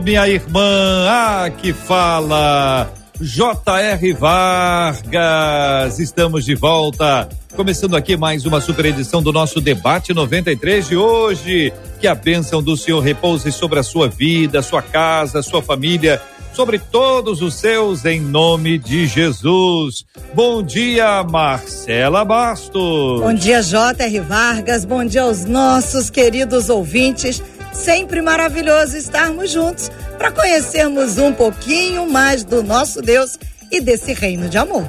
minha 0.00 0.28
irmã. 0.28 1.06
Ah, 1.08 1.50
que 1.50 1.72
fala. 1.72 2.92
J.R. 3.20 4.12
Vargas. 4.12 5.98
Estamos 5.98 6.44
de 6.44 6.54
volta. 6.54 7.28
Começando 7.54 7.96
aqui 7.96 8.16
mais 8.16 8.44
uma 8.44 8.60
super 8.60 8.86
edição 8.86 9.22
do 9.22 9.32
nosso 9.32 9.60
debate 9.60 10.12
93 10.12 10.88
de 10.88 10.96
hoje. 10.96 11.72
Que 12.00 12.08
a 12.08 12.14
bênção 12.14 12.62
do 12.62 12.76
Senhor 12.76 13.00
repouse 13.00 13.50
sobre 13.52 13.78
a 13.78 13.82
sua 13.82 14.08
vida, 14.08 14.60
sua 14.62 14.82
casa, 14.82 15.42
sua 15.42 15.62
família, 15.62 16.20
sobre 16.52 16.78
todos 16.78 17.42
os 17.42 17.54
seus, 17.54 18.04
em 18.04 18.20
nome 18.20 18.78
de 18.78 19.06
Jesus. 19.06 20.04
Bom 20.34 20.62
dia, 20.62 21.22
Marcela 21.24 22.24
Bastos. 22.24 23.20
Bom 23.20 23.34
dia, 23.34 23.62
J.R. 23.62 24.20
Vargas. 24.20 24.84
Bom 24.84 25.04
dia 25.04 25.22
aos 25.22 25.44
nossos 25.44 26.10
queridos 26.10 26.68
ouvintes. 26.68 27.42
Sempre 27.74 28.22
maravilhoso 28.22 28.96
estarmos 28.96 29.50
juntos 29.50 29.90
para 30.16 30.30
conhecermos 30.30 31.18
um 31.18 31.32
pouquinho 31.32 32.10
mais 32.10 32.44
do 32.44 32.62
nosso 32.62 33.02
Deus 33.02 33.38
e 33.70 33.80
desse 33.80 34.14
reino 34.14 34.48
de 34.48 34.56
amor. 34.56 34.88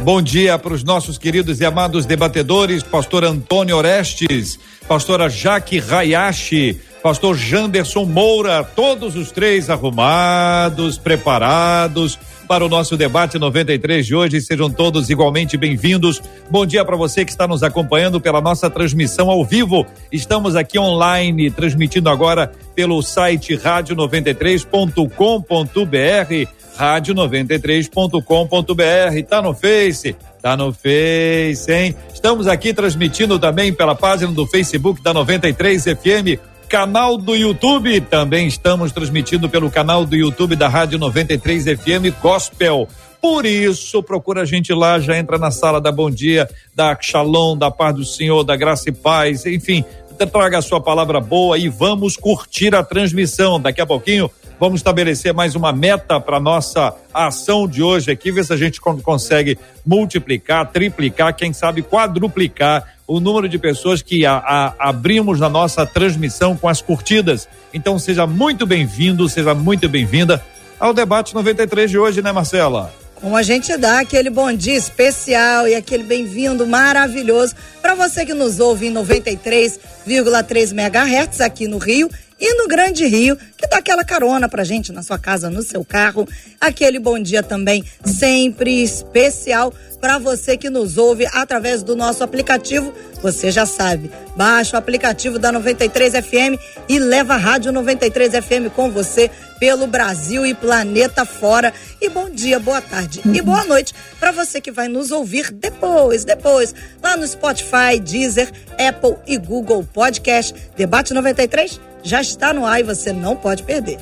Bom 0.00 0.20
dia 0.20 0.58
para 0.58 0.74
os 0.74 0.84
nossos 0.84 1.16
queridos 1.16 1.60
e 1.60 1.64
amados 1.64 2.04
debatedores, 2.04 2.82
pastor 2.82 3.24
Antônio 3.24 3.76
Orestes, 3.76 4.58
pastora 4.86 5.28
Jaque 5.28 5.80
Hayashi, 5.80 6.78
pastor 7.02 7.34
Janderson 7.36 8.04
Moura, 8.04 8.62
todos 8.62 9.16
os 9.16 9.32
três 9.32 9.70
arrumados, 9.70 10.98
preparados 10.98 12.18
para 12.46 12.64
o 12.64 12.68
nosso 12.68 12.96
debate 12.96 13.38
93 13.38 14.06
de 14.06 14.14
hoje. 14.14 14.40
Sejam 14.40 14.70
todos 14.70 15.10
igualmente 15.10 15.56
bem-vindos. 15.56 16.22
Bom 16.50 16.64
dia 16.64 16.84
para 16.84 16.96
você 16.96 17.24
que 17.24 17.30
está 17.30 17.46
nos 17.46 17.62
acompanhando 17.62 18.20
pela 18.20 18.40
nossa 18.40 18.70
transmissão 18.70 19.30
ao 19.30 19.44
vivo. 19.44 19.86
Estamos 20.10 20.56
aqui 20.56 20.78
online, 20.78 21.50
transmitindo 21.50 22.08
agora 22.08 22.50
pelo 22.74 23.02
site 23.02 23.56
rádio93.com.br, 23.56 26.50
rádio93.com.br. 26.78 29.28
Tá 29.28 29.42
no 29.42 29.54
Face? 29.54 30.16
Tá 30.40 30.56
no 30.56 30.72
Face, 30.72 31.72
hein? 31.72 31.94
Estamos 32.14 32.46
aqui 32.46 32.72
transmitindo 32.72 33.38
também 33.38 33.72
pela 33.72 33.94
página 33.94 34.32
do 34.32 34.46
Facebook 34.46 35.02
da 35.02 35.12
93 35.12 35.84
FM 35.84 36.55
canal 36.68 37.16
do 37.16 37.34
YouTube. 37.34 38.00
Também 38.02 38.46
estamos 38.46 38.92
transmitindo 38.92 39.48
pelo 39.48 39.70
canal 39.70 40.04
do 40.04 40.16
YouTube 40.16 40.56
da 40.56 40.68
Rádio 40.68 40.98
93 40.98 41.64
FM 41.64 42.20
Gospel. 42.20 42.88
Por 43.20 43.46
isso, 43.46 44.02
procura 44.02 44.42
a 44.42 44.44
gente 44.44 44.72
lá, 44.72 45.00
já 45.00 45.16
entra 45.16 45.38
na 45.38 45.50
sala 45.50 45.80
da 45.80 45.90
Bom 45.90 46.10
Dia, 46.10 46.48
da 46.74 46.96
Shalom, 47.00 47.56
da 47.56 47.70
Paz 47.70 47.94
do 47.94 48.04
Senhor, 48.04 48.44
da 48.44 48.54
Graça 48.54 48.88
e 48.90 48.92
Paz, 48.92 49.46
enfim, 49.46 49.84
traga 50.24 50.58
a 50.58 50.62
sua 50.62 50.80
palavra 50.80 51.20
boa 51.20 51.58
e 51.58 51.68
vamos 51.68 52.16
curtir 52.16 52.74
a 52.74 52.82
transmissão. 52.82 53.60
Daqui 53.60 53.80
a 53.80 53.86
pouquinho 53.86 54.30
vamos 54.58 54.80
estabelecer 54.80 55.34
mais 55.34 55.54
uma 55.54 55.72
meta 55.72 56.20
para 56.20 56.40
nossa 56.40 56.94
ação 57.12 57.66
de 57.68 57.82
hoje 57.82 58.10
aqui, 58.10 58.30
ver 58.30 58.44
se 58.44 58.52
a 58.52 58.56
gente 58.56 58.80
consegue 58.80 59.58
multiplicar, 59.84 60.70
triplicar, 60.70 61.34
quem 61.34 61.52
sabe 61.52 61.82
quadruplicar 61.82 62.95
o 63.06 63.20
número 63.20 63.48
de 63.48 63.58
pessoas 63.58 64.02
que 64.02 64.26
a, 64.26 64.36
a, 64.36 64.74
abrimos 64.88 65.38
na 65.38 65.48
nossa 65.48 65.86
transmissão 65.86 66.56
com 66.56 66.68
as 66.68 66.80
curtidas. 66.80 67.48
Então 67.72 67.98
seja 67.98 68.26
muito 68.26 68.66
bem-vindo, 68.66 69.28
seja 69.28 69.54
muito 69.54 69.88
bem-vinda 69.88 70.44
ao 70.78 70.92
debate 70.92 71.34
93 71.34 71.90
de 71.90 71.98
hoje, 71.98 72.20
né, 72.20 72.32
Marcela? 72.32 72.92
Como 73.14 73.34
a 73.34 73.42
gente 73.42 73.74
dá 73.78 74.00
aquele 74.00 74.28
bom 74.28 74.52
dia 74.52 74.76
especial 74.76 75.66
e 75.66 75.74
aquele 75.74 76.02
bem-vindo 76.02 76.66
maravilhoso 76.66 77.54
para 77.80 77.94
você 77.94 78.26
que 78.26 78.34
nos 78.34 78.60
ouve 78.60 78.88
em 78.88 78.92
93,3 78.92 80.72
MHz 80.72 81.40
aqui 81.40 81.66
no 81.66 81.78
Rio 81.78 82.10
e 82.38 82.54
no 82.54 82.68
Grande 82.68 83.06
Rio, 83.06 83.36
que 83.56 83.66
dá 83.66 83.78
aquela 83.78 84.04
carona 84.04 84.48
pra 84.48 84.64
gente 84.64 84.92
na 84.92 85.02
sua 85.02 85.18
casa, 85.18 85.48
no 85.48 85.62
seu 85.62 85.84
carro. 85.84 86.28
Aquele 86.60 86.98
bom 86.98 87.18
dia 87.18 87.42
também 87.42 87.84
sempre 88.04 88.82
especial 88.82 89.72
para 90.00 90.18
você 90.18 90.56
que 90.56 90.68
nos 90.68 90.98
ouve 90.98 91.26
através 91.32 91.82
do 91.82 91.96
nosso 91.96 92.22
aplicativo. 92.22 92.92
Você 93.22 93.50
já 93.50 93.64
sabe, 93.64 94.10
baixa 94.36 94.76
o 94.76 94.78
aplicativo 94.78 95.38
da 95.38 95.50
93 95.50 96.12
FM 96.12 96.60
e 96.88 96.98
leva 96.98 97.34
a 97.34 97.38
Rádio 97.38 97.72
93 97.72 98.32
FM 98.32 98.72
com 98.74 98.90
você 98.90 99.30
pelo 99.58 99.86
Brasil 99.86 100.44
e 100.44 100.54
planeta 100.54 101.24
fora. 101.24 101.72
E 102.00 102.10
bom 102.10 102.28
dia, 102.28 102.60
boa 102.60 102.82
tarde 102.82 103.22
e 103.32 103.40
boa 103.40 103.64
noite 103.64 103.94
para 104.20 104.30
você 104.30 104.60
que 104.60 104.70
vai 104.70 104.86
nos 104.86 105.10
ouvir 105.10 105.50
depois, 105.50 106.24
depois, 106.24 106.74
lá 107.02 107.16
no 107.16 107.26
Spotify, 107.26 107.98
Deezer, 107.98 108.52
Apple 108.78 109.16
e 109.26 109.38
Google 109.38 109.82
Podcast. 109.92 110.54
Debate 110.76 111.14
93 111.14 111.80
já 112.06 112.20
está 112.20 112.54
no 112.54 112.64
ar 112.64 112.80
e 112.80 112.84
você 112.84 113.12
não 113.12 113.36
pode 113.36 113.64
perder. 113.64 113.98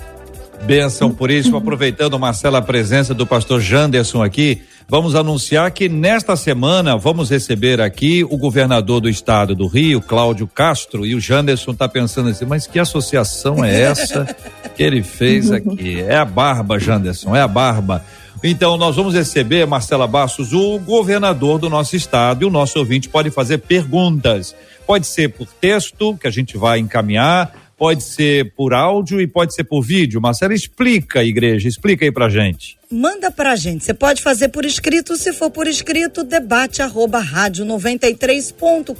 Benção 0.62 1.10
por 1.10 1.30
isso, 1.30 1.56
aproveitando, 1.56 2.18
Marcela, 2.18 2.58
a 2.58 2.62
presença 2.62 3.14
do 3.14 3.26
pastor 3.26 3.60
Janderson 3.60 4.22
aqui, 4.22 4.62
vamos 4.88 5.14
anunciar 5.14 5.70
que 5.70 5.88
nesta 5.88 6.36
semana 6.36 6.96
vamos 6.96 7.30
receber 7.30 7.80
aqui 7.80 8.22
o 8.24 8.36
governador 8.36 9.00
do 9.00 9.08
estado 9.08 9.54
do 9.54 9.66
Rio, 9.66 10.00
Cláudio 10.00 10.46
Castro, 10.46 11.06
e 11.06 11.14
o 11.14 11.20
Janderson 11.20 11.72
está 11.72 11.88
pensando 11.88 12.28
assim, 12.28 12.44
mas 12.44 12.66
que 12.66 12.78
associação 12.78 13.64
é 13.64 13.80
essa 13.80 14.36
que 14.76 14.82
ele 14.82 15.02
fez 15.02 15.50
aqui? 15.50 16.00
É 16.04 16.16
a 16.16 16.24
barba, 16.24 16.78
Janderson, 16.78 17.34
é 17.34 17.40
a 17.40 17.48
barba. 17.48 18.04
Então, 18.42 18.76
nós 18.76 18.96
vamos 18.96 19.14
receber, 19.14 19.66
Marcela 19.66 20.06
Bastos, 20.06 20.52
o 20.52 20.78
governador 20.78 21.58
do 21.58 21.70
nosso 21.70 21.96
estado, 21.96 22.42
e 22.42 22.46
o 22.46 22.50
nosso 22.50 22.78
ouvinte 22.78 23.08
pode 23.08 23.30
fazer 23.30 23.58
perguntas. 23.58 24.54
Pode 24.86 25.06
ser 25.06 25.30
por 25.30 25.46
texto, 25.46 26.14
que 26.18 26.26
a 26.26 26.30
gente 26.30 26.58
vai 26.58 26.78
encaminhar, 26.78 27.63
pode 27.84 28.02
ser 28.02 28.50
por 28.54 28.72
áudio 28.72 29.20
e 29.20 29.26
pode 29.26 29.54
ser 29.54 29.64
por 29.64 29.82
vídeo. 29.82 30.18
Marcela, 30.18 30.54
explica, 30.54 31.22
igreja, 31.22 31.68
explica 31.68 32.02
aí 32.02 32.10
pra 32.10 32.30
gente. 32.30 32.78
Manda 32.90 33.30
pra 33.30 33.54
gente. 33.56 33.84
Você 33.84 33.92
pode 33.92 34.22
fazer 34.22 34.48
por 34.48 34.64
escrito, 34.64 35.18
se 35.18 35.34
for 35.34 35.50
por 35.50 35.66
escrito, 35.66 36.24
debate 36.24 36.80
arroba 36.80 37.18
rádio 37.18 37.66
93.com.br. 37.66 38.94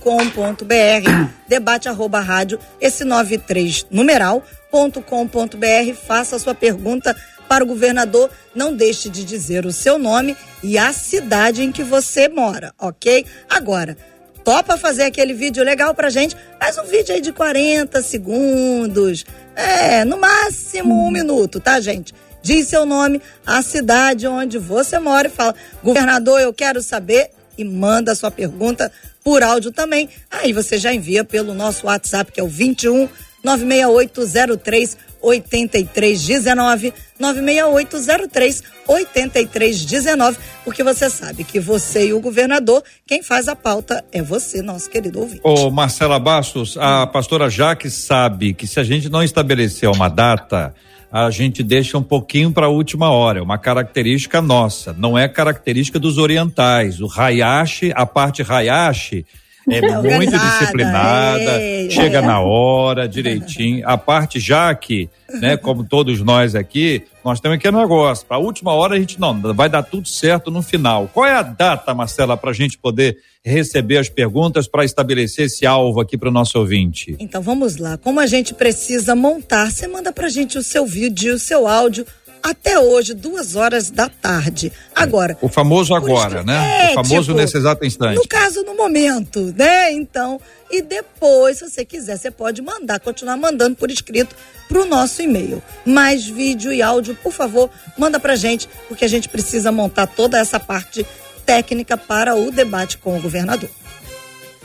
debate 1.49 1.89
arroba 1.89 2.21
rádio, 2.21 2.59
esse 2.79 3.05
93 3.05 3.87
numeral, 3.91 4.45
ponto 4.71 5.01
com 5.01 5.27
ponto 5.27 5.57
br. 5.57 5.95
Faça 6.07 6.37
a 6.37 6.39
sua 6.39 6.55
pergunta 6.55 7.17
para 7.49 7.65
o 7.65 7.67
governador. 7.67 8.29
Não 8.55 8.77
deixe 8.77 9.09
de 9.09 9.25
dizer 9.25 9.65
o 9.65 9.73
seu 9.73 9.99
nome 9.99 10.37
e 10.63 10.77
a 10.77 10.93
cidade 10.93 11.63
em 11.63 11.73
que 11.73 11.83
você 11.83 12.29
mora, 12.29 12.75
ok? 12.79 13.25
Agora, 13.49 13.97
topa 14.45 14.77
fazer 14.77 15.05
aquele 15.05 15.33
vídeo 15.33 15.65
legal 15.65 15.95
pra 15.95 16.11
gente, 16.11 16.37
faz 16.61 16.77
um 16.77 16.85
vídeo 16.85 17.15
aí 17.15 17.21
de 17.21 17.33
40 17.33 18.03
segundos. 18.03 19.25
É, 19.57 20.05
no 20.05 20.19
máximo 20.19 21.07
um 21.07 21.11
minuto, 21.11 21.59
tá, 21.59 21.81
gente? 21.81 22.15
Diz 22.43 22.69
seu 22.69 22.85
nome, 22.85 23.23
a 23.47 23.63
cidade 23.63 24.27
onde 24.29 24.59
você 24.59 24.99
mora 24.99 25.29
e 25.29 25.31
fala: 25.31 25.55
governador, 25.83 26.41
eu 26.41 26.53
quero 26.53 26.83
saber. 26.83 27.31
E 27.57 27.65
manda 27.65 28.17
sua 28.17 28.33
pergunta 28.33 28.91
por 29.23 29.41
áudio 29.43 29.71
também. 29.71 30.09
Aí 30.29 30.53
você 30.53 30.77
já 30.77 30.93
envia 30.93 31.25
pelo 31.25 31.55
nosso 31.55 31.87
WhatsApp, 31.87 32.33
que 32.33 32.41
é 32.41 32.43
o 32.43 32.49
21 32.49 33.09
96803 33.45 34.97
8319 35.25 36.93
96803 37.19 38.63
8319, 38.87 40.39
porque 40.65 40.83
você 40.83 41.09
sabe 41.09 41.45
que 41.45 41.59
você 41.59 42.09
e 42.09 42.13
o 42.13 42.21
governador, 42.21 42.83
quem 43.07 43.23
faz 43.23 43.49
a 43.49 43.57
pauta 43.57 44.05
é 44.13 44.23
você, 44.23 44.61
nosso 44.63 44.91
querido 44.91 45.21
ouvinte. 45.21 45.41
Ô, 45.43 45.71
Marcela 45.71 46.19
Bastos, 46.19 46.77
a 46.77 47.07
pastora 47.07 47.49
Jaque 47.49 47.91
sabe 47.91 48.53
que 48.53 48.67
se 48.67 48.79
a 48.79 48.85
gente 48.85 49.09
não 49.09 49.23
estabelecer 49.23 49.89
uma 49.89 50.09
data, 50.09 50.75
a 51.11 51.31
gente 51.31 51.63
deixa 51.63 51.97
um 51.97 52.03
pouquinho 52.03 52.51
para 52.51 52.67
a 52.67 52.69
última 52.69 53.11
hora, 53.11 53.39
é 53.39 53.43
uma 53.43 53.57
característica 53.57 54.43
nossa, 54.43 54.93
não 54.93 55.17
é 55.17 55.29
característica 55.29 55.99
dos 55.99 56.19
orientais. 56.19 57.01
O 57.01 57.09
Hayashi, 57.09 57.93
a 57.95 58.05
parte 58.05 58.43
Hayashi, 58.43 59.25
é, 59.71 59.81
muito 60.17 60.39
disciplinada, 60.39 61.61
é, 61.61 61.89
chega 61.91 62.21
na 62.21 62.41
hora, 62.41 63.09
direitinho. 63.09 63.89
A 63.89 63.97
parte 63.97 64.39
já 64.39 64.75
que, 64.75 65.09
né, 65.41 65.57
como 65.57 65.85
todos 65.85 66.21
nós 66.21 66.55
aqui, 66.55 67.03
nós 67.25 67.41
temos 67.41 67.57
aquele 67.57 67.77
negócio. 67.77 68.27
Para 68.27 68.37
a 68.37 68.41
última 68.41 68.73
hora 68.73 68.95
a 68.97 68.99
gente 68.99 69.19
não, 69.21 69.41
vai 69.55 69.69
dar 69.69 69.83
tudo 69.83 70.07
certo 70.09 70.51
no 70.51 70.63
final. 70.63 71.09
Qual 71.13 71.27
é 71.27 71.33
a 71.33 71.43
data, 71.43 71.95
Marcela, 71.95 72.37
para 72.37 72.51
a 72.51 72.55
gente 72.55 72.77
poder 72.77 73.17
receber 73.45 73.99
as 73.99 74.09
perguntas 74.09 74.67
para 74.67 74.85
estabelecer 74.85 75.47
esse 75.47 75.67
alvo 75.67 76.01
aqui 76.01 76.17
para 76.17 76.29
o 76.29 76.33
nosso 76.33 76.59
ouvinte? 76.59 77.17
Então 77.19 77.43
vamos 77.43 77.77
lá. 77.77 77.97
Como 77.99 78.21
a 78.21 78.27
gente 78.27 78.55
precisa 78.55 79.15
montar, 79.15 79.71
você 79.71 79.87
manda 79.87 80.13
para 80.13 80.27
a 80.27 80.31
gente 80.31 80.59
o 80.59 80.63
seu 80.63 80.87
vídeo, 80.87 81.35
o 81.35 81.39
seu 81.39 81.67
áudio 81.67 82.07
até 82.45 82.79
hoje, 82.79 83.15
duas 83.15 83.57
horas 83.57 83.89
da 83.89 84.07
tarde. 84.07 84.71
Agora. 84.95 85.39
O 85.41 85.49
famoso 85.49 85.95
agora, 85.95 86.43
né? 86.43 86.89
É, 86.89 86.91
o 86.91 86.95
famoso 87.03 87.29
tipo, 87.29 87.39
nesse 87.39 87.57
exato 87.57 87.87
instante. 87.87 88.17
No 88.17 88.29
caso, 88.29 88.63
no 88.65 88.77
momento, 88.77 89.55
né? 89.57 89.91
Então, 89.91 90.39
e 90.71 90.83
depois, 90.83 91.57
se 91.57 91.71
você 91.71 91.87
quiser, 91.87 92.19
você 92.19 92.31
pode 92.31 92.61
mandar, 92.61 93.01
continuar 93.01 93.39
mandando 93.39 93.75
por 93.77 93.91
escrito 93.91 94.37
para 94.69 94.79
o 94.79 94.85
nosso 94.85 95.23
e-mail. 95.23 95.63
Mais 95.87 96.27
vídeo 96.27 96.71
e 96.71 96.83
áudio, 96.83 97.17
por 97.23 97.33
favor, 97.33 97.71
manda 97.97 98.21
pra 98.21 98.37
gente, 98.37 98.69
porque 98.89 99.07
a 99.07 99.09
gente 99.09 99.27
precisa 99.27 99.73
montar 99.73 100.07
toda 100.07 100.39
essa 100.39 100.61
parte 100.61 101.07
técnica 101.47 101.97
para 101.97 102.37
o 102.37 102.51
debate 102.51 102.99
com 102.99 103.17
o 103.17 103.23
governador. 103.23 103.71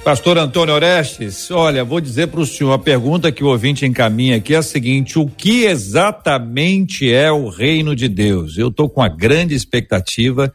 Pastor 0.03 0.37
Antônio 0.37 0.73
Orestes, 0.73 1.51
olha, 1.51 1.83
vou 1.83 1.99
dizer 1.99 2.27
para 2.27 2.39
o 2.39 2.45
senhor, 2.45 2.71
a 2.71 2.79
pergunta 2.79 3.31
que 3.31 3.43
o 3.43 3.47
ouvinte 3.47 3.85
encaminha 3.85 4.37
aqui 4.37 4.55
é 4.55 4.57
a 4.57 4.63
seguinte: 4.63 5.19
o 5.19 5.27
que 5.27 5.65
exatamente 5.65 7.11
é 7.11 7.31
o 7.31 7.49
reino 7.49 7.95
de 7.95 8.07
Deus? 8.07 8.57
Eu 8.57 8.69
estou 8.69 8.89
com 8.89 9.01
a 9.01 9.09
grande 9.09 9.53
expectativa 9.53 10.51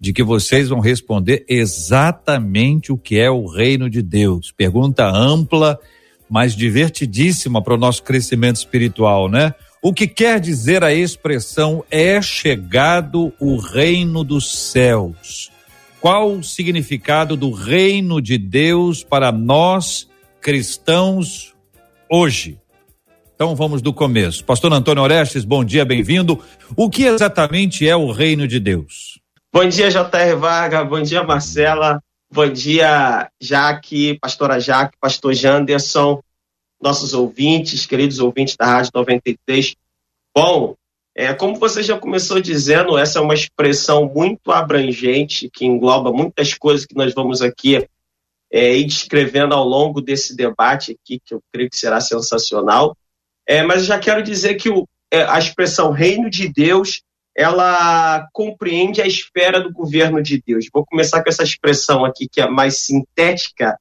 de 0.00 0.12
que 0.12 0.22
vocês 0.22 0.68
vão 0.70 0.80
responder 0.80 1.44
exatamente 1.48 2.90
o 2.90 2.98
que 2.98 3.18
é 3.18 3.30
o 3.30 3.46
reino 3.46 3.88
de 3.88 4.02
Deus. 4.02 4.50
Pergunta 4.50 5.06
ampla, 5.06 5.78
mas 6.28 6.56
divertidíssima 6.56 7.62
para 7.62 7.74
o 7.74 7.78
nosso 7.78 8.02
crescimento 8.02 8.56
espiritual, 8.56 9.28
né? 9.28 9.54
O 9.82 9.92
que 9.92 10.06
quer 10.06 10.40
dizer 10.40 10.82
a 10.82 10.92
expressão 10.92 11.84
é 11.90 12.20
chegado 12.20 13.32
o 13.38 13.56
reino 13.56 14.24
dos 14.24 14.70
céus? 14.70 15.50
Qual 16.06 16.34
o 16.34 16.40
significado 16.44 17.36
do 17.36 17.50
reino 17.50 18.22
de 18.22 18.38
Deus 18.38 19.02
para 19.02 19.32
nós 19.32 20.08
cristãos 20.40 21.52
hoje? 22.08 22.60
Então 23.34 23.56
vamos 23.56 23.82
do 23.82 23.92
começo. 23.92 24.44
Pastor 24.44 24.72
Antônio 24.72 25.02
Orestes, 25.02 25.44
bom 25.44 25.64
dia, 25.64 25.84
bem-vindo. 25.84 26.40
O 26.76 26.88
que 26.88 27.06
exatamente 27.06 27.88
é 27.88 27.96
o 27.96 28.12
reino 28.12 28.46
de 28.46 28.60
Deus? 28.60 29.20
Bom 29.52 29.68
dia, 29.68 29.90
J.R. 29.90 30.36
Varga, 30.36 30.84
bom 30.84 31.02
dia, 31.02 31.24
Marcela, 31.24 32.00
bom 32.32 32.48
dia, 32.48 33.28
Jaque, 33.40 34.16
pastora 34.20 34.60
Jaque, 34.60 34.96
pastor 35.00 35.34
Janderson, 35.34 36.22
nossos 36.80 37.14
ouvintes, 37.14 37.84
queridos 37.84 38.20
ouvintes 38.20 38.54
da 38.56 38.64
Rádio 38.64 38.92
93. 38.94 39.74
Bom, 40.32 40.76
é, 41.18 41.32
como 41.32 41.56
você 41.56 41.82
já 41.82 41.98
começou 41.98 42.38
dizendo, 42.42 42.98
essa 42.98 43.18
é 43.18 43.22
uma 43.22 43.32
expressão 43.32 44.04
muito 44.04 44.52
abrangente, 44.52 45.48
que 45.50 45.64
engloba 45.64 46.12
muitas 46.12 46.52
coisas 46.52 46.84
que 46.84 46.94
nós 46.94 47.14
vamos 47.14 47.40
aqui 47.40 47.88
é, 48.52 48.76
ir 48.76 48.84
descrevendo 48.84 49.54
ao 49.54 49.64
longo 49.64 50.02
desse 50.02 50.36
debate 50.36 50.92
aqui, 50.92 51.18
que 51.24 51.32
eu 51.32 51.40
creio 51.50 51.70
que 51.70 51.76
será 51.78 52.02
sensacional. 52.02 52.94
É, 53.48 53.62
mas 53.62 53.86
já 53.86 53.98
quero 53.98 54.22
dizer 54.22 54.56
que 54.56 54.68
o, 54.68 54.86
é, 55.10 55.22
a 55.22 55.38
expressão 55.38 55.90
reino 55.90 56.28
de 56.28 56.52
Deus, 56.52 57.00
ela 57.34 58.28
compreende 58.30 59.00
a 59.00 59.06
espera 59.06 59.58
do 59.58 59.72
governo 59.72 60.22
de 60.22 60.42
Deus. 60.46 60.68
Vou 60.70 60.84
começar 60.84 61.22
com 61.22 61.30
essa 61.30 61.42
expressão 61.42 62.04
aqui, 62.04 62.28
que 62.30 62.42
é 62.42 62.46
mais 62.46 62.80
sintética. 62.80 63.78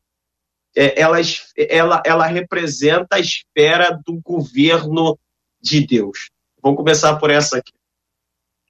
É, 0.74 1.02
ela, 1.02 1.18
ela, 1.58 2.04
ela 2.06 2.28
representa 2.28 3.18
a 3.18 3.20
espera 3.20 4.00
do 4.06 4.22
governo 4.22 5.20
de 5.62 5.86
Deus. 5.86 6.30
Vamos 6.66 6.80
começar 6.80 7.16
por 7.18 7.30
essa 7.30 7.60
aqui. 7.60 7.72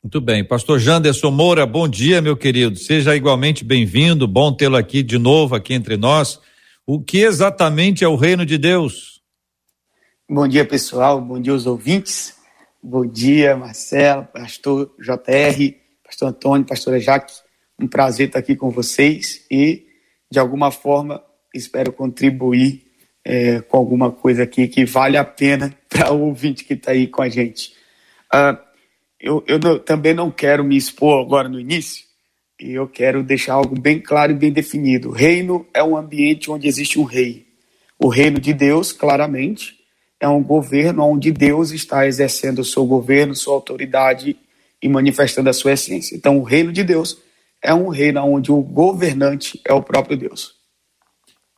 Muito 0.04 0.20
bem. 0.20 0.44
Pastor 0.44 0.80
Janderson 0.80 1.32
Moura, 1.32 1.66
bom 1.66 1.88
dia, 1.88 2.22
meu 2.22 2.36
querido. 2.36 2.78
Seja 2.78 3.16
igualmente 3.16 3.64
bem-vindo. 3.64 4.28
Bom 4.28 4.52
tê-lo 4.52 4.76
aqui 4.76 5.02
de 5.02 5.18
novo, 5.18 5.56
aqui 5.56 5.74
entre 5.74 5.96
nós. 5.96 6.38
O 6.86 7.02
que 7.02 7.20
exatamente 7.20 8.04
é 8.04 8.08
o 8.10 8.18
reino 8.18 8.46
de 8.46 8.58
Deus? 8.58 9.22
Bom 10.30 10.46
dia, 10.46 10.66
pessoal. 10.66 11.22
Bom 11.22 11.40
dia, 11.42 11.54
os 11.54 11.66
ouvintes. 11.66 12.36
Bom 12.84 13.06
dia, 13.06 13.56
Marcelo, 13.56 14.26
pastor 14.26 14.94
JR, 15.00 15.74
pastor 16.04 16.28
Antônio, 16.28 16.68
pastora 16.68 17.00
Jaque. 17.00 17.34
Um 17.80 17.88
prazer 17.88 18.28
estar 18.28 18.40
aqui 18.40 18.58
com 18.58 18.70
vocês 18.70 19.46
e, 19.50 19.86
de 20.30 20.38
alguma 20.38 20.70
forma, 20.70 21.24
espero 21.54 21.94
contribuir 21.94 22.84
é, 23.24 23.62
com 23.62 23.78
alguma 23.78 24.12
coisa 24.12 24.44
aqui 24.44 24.68
que 24.68 24.84
vale 24.84 25.16
a 25.16 25.24
pena 25.24 25.74
para 25.88 26.12
o 26.12 26.26
ouvinte 26.26 26.66
que 26.66 26.74
está 26.74 26.92
aí 26.92 27.08
com 27.08 27.22
a 27.22 27.30
gente. 27.30 27.85
Uh, 28.36 28.58
eu, 29.20 29.44
eu 29.48 29.80
também 29.80 30.14
não 30.14 30.30
quero 30.30 30.64
me 30.64 30.76
expor 30.76 31.24
agora 31.24 31.48
no 31.48 31.60
início, 31.60 32.04
e 32.60 32.72
eu 32.72 32.88
quero 32.88 33.24
deixar 33.24 33.54
algo 33.54 33.80
bem 33.80 34.00
claro 34.00 34.34
e 34.34 34.36
bem 34.36 34.52
definido. 34.52 35.10
Reino 35.10 35.66
é 35.74 35.82
um 35.82 35.96
ambiente 35.96 36.52
onde 36.52 36.68
existe 36.68 37.00
um 37.00 37.04
rei. 37.04 37.46
O 37.98 38.10
reino 38.10 38.40
de 38.40 38.54
Deus, 38.54 38.92
claramente, 38.92 39.76
é 40.20 40.28
um 40.28 40.44
governo 40.44 41.04
onde 41.04 41.32
Deus 41.32 41.72
está 41.72 42.06
exercendo 42.06 42.60
o 42.60 42.66
seu 42.66 42.86
governo, 42.86 43.34
sua 43.34 43.54
autoridade 43.54 44.38
e 44.82 44.90
manifestando 44.90 45.50
a 45.50 45.54
sua 45.54 45.74
essência. 45.74 46.16
Então, 46.16 46.38
o 46.38 46.44
reino 46.44 46.74
de 46.74 46.84
Deus 46.84 47.18
é 47.62 47.74
um 47.74 47.88
reino 47.88 48.22
onde 48.22 48.52
o 48.52 48.62
governante 48.62 49.60
é 49.66 49.74
o 49.74 49.82
próprio 49.82 50.18
Deus. 50.18 50.55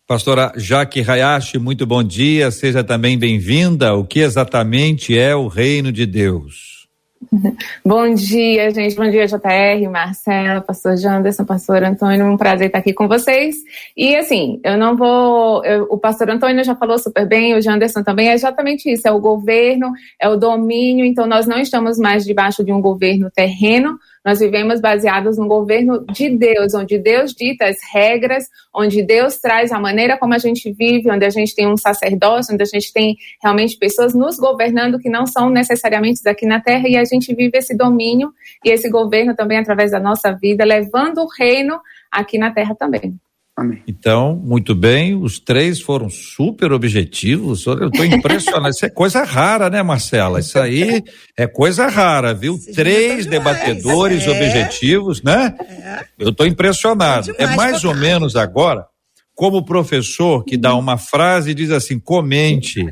Pastora 0.07 0.54
Jaque 0.56 1.01
Hayashi, 1.01 1.59
muito 1.59 1.86
bom 1.86 2.01
dia, 2.01 2.50
seja 2.50 2.81
também 2.81 3.19
bem-vinda. 3.19 3.94
O 3.94 4.06
que 4.06 4.21
exatamente 4.21 5.19
é 5.19 5.36
o 5.36 5.48
reino 5.48 5.92
de 5.92 6.06
Deus? 6.06 6.88
Bom 7.83 8.13
dia, 8.13 8.71
gente. 8.71 8.95
Bom 8.95 9.09
dia, 9.09 9.25
JR, 9.25 9.89
Marcela, 9.92 10.62
pastor 10.62 10.95
Janderson, 10.95 11.44
pastor 11.44 11.83
Antônio. 11.83 12.25
Um 12.25 12.38
prazer 12.38 12.68
estar 12.68 12.80
aqui 12.80 12.94
com 12.94 13.07
vocês. 13.07 13.56
E 13.95 14.15
assim, 14.15 14.62
eu 14.63 14.77
não 14.77 14.95
vou. 14.95 15.65
Eu, 15.65 15.88
o 15.89 15.98
pastor 15.98 16.30
Antônio 16.30 16.63
já 16.63 16.75
falou 16.75 16.98
super 16.98 17.27
bem, 17.27 17.56
o 17.56 17.62
Janderson 17.62 18.04
também. 18.04 18.30
É 18.30 18.33
exatamente 18.33 18.89
isso: 18.92 19.07
é 19.07 19.12
o 19.12 19.19
governo, 19.19 19.92
é 20.21 20.30
o 20.30 20.38
domínio. 20.38 21.06
Então, 21.06 21.25
nós 21.25 21.48
não 21.48 21.59
estamos 21.59 21.98
mais 21.98 22.24
debaixo 22.24 22.63
de 22.63 22.71
um 22.71 22.80
governo 22.80 23.30
terreno, 23.30 23.98
nós 24.28 24.40
vivemos 24.40 24.82
baseados 24.82 25.38
no 25.38 25.48
governo 25.48 26.06
de 26.12 26.30
Deus, 26.30 26.74
onde 26.74 27.00
Deus 27.00 27.34
dita 27.34 27.64
as 27.66 27.78
regras, 27.94 28.50
onde 28.76 29.02
Deus 29.02 29.38
traz 29.38 29.72
a 29.72 29.80
maneira 29.80 30.18
como 30.18 30.34
a 30.34 30.38
gente 30.38 30.70
vive, 30.70 31.10
onde 31.10 31.24
a 31.24 31.30
gente 31.30 31.56
tem 31.56 31.66
um 31.66 31.78
sacerdócio, 31.78 32.54
onde 32.54 32.62
a 32.62 32.66
gente 32.66 32.92
tem 32.92 33.16
realmente 33.42 33.78
pessoas 33.78 34.14
nos 34.14 34.38
governando 34.38 35.00
que 35.00 35.10
não 35.10 35.26
são 35.26 35.50
necessariamente 35.50 36.28
aqui 36.28 36.46
na 36.46 36.60
terra 36.60 36.90
e 36.90 36.98
a 36.98 37.06
gente 37.06 37.34
vive 37.34 37.58
esse 37.58 37.74
domínio 37.74 38.34
e 38.66 38.70
esse 38.70 38.90
governo 38.90 39.34
também 39.34 39.60
através 39.60 39.92
da 39.92 40.00
nossa 40.02 40.34
vida, 40.34 40.66
levando 40.66 41.20
o 41.20 41.30
reino 41.40 41.80
aqui 42.12 42.38
na 42.38 42.52
terra 42.52 42.76
também. 42.76 43.18
Amém. 43.57 43.81
Então, 43.88 44.36
muito 44.36 44.75
bem, 44.75 45.15
os 45.15 45.39
três 45.39 45.81
foram 45.81 46.12
super 46.12 46.71
objetivos. 46.71 47.65
Eu 47.65 47.88
estou 47.88 48.06
impressionado. 48.06 48.69
Isso 48.69 48.86
é 48.86 48.89
coisa 48.89 49.24
rara, 49.24 49.68
né, 49.68 49.81
Marcela? 49.81 50.39
Isso 50.39 50.59
aí 50.59 51.04
é 51.36 51.48
coisa 51.48 51.88
rara, 51.88 52.36
viu? 52.36 52.59
três 52.76 53.26
debatedores 53.26 54.28
é. 54.28 54.30
objetivos, 54.30 55.23
né? 55.23 55.56
É. 55.59 56.06
Eu 56.19 56.30
estou 56.30 56.45
impressionado. 56.45 57.31
É, 57.40 57.45
é 57.45 57.56
mais 57.56 57.83
ou 57.83 57.95
menos 57.95 58.35
agora 58.35 58.85
como 59.33 59.57
o 59.57 59.66
professor 59.66 60.44
que 60.44 60.56
dá 60.56 60.76
uma 60.76 60.99
frase 60.99 61.49
e 61.49 61.56
diz 61.56 61.71
assim: 61.71 61.99
comente. 61.99 62.85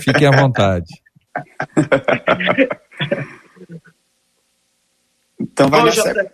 Fique 0.00 0.24
à 0.24 0.30
vontade. 0.30 0.86
então 5.38 5.68
vai 5.68 5.84
nessa... 5.84 6.32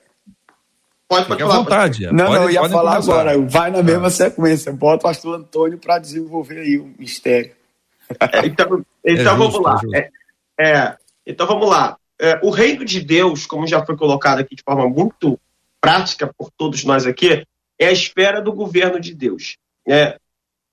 Pode, 1.10 1.26
pode 1.26 1.42
falar. 1.42 1.54
à 1.54 1.58
vontade. 1.58 2.06
Não, 2.06 2.26
pode, 2.26 2.38
não, 2.38 2.42
eu 2.44 2.50
ia 2.50 2.68
falar 2.68 2.92
começar. 2.92 3.12
agora. 3.12 3.38
Vai 3.40 3.70
na 3.72 3.82
mesma 3.82 4.06
ah. 4.06 4.10
sequência. 4.10 4.72
Bota 4.72 4.98
o 4.98 5.02
pastor 5.10 5.40
Antônio 5.40 5.76
para 5.76 5.98
desenvolver 5.98 6.60
aí 6.60 6.78
o 6.78 6.94
mistério. 6.96 7.50
É, 8.32 8.46
então, 8.46 8.84
então 9.04 9.34
é 9.34 9.36
vamos 9.36 9.54
justo, 9.54 9.60
lá. 9.60 9.80
É, 9.92 10.10
é, 10.60 10.96
então 11.26 11.48
vamos 11.48 11.68
lá. 11.68 11.96
É, 12.16 12.38
o 12.44 12.50
reino 12.50 12.84
de 12.84 13.00
Deus, 13.00 13.44
como 13.44 13.66
já 13.66 13.84
foi 13.84 13.96
colocado 13.96 14.38
aqui 14.38 14.54
de 14.54 14.62
forma 14.62 14.88
muito 14.88 15.36
prática 15.80 16.32
por 16.38 16.48
todos 16.56 16.84
nós 16.84 17.04
aqui, 17.04 17.44
é 17.76 17.86
a 17.88 17.92
espera 17.92 18.40
do 18.40 18.52
governo 18.52 19.00
de 19.00 19.12
Deus. 19.12 19.56
É, 19.88 20.16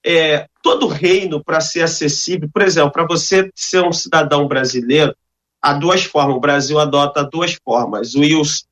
é 0.05 0.45
todo 0.61 0.85
reino, 0.85 1.43
para 1.43 1.59
ser 1.61 1.81
acessível, 1.81 2.47
por 2.53 2.61
exemplo, 2.61 2.91
para 2.91 3.07
você 3.07 3.49
ser 3.55 3.83
um 3.83 3.91
cidadão 3.91 4.47
brasileiro, 4.47 5.15
há 5.59 5.73
duas 5.73 6.03
formas. 6.03 6.37
O 6.37 6.39
Brasil 6.39 6.79
adota 6.79 7.23
duas 7.23 7.57
formas: 7.65 8.13
o 8.13 8.23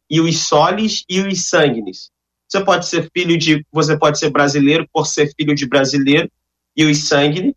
ius, 0.10 0.28
ius 0.28 0.48
solis 0.48 1.04
e 1.10 1.22
o 1.22 1.28
ius 1.28 1.46
sanguinis. 1.46 2.12
Você 2.48 2.64
pode 2.64 2.86
ser 2.88 3.10
filho 3.12 3.38
de, 3.38 3.66
você 3.72 3.98
pode 3.98 4.20
ser 4.20 4.30
brasileiro 4.30 4.88
por 4.92 5.08
ser 5.08 5.32
filho 5.36 5.56
de 5.56 5.68
brasileiro, 5.68 6.30
ius 6.76 7.08
sanguine, 7.08 7.56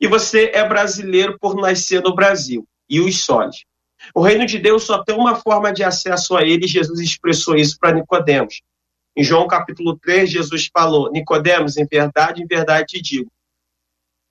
e 0.00 0.06
você 0.08 0.50
é 0.54 0.66
brasileiro 0.66 1.38
por 1.38 1.54
nascer 1.56 2.02
no 2.02 2.14
Brasil, 2.14 2.66
ius 2.88 3.24
solis. 3.24 3.64
O 4.14 4.22
reino 4.22 4.44
de 4.44 4.58
Deus 4.58 4.84
só 4.84 5.02
tem 5.02 5.14
uma 5.14 5.36
forma 5.36 5.72
de 5.72 5.84
acesso 5.84 6.36
a 6.36 6.42
ele, 6.42 6.66
Jesus 6.66 7.00
expressou 7.00 7.56
isso 7.56 7.78
para 7.78 7.94
Nicodemos. 7.94 8.60
Em 9.16 9.22
João 9.22 9.46
capítulo 9.46 9.96
3, 9.96 10.28
Jesus 10.28 10.68
falou: 10.72 11.10
Nicodemos, 11.12 11.76
em 11.76 11.86
verdade, 11.86 12.42
em 12.42 12.46
verdade 12.46 12.86
te 12.88 13.00
digo, 13.00 13.30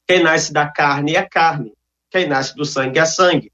quem 0.06 0.22
nasce 0.22 0.52
da 0.52 0.70
carne 0.70 1.16
é 1.16 1.24
carne, 1.24 1.74
quem 2.12 2.28
nasce 2.28 2.56
do 2.56 2.66
sangue 2.66 3.00
é 3.00 3.06
sangue. 3.06 3.53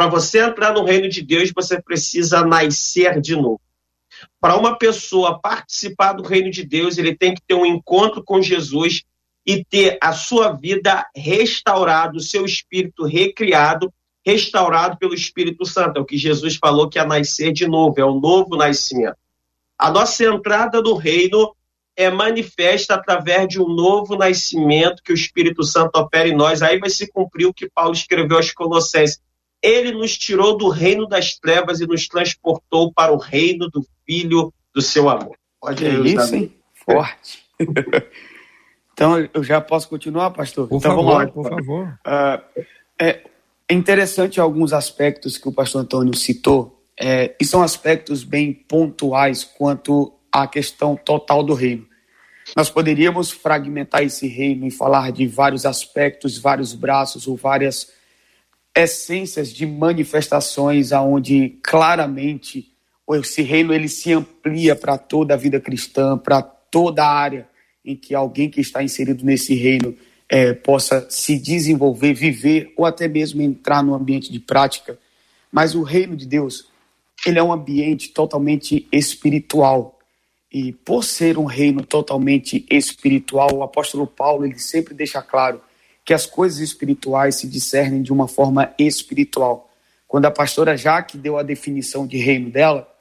Para 0.00 0.08
você 0.08 0.38
entrar 0.38 0.72
no 0.72 0.82
reino 0.82 1.10
de 1.10 1.20
Deus, 1.20 1.52
você 1.54 1.78
precisa 1.78 2.42
nascer 2.42 3.20
de 3.20 3.36
novo. 3.36 3.60
Para 4.40 4.56
uma 4.56 4.78
pessoa 4.78 5.38
participar 5.38 6.14
do 6.14 6.22
reino 6.22 6.50
de 6.50 6.64
Deus, 6.64 6.96
ele 6.96 7.14
tem 7.14 7.34
que 7.34 7.42
ter 7.46 7.52
um 7.52 7.66
encontro 7.66 8.24
com 8.24 8.40
Jesus 8.40 9.02
e 9.44 9.62
ter 9.62 9.98
a 10.00 10.14
sua 10.14 10.52
vida 10.52 11.06
restaurada, 11.14 12.16
o 12.16 12.20
seu 12.22 12.46
espírito 12.46 13.04
recriado, 13.04 13.92
restaurado 14.24 14.96
pelo 14.96 15.12
Espírito 15.12 15.66
Santo. 15.66 15.98
É 15.98 16.00
o 16.00 16.06
que 16.06 16.16
Jesus 16.16 16.56
falou 16.56 16.88
que 16.88 16.98
é 16.98 17.04
nascer 17.04 17.52
de 17.52 17.66
novo, 17.66 18.00
é 18.00 18.04
o 18.04 18.18
novo 18.18 18.56
nascimento. 18.56 19.18
A 19.76 19.90
nossa 19.90 20.24
entrada 20.24 20.80
no 20.80 20.94
reino 20.94 21.54
é 21.94 22.08
manifesta 22.08 22.94
através 22.94 23.48
de 23.48 23.60
um 23.60 23.68
novo 23.68 24.16
nascimento 24.16 25.02
que 25.02 25.12
o 25.12 25.14
Espírito 25.14 25.62
Santo 25.62 25.94
opera 25.96 26.26
em 26.26 26.34
nós. 26.34 26.62
Aí 26.62 26.78
vai 26.78 26.88
se 26.88 27.06
cumprir 27.12 27.44
o 27.44 27.52
que 27.52 27.68
Paulo 27.68 27.92
escreveu 27.92 28.38
aos 28.38 28.50
Colossenses. 28.50 29.20
Ele 29.62 29.92
nos 29.92 30.16
tirou 30.16 30.56
do 30.56 30.68
reino 30.68 31.06
das 31.06 31.34
trevas 31.34 31.80
e 31.80 31.86
nos 31.86 32.06
transportou 32.08 32.92
para 32.92 33.12
o 33.12 33.18
reino 33.18 33.68
do 33.68 33.84
Filho 34.06 34.52
do 34.74 34.80
seu 34.80 35.08
amor. 35.08 35.36
Pode 35.60 35.86
é 35.86 35.90
isso, 35.90 36.34
hein? 36.34 36.54
Forte. 36.72 37.44
então, 38.92 39.28
eu 39.32 39.44
já 39.44 39.60
posso 39.60 39.88
continuar, 39.88 40.30
pastor? 40.30 40.68
Por 40.68 40.78
então, 40.78 40.96
favor, 40.96 41.04
vamos 41.04 41.24
lá. 41.24 41.32
por 41.32 41.48
favor. 41.48 41.98
Uh, 42.06 42.64
é 42.98 43.20
interessante 43.70 44.40
alguns 44.40 44.72
aspectos 44.72 45.38
que 45.38 45.48
o 45.48 45.52
pastor 45.52 45.82
Antônio 45.82 46.14
citou, 46.16 46.82
é, 46.98 47.34
e 47.40 47.44
são 47.44 47.62
aspectos 47.62 48.24
bem 48.24 48.52
pontuais 48.52 49.44
quanto 49.44 50.12
à 50.30 50.46
questão 50.46 50.96
total 50.96 51.42
do 51.42 51.54
reino. 51.54 51.86
Nós 52.56 52.68
poderíamos 52.68 53.30
fragmentar 53.30 54.02
esse 54.02 54.26
reino 54.26 54.66
e 54.66 54.70
falar 54.70 55.12
de 55.12 55.26
vários 55.26 55.64
aspectos, 55.64 56.36
vários 56.36 56.74
braços 56.74 57.26
ou 57.26 57.36
várias 57.36 57.92
essências 58.80 59.52
de 59.52 59.66
manifestações 59.66 60.92
aonde 60.92 61.58
claramente 61.62 62.72
esse 63.12 63.42
reino 63.42 63.72
ele 63.72 63.88
se 63.88 64.12
amplia 64.12 64.76
para 64.76 64.96
toda 64.96 65.34
a 65.34 65.36
vida 65.36 65.60
cristã, 65.60 66.16
para 66.16 66.42
toda 66.42 67.04
a 67.04 67.12
área 67.12 67.48
em 67.84 67.96
que 67.96 68.14
alguém 68.14 68.48
que 68.48 68.60
está 68.60 68.82
inserido 68.82 69.24
nesse 69.24 69.54
reino 69.54 69.96
é, 70.28 70.52
possa 70.52 71.06
se 71.10 71.38
desenvolver, 71.38 72.14
viver 72.14 72.72
ou 72.76 72.86
até 72.86 73.08
mesmo 73.08 73.42
entrar 73.42 73.82
no 73.82 73.94
ambiente 73.94 74.30
de 74.30 74.38
prática. 74.38 74.98
Mas 75.50 75.74
o 75.74 75.82
reino 75.82 76.16
de 76.16 76.26
Deus 76.26 76.68
ele 77.26 77.38
é 77.38 77.42
um 77.42 77.52
ambiente 77.52 78.10
totalmente 78.10 78.86
espiritual. 78.92 79.98
E 80.52 80.72
por 80.72 81.04
ser 81.04 81.38
um 81.38 81.44
reino 81.44 81.84
totalmente 81.84 82.64
espiritual, 82.70 83.54
o 83.54 83.62
apóstolo 83.62 84.06
Paulo 84.06 84.44
ele 84.44 84.58
sempre 84.58 84.94
deixa 84.94 85.20
claro 85.22 85.60
que 86.10 86.14
as 86.14 86.26
coisas 86.26 86.58
espirituais 86.58 87.36
se 87.36 87.46
discernem 87.46 88.02
de 88.02 88.12
uma 88.12 88.26
forma 88.26 88.74
espiritual. 88.76 89.70
Quando 90.08 90.24
a 90.24 90.30
pastora 90.32 90.76
Jaque 90.76 91.16
deu 91.16 91.38
a 91.38 91.44
definição 91.44 92.04
de 92.04 92.16
reino 92.16 92.50
dela, 92.50 92.92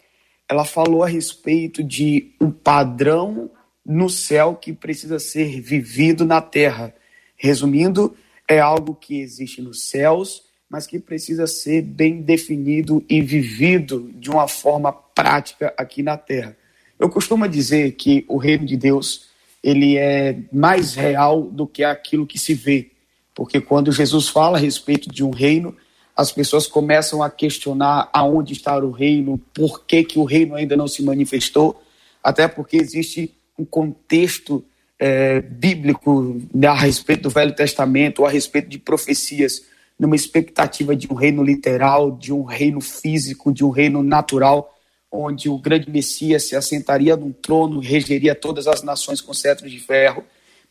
ela 0.47 0.63
falou 0.63 1.01
a 1.01 1.07
respeito 1.07 1.83
de 1.83 2.35
um 2.39 2.51
padrão 2.51 3.49
no 3.83 4.11
céu 4.11 4.53
que 4.53 4.71
precisa 4.71 5.17
ser 5.17 5.59
vivido 5.59 6.23
na 6.23 6.39
terra. 6.39 6.93
Resumindo, 7.35 8.15
é 8.47 8.59
algo 8.59 8.93
que 8.93 9.19
existe 9.19 9.59
nos 9.59 9.89
céus 9.89 10.43
mas 10.69 10.85
que 10.85 10.99
precisa 10.99 11.47
ser 11.47 11.81
bem 11.81 12.21
definido 12.21 13.03
e 13.09 13.23
vivido 13.23 14.11
de 14.13 14.29
uma 14.29 14.47
forma 14.47 14.93
prática 14.93 15.73
aqui 15.75 16.03
na 16.03 16.15
Terra. 16.15 16.55
Eu 16.99 17.09
costumo 17.09 17.47
dizer 17.47 17.93
que 17.93 18.23
o 18.27 18.37
reino 18.37 18.67
de 18.67 18.77
Deus 18.77 19.29
ele 19.63 19.97
é 19.97 20.37
mais 20.53 20.93
real 20.93 21.41
do 21.41 21.65
que 21.65 21.83
aquilo 21.83 22.27
que 22.27 22.37
se 22.37 22.53
vê, 22.53 22.91
porque 23.39 23.61
quando 23.61 23.89
Jesus 23.89 24.27
fala 24.27 24.57
a 24.57 24.59
respeito 24.59 25.09
de 25.09 25.23
um 25.23 25.29
reino, 25.29 25.73
as 26.13 26.29
pessoas 26.29 26.67
começam 26.67 27.23
a 27.23 27.29
questionar 27.29 28.09
aonde 28.11 28.51
está 28.51 28.77
o 28.77 28.91
reino, 28.91 29.39
por 29.53 29.85
que, 29.85 30.03
que 30.03 30.19
o 30.19 30.25
reino 30.25 30.55
ainda 30.55 30.75
não 30.75 30.89
se 30.89 31.01
manifestou, 31.01 31.81
até 32.21 32.49
porque 32.49 32.75
existe 32.75 33.33
um 33.57 33.63
contexto 33.63 34.61
é, 34.99 35.39
bíblico 35.39 36.41
a 36.67 36.73
respeito 36.73 37.21
do 37.21 37.29
Velho 37.29 37.55
Testamento, 37.55 38.25
a 38.25 38.29
respeito 38.29 38.67
de 38.67 38.77
profecias 38.77 39.63
numa 39.97 40.17
expectativa 40.17 40.93
de 40.93 41.07
um 41.09 41.15
reino 41.15 41.41
literal, 41.41 42.11
de 42.11 42.33
um 42.33 42.43
reino 42.43 42.81
físico, 42.81 43.53
de 43.53 43.63
um 43.63 43.69
reino 43.69 44.03
natural, 44.03 44.77
onde 45.09 45.47
o 45.47 45.57
grande 45.57 45.89
Messias 45.89 46.43
se 46.43 46.57
assentaria 46.57 47.15
num 47.15 47.31
trono, 47.31 47.79
regeria 47.79 48.35
todas 48.35 48.67
as 48.67 48.83
nações 48.83 49.21
com 49.21 49.33
cetro 49.33 49.69
de 49.69 49.79
ferro. 49.79 50.25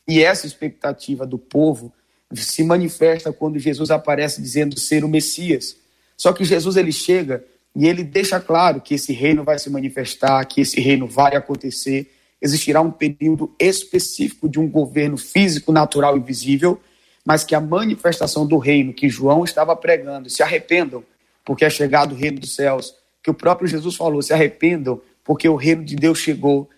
E 0.06 0.22
essa 0.22 0.46
expectativa 0.46 1.26
do 1.26 1.38
povo 1.38 1.94
se 2.32 2.62
manifesta 2.62 3.32
quando 3.32 3.58
Jesus 3.58 3.90
aparece 3.90 4.40
dizendo 4.42 4.78
ser 4.78 5.04
o 5.04 5.08
Messias. 5.08 5.76
Só 6.16 6.32
que 6.32 6.44
Jesus 6.44 6.76
ele 6.76 6.92
chega 6.92 7.44
e 7.75 7.87
ele 7.87 8.02
deixa 8.02 8.40
claro 8.40 8.80
que 8.80 8.94
esse 8.94 9.12
reino 9.12 9.44
vai 9.44 9.58
se 9.58 9.70
manifestar, 9.70 10.44
que 10.44 10.61
esse 10.61 10.80
reino 10.80 11.06
vai 11.06 11.37
acontecer. 11.37 12.12
Existirá 12.40 12.80
um 12.80 12.90
período 12.90 13.54
específico 13.58 14.49
de 14.49 14.58
um 14.58 14.68
governo 14.68 15.16
físico, 15.16 15.73
natural 15.73 16.16
e 16.16 16.20
visível, 16.20 16.80
mas 17.25 17.44
que 17.44 17.54
a 17.54 17.61
manifestação 17.61 18.47
do 18.47 18.58
reino 18.58 18.92
que 18.92 19.08
João 19.08 19.44
estava 19.44 19.75
pregando, 19.76 20.28
se 20.30 20.42
arrependam, 20.42 21.04
porque 21.44 21.64
é 21.64 21.70
chegado 21.70 22.12
o 22.12 22.16
reino 22.16 22.40
dos 22.40 22.54
céus, 22.54 22.94
que 23.23 23.30
o 23.30 23.35
próprio 23.35 23.68
Jesus 23.68 23.97
falou, 23.97 24.23
se 24.23 24.32
arrependam, 24.32 25.00
porque 25.25 25.49
o 25.49 25.56
reino 25.56 25.85
de 25.85 25.94
Deus 25.94 26.18
chegou. 26.18 26.68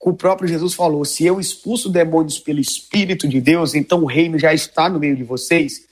O 0.00 0.14
próprio 0.14 0.48
Jesus 0.48 0.72
falou: 0.72 1.04
se 1.04 1.26
eu 1.26 1.38
expulso 1.38 1.90
demônios 1.90 2.38
pelo 2.38 2.58
Espírito 2.58 3.28
de 3.28 3.40
Deus, 3.40 3.74
então 3.74 4.02
o 4.02 4.06
reino 4.06 4.38
já 4.38 4.54
está 4.54 4.88
no 4.88 4.98
meio 4.98 5.14
de 5.14 5.22
vocês. 5.22 5.86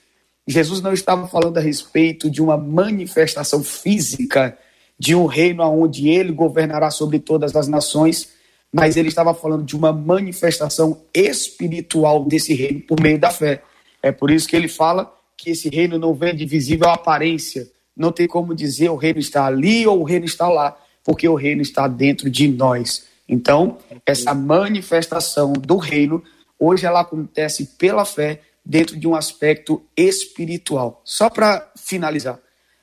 Jesus 0.47 0.81
não 0.81 0.91
estava 0.91 1.27
falando 1.27 1.57
a 1.57 1.61
respeito 1.61 2.29
de 2.29 2.41
uma 2.41 2.57
manifestação 2.57 3.63
física 3.63 4.57
de 4.97 5.15
um 5.15 5.27
reino 5.27 5.63
onde 5.63 6.09
ele 6.09 6.31
governará 6.31 6.89
sobre 6.89 7.19
todas 7.19 7.55
as 7.55 7.67
nações, 7.67 8.29
mas 8.73 8.97
ele 8.97 9.07
estava 9.07 9.33
falando 9.33 9.63
de 9.63 9.75
uma 9.75 9.93
manifestação 9.93 11.01
espiritual 11.13 12.25
desse 12.25 12.53
reino 12.53 12.81
por 12.81 12.99
meio 12.99 13.17
da 13.17 13.29
fé. 13.29 13.61
É 14.01 14.11
por 14.11 14.29
isso 14.31 14.47
que 14.47 14.55
ele 14.55 14.67
fala 14.67 15.13
que 15.37 15.51
esse 15.51 15.69
reino 15.69 15.97
não 15.97 16.13
vem 16.13 16.35
de 16.35 16.45
visível 16.45 16.89
aparência. 16.89 17.69
Não 17.95 18.11
tem 18.11 18.27
como 18.27 18.53
dizer 18.53 18.89
o 18.89 18.95
reino 18.95 19.19
está 19.19 19.45
ali 19.45 19.87
ou 19.87 20.01
o 20.01 20.03
reino 20.03 20.25
está 20.25 20.49
lá, 20.49 20.77
porque 21.03 21.27
o 21.29 21.35
reino 21.35 21.61
está 21.61 21.87
dentro 21.87 22.29
de 22.29 22.47
nós. 22.47 23.07
Então, 23.29 23.77
essa 24.03 24.33
manifestação 24.33 25.53
do 25.53 25.77
reino, 25.77 26.23
hoje 26.57 26.87
ela 26.87 27.01
acontece 27.01 27.75
pela 27.77 28.03
fé 28.03 28.41
dentro 28.65 28.99
de 28.99 29.07
um 29.07 29.15
aspecto 29.15 29.83
espiritual. 29.95 31.01
Só 31.05 31.29
para 31.29 31.71
finalizar, 31.77 32.39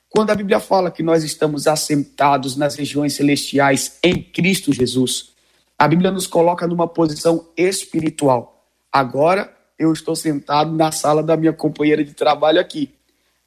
quando 0.09 0.31
a 0.31 0.35
Bíblia 0.35 0.61
fala 0.61 0.89
que 0.89 1.03
nós 1.03 1.23
estamos 1.23 1.67
assentados 1.67 2.55
nas 2.55 2.75
regiões 2.75 3.13
celestiais 3.13 3.99
em 4.01 4.23
Cristo 4.23 4.71
Jesus, 4.71 5.33
a 5.77 5.87
Bíblia 5.87 6.11
nos 6.11 6.25
coloca 6.25 6.65
numa 6.65 6.87
posição 6.87 7.49
espiritual. 7.55 8.65
Agora, 8.91 9.53
eu 9.77 9.91
estou 9.91 10.15
sentado 10.15 10.71
na 10.71 10.91
sala 10.91 11.21
da 11.21 11.37
minha 11.37 11.53
companheira 11.53 12.03
de 12.03 12.13
trabalho 12.13 12.59
aqui, 12.59 12.95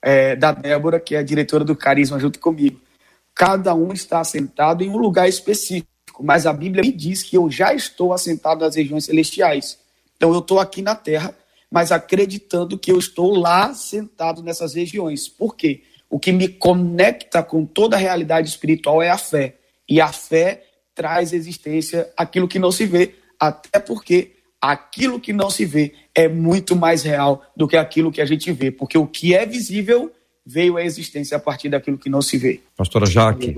é, 0.03 0.37
da 0.37 0.53
Débora, 0.53 1.01
que 1.01 1.15
é 1.15 1.19
a 1.19 1.23
diretora 1.23 1.65
do 1.65 1.75
Carisma, 1.75 2.21
junto 2.21 2.39
comigo. 2.39 2.81
Cada 3.35 3.75
um 3.75 3.93
está 3.93 4.23
sentado 4.23 4.85
em 4.85 4.91
um 4.91 4.97
lugar 4.97 5.29
específico, 5.29 5.89
mas 6.23 6.47
a 6.47 6.53
Bíblia 6.53 6.83
me 6.83 6.93
diz 6.93 7.23
que 7.23 7.37
eu 7.37 7.51
já 7.51 7.75
estou 7.75 8.13
assentado 8.13 8.65
nas 8.65 8.77
regiões 8.77 9.05
celestiais. 9.05 9.79
Então 10.17 10.33
eu 10.33 10.41
estou 10.41 10.59
aqui 10.59 10.83
na 10.83 10.95
terra, 10.95 11.35
mas 11.71 11.93
acreditando 11.93 12.79
que 12.79 12.91
eu 12.91 12.99
estou 12.99 13.35
lá 13.35 13.73
sentado 13.75 14.43
nessas 14.43 14.75
regiões. 14.75 15.29
Por 15.29 15.57
quê? 15.57 15.83
O 16.09 16.19
que 16.19 16.33
me 16.33 16.49
conecta 16.49 17.43
com 17.43 17.65
toda 17.65 17.97
a 17.97 17.99
realidade 17.99 18.49
espiritual 18.49 19.01
é 19.01 19.09
a 19.09 19.19
fé. 19.19 19.57
E 19.89 20.01
a 20.01 20.13
fé 20.13 20.65
traz 20.95 21.33
existência 21.33 22.11
aquilo 22.17 22.49
que 22.49 22.59
não 22.59 22.73
se 22.73 22.85
vê, 22.85 23.15
até 23.39 23.79
porque 23.79 24.33
aquilo 24.61 25.19
que 25.19 25.33
não 25.33 25.49
se 25.49 25.65
vê 25.65 25.95
é 26.15 26.29
muito 26.29 26.77
mais 26.77 27.03
real 27.03 27.43
do 27.57 27.67
que 27.67 27.77
aquilo 27.77 28.13
que 28.13 28.21
a 28.21 28.27
gente 28.27 28.53
vê, 28.53 28.71
porque 28.71 28.99
o 28.99 29.07
que 29.07 29.35
é 29.35 29.47
visível 29.47 30.13
veio 30.45 30.77
à 30.77 30.85
existência 30.85 31.37
a 31.37 31.41
partir 31.41 31.69
daquilo 31.69 31.97
que 31.97 32.11
não 32.11 32.21
se 32.21 32.37
vê. 32.37 32.61
Pastora 32.77 33.07
Jaque. 33.07 33.57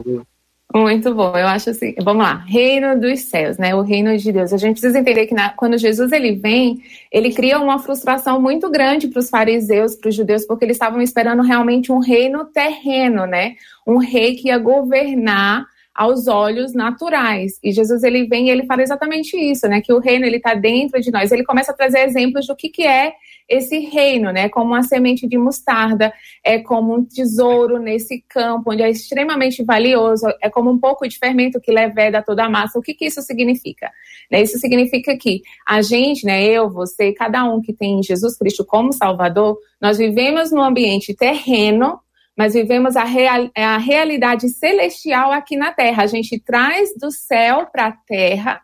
Muito 0.75 1.15
bom, 1.15 1.37
eu 1.37 1.47
acho 1.47 1.69
assim, 1.69 1.95
vamos 2.03 2.23
lá, 2.23 2.37
reino 2.47 2.99
dos 2.99 3.21
céus, 3.21 3.59
né, 3.59 3.75
o 3.75 3.83
reino 3.83 4.17
de 4.17 4.33
Deus. 4.33 4.55
A 4.55 4.57
gente 4.57 4.81
precisa 4.81 4.99
entender 4.99 5.27
que 5.27 5.35
na, 5.35 5.51
quando 5.51 5.77
Jesus 5.77 6.11
ele 6.13 6.33
vem, 6.33 6.83
ele 7.11 7.31
cria 7.33 7.61
uma 7.61 7.79
frustração 7.79 8.41
muito 8.41 8.71
grande 8.71 9.09
para 9.09 9.21
os 9.21 9.29
fariseus, 9.29 9.95
para 9.95 10.09
os 10.09 10.15
judeus, 10.15 10.47
porque 10.47 10.65
eles 10.65 10.77
estavam 10.77 11.03
esperando 11.03 11.43
realmente 11.43 11.93
um 11.93 11.99
reino 11.99 12.47
terreno, 12.47 13.27
né, 13.27 13.57
um 13.87 13.99
rei 13.99 14.35
que 14.35 14.49
ia 14.49 14.57
governar 14.57 15.67
aos 15.95 16.27
olhos 16.27 16.73
naturais. 16.73 17.59
E 17.63 17.71
Jesus 17.71 18.03
ele 18.03 18.27
vem 18.27 18.49
e 18.49 18.51
ele 18.51 18.65
fala 18.65 18.83
exatamente 18.83 19.37
isso, 19.37 19.69
né? 19.69 19.81
Que 19.81 19.93
o 19.93 19.99
reino 19.99 20.25
ele 20.25 20.37
está 20.37 20.55
dentro 20.55 21.01
de 21.01 21.11
nós. 21.11 21.31
Ele 21.31 21.45
começa 21.45 21.73
a 21.73 21.75
trazer 21.75 22.01
exemplos 22.01 22.47
do 22.47 22.57
que 22.57 22.69
que 22.69 22.83
é 22.83 23.13
esse 23.49 23.79
reino, 23.81 24.33
né? 24.33 24.49
Como 24.49 24.67
uma 24.67 24.83
semente 24.83 25.27
de 25.29 25.37
mostarda, 25.37 26.13
é 26.43 26.59
como 26.59 26.95
um 26.95 27.05
tesouro 27.05 27.79
nesse 27.79 28.25
campo 28.29 28.73
onde 28.73 28.83
é 28.83 28.91
extremamente 28.91 29.63
valioso, 29.63 30.27
é 30.41 30.49
como 30.49 30.71
um 30.71 30.79
pouco 30.79 31.07
de 31.07 31.19
fermento 31.19 31.61
que 31.61 31.71
leveda 31.71 32.23
toda 32.23 32.45
a 32.45 32.49
massa. 32.49 32.79
O 32.79 32.83
que 32.83 32.95
que 32.95 33.05
isso 33.05 33.21
significa? 33.21 33.91
Né? 34.31 34.41
Isso 34.41 34.59
significa 34.59 35.17
que 35.17 35.43
a 35.67 35.83
gente, 35.83 36.25
né? 36.25 36.43
Eu, 36.43 36.71
você, 36.71 37.13
cada 37.13 37.45
um 37.45 37.61
que 37.61 37.73
tem 37.73 38.03
Jesus 38.03 38.39
Cristo 38.39 38.65
como 38.65 38.93
Salvador, 38.93 39.59
nós 39.81 39.99
vivemos 39.99 40.51
num 40.51 40.63
ambiente 40.63 41.15
terreno 41.15 42.01
mas 42.37 42.55
vivemos 42.55 42.97
a, 42.97 43.05
real, 43.05 43.51
a 43.55 43.79
realidade 43.79 44.49
celestial 44.49 45.33
aqui 45.33 45.57
na 45.57 45.73
Terra. 45.73 46.03
A 46.03 46.07
gente 46.07 46.39
traz 46.39 46.91
do 46.99 47.11
céu 47.11 47.67
para 47.67 47.89
a 47.89 47.93
Terra 47.93 48.61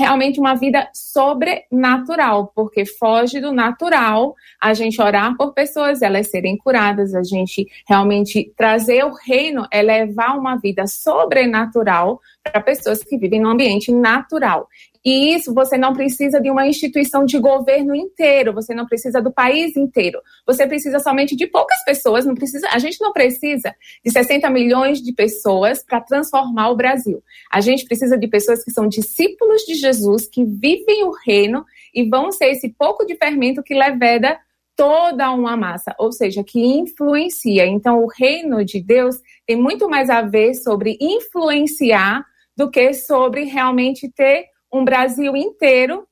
realmente 0.00 0.40
uma 0.40 0.54
vida 0.54 0.88
sobrenatural, 0.94 2.50
porque 2.54 2.86
foge 2.86 3.38
do 3.38 3.52
natural 3.52 4.34
a 4.58 4.72
gente 4.72 5.00
orar 5.00 5.36
por 5.36 5.52
pessoas, 5.52 6.00
elas 6.00 6.30
serem 6.30 6.56
curadas, 6.56 7.14
a 7.14 7.22
gente 7.22 7.66
realmente 7.86 8.50
trazer 8.56 9.04
o 9.04 9.12
reino 9.12 9.66
é 9.70 9.82
levar 9.82 10.38
uma 10.38 10.56
vida 10.56 10.86
sobrenatural 10.86 12.18
para 12.42 12.62
pessoas 12.62 13.04
que 13.04 13.18
vivem 13.18 13.40
no 13.40 13.50
ambiente 13.50 13.92
natural. 13.92 14.66
E 15.04 15.34
isso 15.34 15.54
você 15.54 15.78
não 15.78 15.94
precisa 15.94 16.40
de 16.40 16.50
uma 16.50 16.66
instituição 16.66 17.24
de 17.24 17.38
governo 17.38 17.94
inteiro, 17.94 18.52
você 18.52 18.74
não 18.74 18.86
precisa 18.86 19.20
do 19.20 19.32
país 19.32 19.76
inteiro. 19.76 20.20
Você 20.46 20.66
precisa 20.66 20.98
somente 20.98 21.34
de 21.34 21.46
poucas 21.46 21.82
pessoas, 21.84 22.26
não 22.26 22.34
precisa, 22.34 22.68
a 22.70 22.78
gente 22.78 23.00
não 23.00 23.12
precisa 23.12 23.74
de 24.04 24.10
60 24.10 24.48
milhões 24.50 25.00
de 25.00 25.12
pessoas 25.12 25.82
para 25.82 26.00
transformar 26.00 26.68
o 26.70 26.76
Brasil. 26.76 27.22
A 27.50 27.60
gente 27.60 27.84
precisa 27.84 28.18
de 28.18 28.28
pessoas 28.28 28.62
que 28.62 28.70
são 28.70 28.86
discípulos 28.86 29.62
de 29.62 29.74
Jesus, 29.74 30.26
que 30.26 30.44
vivem 30.44 31.04
o 31.04 31.12
reino 31.24 31.64
e 31.94 32.08
vão 32.08 32.30
ser 32.30 32.50
esse 32.50 32.68
pouco 32.68 33.06
de 33.06 33.16
fermento 33.16 33.62
que 33.62 33.74
leveda 33.74 34.38
toda 34.76 35.30
uma 35.30 35.56
massa, 35.56 35.94
ou 35.98 36.10
seja, 36.10 36.42
que 36.42 36.58
influencia. 36.58 37.66
Então, 37.66 38.02
o 38.02 38.06
reino 38.06 38.64
de 38.64 38.82
Deus 38.82 39.16
tem 39.46 39.54
muito 39.54 39.88
mais 39.90 40.08
a 40.08 40.22
ver 40.22 40.54
sobre 40.54 40.96
influenciar 41.00 42.24
do 42.56 42.70
que 42.70 42.94
sobre 42.94 43.44
realmente 43.44 44.10
ter 44.10 44.46
um 44.72 44.84
Brasil 44.84 45.36
inteiro 45.36 46.06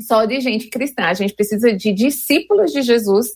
só 0.00 0.24
de 0.24 0.40
gente 0.40 0.68
cristã. 0.68 1.04
A 1.04 1.14
gente 1.14 1.34
precisa 1.34 1.72
de 1.72 1.92
discípulos 1.92 2.72
de 2.72 2.82
Jesus 2.82 3.28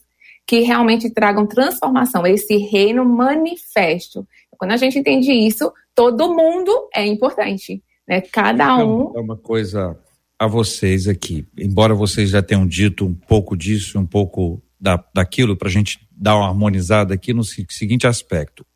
que 0.46 0.60
realmente 0.60 1.10
tragam 1.10 1.46
transformação, 1.46 2.26
esse 2.26 2.56
reino 2.56 3.04
manifesto. 3.04 4.26
Quando 4.58 4.72
a 4.72 4.76
gente 4.76 4.98
entende 4.98 5.32
isso, 5.32 5.72
todo 5.94 6.34
mundo 6.34 6.88
é 6.94 7.06
importante, 7.06 7.82
né? 8.06 8.20
Cada 8.20 8.76
um. 8.76 9.16
É 9.16 9.20
uma 9.20 9.36
coisa 9.36 9.96
a 10.38 10.46
vocês 10.46 11.06
aqui, 11.06 11.46
embora 11.56 11.94
vocês 11.94 12.30
já 12.30 12.42
tenham 12.42 12.66
dito 12.66 13.06
um 13.06 13.14
pouco 13.14 13.56
disso, 13.56 13.98
um 13.98 14.06
pouco 14.06 14.62
da, 14.80 15.02
daquilo, 15.14 15.56
para 15.56 15.68
a 15.68 15.70
gente 15.70 16.00
dar 16.10 16.36
uma 16.36 16.48
harmonizada 16.48 17.14
aqui 17.14 17.32
no 17.32 17.44
seguinte 17.44 18.06
aspecto. 18.06 18.66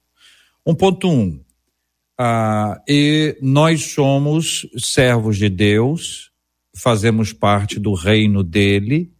1.1. 0.66 1.40
Ah, 2.18 2.80
e 2.88 3.36
nós 3.42 3.92
somos 3.92 4.68
servos 4.78 5.36
de 5.36 5.48
Deus, 5.48 6.30
fazemos 6.76 7.32
parte 7.32 7.80
do 7.80 7.92
reino 7.92 8.42
dele, 8.42 9.12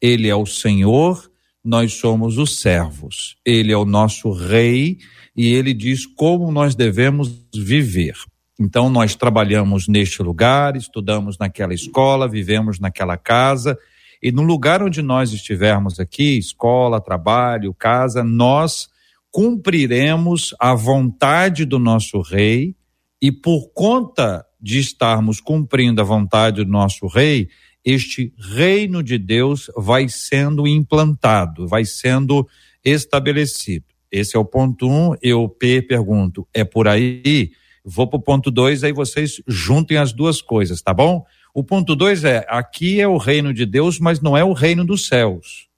ele 0.00 0.28
é 0.28 0.36
o 0.36 0.44
Senhor, 0.44 1.30
nós 1.64 1.94
somos 1.94 2.36
os 2.36 2.60
servos, 2.60 3.36
ele 3.44 3.72
é 3.72 3.76
o 3.76 3.84
nosso 3.84 4.32
rei 4.32 4.98
e 5.34 5.52
ele 5.54 5.72
diz 5.72 6.04
como 6.04 6.50
nós 6.50 6.74
devemos 6.74 7.32
viver. 7.54 8.16
Então, 8.60 8.90
nós 8.90 9.14
trabalhamos 9.14 9.88
neste 9.88 10.22
lugar, 10.22 10.76
estudamos 10.76 11.38
naquela 11.38 11.72
escola, 11.72 12.28
vivemos 12.28 12.78
naquela 12.78 13.16
casa, 13.16 13.78
e 14.22 14.30
no 14.30 14.42
lugar 14.42 14.82
onde 14.82 15.02
nós 15.02 15.32
estivermos 15.32 15.98
aqui, 15.98 16.38
escola, 16.38 17.00
trabalho, 17.00 17.74
casa, 17.74 18.22
nós 18.22 18.88
cumpriremos 19.32 20.54
a 20.60 20.74
vontade 20.74 21.64
do 21.64 21.78
nosso 21.78 22.20
rei 22.20 22.76
e 23.20 23.32
por 23.32 23.72
conta 23.72 24.44
de 24.60 24.78
estarmos 24.78 25.40
cumprindo 25.40 26.02
a 26.02 26.04
vontade 26.04 26.62
do 26.62 26.70
nosso 26.70 27.06
rei, 27.06 27.48
este 27.84 28.32
reino 28.38 29.02
de 29.02 29.16
Deus 29.18 29.70
vai 29.76 30.08
sendo 30.08 30.68
implantado, 30.68 31.66
vai 31.66 31.84
sendo 31.84 32.46
estabelecido. 32.84 33.86
Esse 34.10 34.36
é 34.36 34.38
o 34.38 34.44
ponto 34.44 34.86
um. 34.86 35.14
Eu 35.22 35.48
pergunto, 35.48 36.46
é 36.52 36.62
por 36.62 36.86
aí? 36.86 37.50
Vou 37.84 38.06
para 38.06 38.18
o 38.18 38.22
ponto 38.22 38.50
dois, 38.50 38.84
aí 38.84 38.92
vocês 38.92 39.42
juntem 39.48 39.96
as 39.96 40.12
duas 40.12 40.42
coisas, 40.42 40.82
tá 40.82 40.92
bom? 40.92 41.24
O 41.54 41.64
ponto 41.64 41.96
dois 41.96 42.22
é: 42.22 42.44
aqui 42.48 43.00
é 43.00 43.08
o 43.08 43.16
reino 43.16 43.52
de 43.52 43.64
Deus, 43.64 43.98
mas 43.98 44.20
não 44.20 44.36
é 44.36 44.44
o 44.44 44.52
reino 44.52 44.84
dos 44.84 45.06
céus 45.06 45.71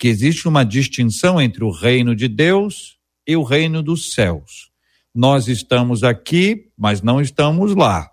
que 0.00 0.08
existe 0.08 0.48
uma 0.48 0.64
distinção 0.64 1.38
entre 1.38 1.62
o 1.62 1.70
reino 1.70 2.16
de 2.16 2.26
Deus 2.26 2.96
e 3.28 3.36
o 3.36 3.42
reino 3.42 3.82
dos 3.82 4.14
céus. 4.14 4.70
Nós 5.14 5.46
estamos 5.46 6.02
aqui, 6.02 6.70
mas 6.74 7.02
não 7.02 7.20
estamos 7.20 7.74
lá. 7.76 8.10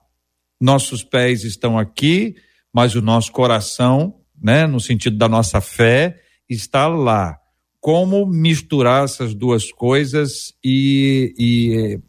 Nossos 0.59 1.01
pés 1.01 1.45
estão 1.45 1.79
aqui, 1.79 2.35
mas 2.73 2.93
o 2.93 3.01
nosso 3.01 3.31
coração, 3.31 4.15
né, 4.37 4.67
no 4.67 4.81
sentido 4.81 5.17
da 5.17 5.29
nossa 5.29 5.61
fé, 5.61 6.19
está 6.49 6.87
lá. 6.87 7.37
Como 7.79 8.25
misturar 8.25 9.05
essas 9.05 9.33
duas 9.33 9.71
coisas 9.71 10.53
e, 10.61 11.33
e 11.39 11.99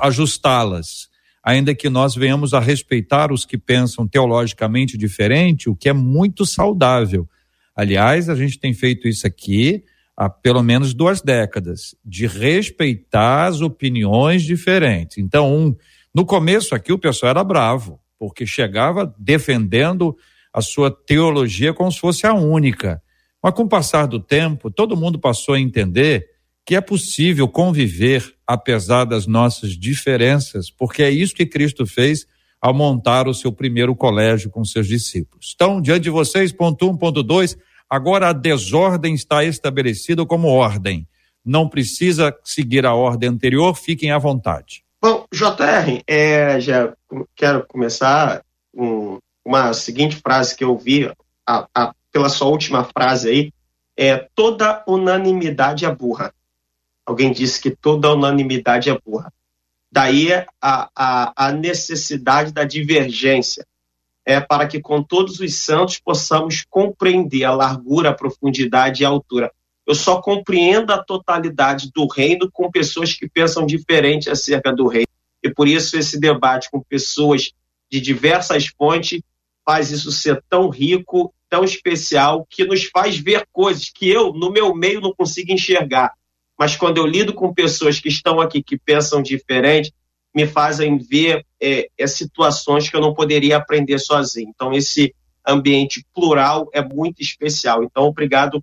ajustá-las? 0.00 1.10
Ainda 1.44 1.74
que 1.74 1.90
nós 1.90 2.14
venhamos 2.14 2.54
a 2.54 2.60
respeitar 2.60 3.30
os 3.30 3.44
que 3.44 3.58
pensam 3.58 4.08
teologicamente 4.08 4.96
diferente, 4.96 5.68
o 5.68 5.76
que 5.76 5.90
é 5.90 5.92
muito 5.92 6.46
saudável 6.46 7.28
Aliás, 7.76 8.30
a 8.30 8.34
gente 8.34 8.58
tem 8.58 8.72
feito 8.72 9.06
isso 9.06 9.26
aqui 9.26 9.84
há 10.16 10.30
pelo 10.30 10.62
menos 10.62 10.94
duas 10.94 11.20
décadas, 11.20 11.94
de 12.02 12.26
respeitar 12.26 13.46
as 13.46 13.60
opiniões 13.60 14.42
diferentes. 14.42 15.18
Então, 15.18 15.54
um, 15.54 15.76
no 16.14 16.24
começo 16.24 16.74
aqui 16.74 16.90
o 16.90 16.98
pessoal 16.98 17.30
era 17.30 17.44
bravo, 17.44 18.00
porque 18.18 18.46
chegava 18.46 19.14
defendendo 19.18 20.16
a 20.50 20.62
sua 20.62 20.90
teologia 20.90 21.74
como 21.74 21.92
se 21.92 22.00
fosse 22.00 22.26
a 22.26 22.32
única. 22.32 23.02
Mas 23.42 23.52
com 23.52 23.64
o 23.64 23.68
passar 23.68 24.06
do 24.06 24.18
tempo, 24.18 24.70
todo 24.70 24.96
mundo 24.96 25.18
passou 25.18 25.54
a 25.54 25.60
entender 25.60 26.26
que 26.64 26.74
é 26.74 26.80
possível 26.80 27.46
conviver 27.46 28.34
apesar 28.46 29.04
das 29.04 29.26
nossas 29.26 29.72
diferenças, 29.72 30.70
porque 30.70 31.02
é 31.02 31.10
isso 31.10 31.34
que 31.34 31.44
Cristo 31.44 31.86
fez 31.86 32.26
ao 32.60 32.72
montar 32.72 33.28
o 33.28 33.34
seu 33.34 33.52
primeiro 33.52 33.94
colégio 33.94 34.50
com 34.50 34.64
seus 34.64 34.88
discípulos. 34.88 35.52
Então, 35.54 35.80
diante 35.80 36.04
de 36.04 36.10
vocês, 36.10 36.50
ponto 36.50 36.90
um, 36.90 36.96
ponto 36.96 37.22
dois, 37.22 37.56
agora 37.88 38.28
a 38.28 38.32
desordem 38.32 39.14
está 39.14 39.44
estabelecida 39.44 40.24
como 40.26 40.48
ordem. 40.48 41.06
Não 41.44 41.68
precisa 41.68 42.36
seguir 42.44 42.84
a 42.84 42.94
ordem 42.94 43.28
anterior, 43.28 43.74
fiquem 43.74 44.10
à 44.10 44.18
vontade. 44.18 44.84
Bom, 45.00 45.24
JR, 45.32 46.02
é, 46.06 46.58
já 46.58 46.92
quero 47.34 47.64
começar 47.66 48.42
com 48.74 49.18
uma 49.44 49.72
seguinte 49.72 50.16
frase 50.16 50.56
que 50.56 50.64
eu 50.64 50.76
vi 50.76 51.10
a, 51.46 51.68
a, 51.72 51.94
pela 52.10 52.28
sua 52.28 52.48
última 52.48 52.84
frase 52.84 53.28
aí, 53.28 53.52
é 53.96 54.16
toda 54.34 54.82
unanimidade 54.86 55.84
é 55.84 55.94
burra. 55.94 56.34
Alguém 57.04 57.30
disse 57.32 57.60
que 57.60 57.70
toda 57.70 58.12
unanimidade 58.12 58.90
é 58.90 58.98
burra. 58.98 59.32
Daí 59.90 60.32
a, 60.32 60.46
a, 60.94 61.32
a 61.36 61.52
necessidade 61.52 62.52
da 62.52 62.64
divergência, 62.64 63.64
é 64.26 64.40
para 64.40 64.66
que 64.66 64.80
com 64.80 65.02
todos 65.02 65.38
os 65.38 65.54
santos 65.54 65.98
possamos 65.98 66.64
compreender 66.68 67.44
a 67.44 67.54
largura, 67.54 68.10
a 68.10 68.14
profundidade 68.14 69.02
e 69.02 69.06
a 69.06 69.08
altura. 69.08 69.52
Eu 69.86 69.94
só 69.94 70.20
compreendo 70.20 70.92
a 70.92 71.02
totalidade 71.02 71.90
do 71.94 72.06
reino 72.08 72.50
com 72.52 72.70
pessoas 72.70 73.14
que 73.14 73.28
pensam 73.28 73.64
diferente 73.64 74.28
acerca 74.28 74.72
do 74.72 74.88
reino. 74.88 75.06
E 75.42 75.48
por 75.48 75.68
isso 75.68 75.96
esse 75.96 76.18
debate 76.18 76.68
com 76.70 76.82
pessoas 76.82 77.52
de 77.88 78.00
diversas 78.00 78.66
fontes 78.66 79.22
faz 79.64 79.92
isso 79.92 80.10
ser 80.10 80.42
tão 80.48 80.68
rico, 80.68 81.32
tão 81.48 81.62
especial, 81.62 82.44
que 82.50 82.64
nos 82.64 82.84
faz 82.86 83.16
ver 83.16 83.46
coisas 83.52 83.88
que 83.88 84.08
eu, 84.08 84.32
no 84.32 84.50
meu 84.50 84.74
meio, 84.74 85.00
não 85.00 85.14
consigo 85.14 85.52
enxergar 85.52 86.12
mas 86.58 86.74
quando 86.74 86.98
eu 86.98 87.06
lido 87.06 87.34
com 87.34 87.52
pessoas 87.52 88.00
que 88.00 88.08
estão 88.08 88.40
aqui, 88.40 88.62
que 88.62 88.78
pensam 88.78 89.22
diferente, 89.22 89.92
me 90.36 90.46
fazem 90.46 90.98
ver 90.98 91.46
é, 91.58 91.88
é, 91.96 92.06
situações 92.06 92.90
que 92.90 92.94
eu 92.94 93.00
não 93.00 93.14
poderia 93.14 93.56
aprender 93.56 93.98
sozinho. 93.98 94.52
Então, 94.54 94.70
esse 94.70 95.14
ambiente 95.48 96.04
plural 96.14 96.68
é 96.74 96.82
muito 96.82 97.22
especial. 97.22 97.82
Então, 97.82 98.04
obrigado 98.04 98.62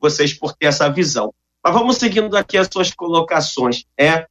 vocês 0.00 0.32
por 0.32 0.54
ter 0.54 0.66
essa 0.66 0.88
visão. 0.88 1.34
Mas 1.62 1.74
vamos 1.74 1.98
seguindo 1.98 2.34
aqui 2.34 2.56
as 2.56 2.68
suas 2.72 2.90
colocações. 2.90 3.84
É, 3.98 4.26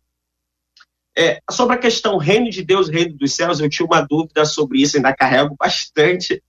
é, 1.16 1.40
sobre 1.52 1.76
a 1.76 1.80
questão 1.80 2.18
reino 2.18 2.50
de 2.50 2.64
Deus, 2.64 2.90
reino 2.90 3.16
dos 3.16 3.34
céus, 3.34 3.60
eu 3.60 3.70
tinha 3.70 3.86
uma 3.86 4.02
dúvida 4.02 4.44
sobre 4.44 4.82
isso, 4.82 4.98
ainda 4.98 5.16
carrego 5.16 5.56
bastante 5.60 6.42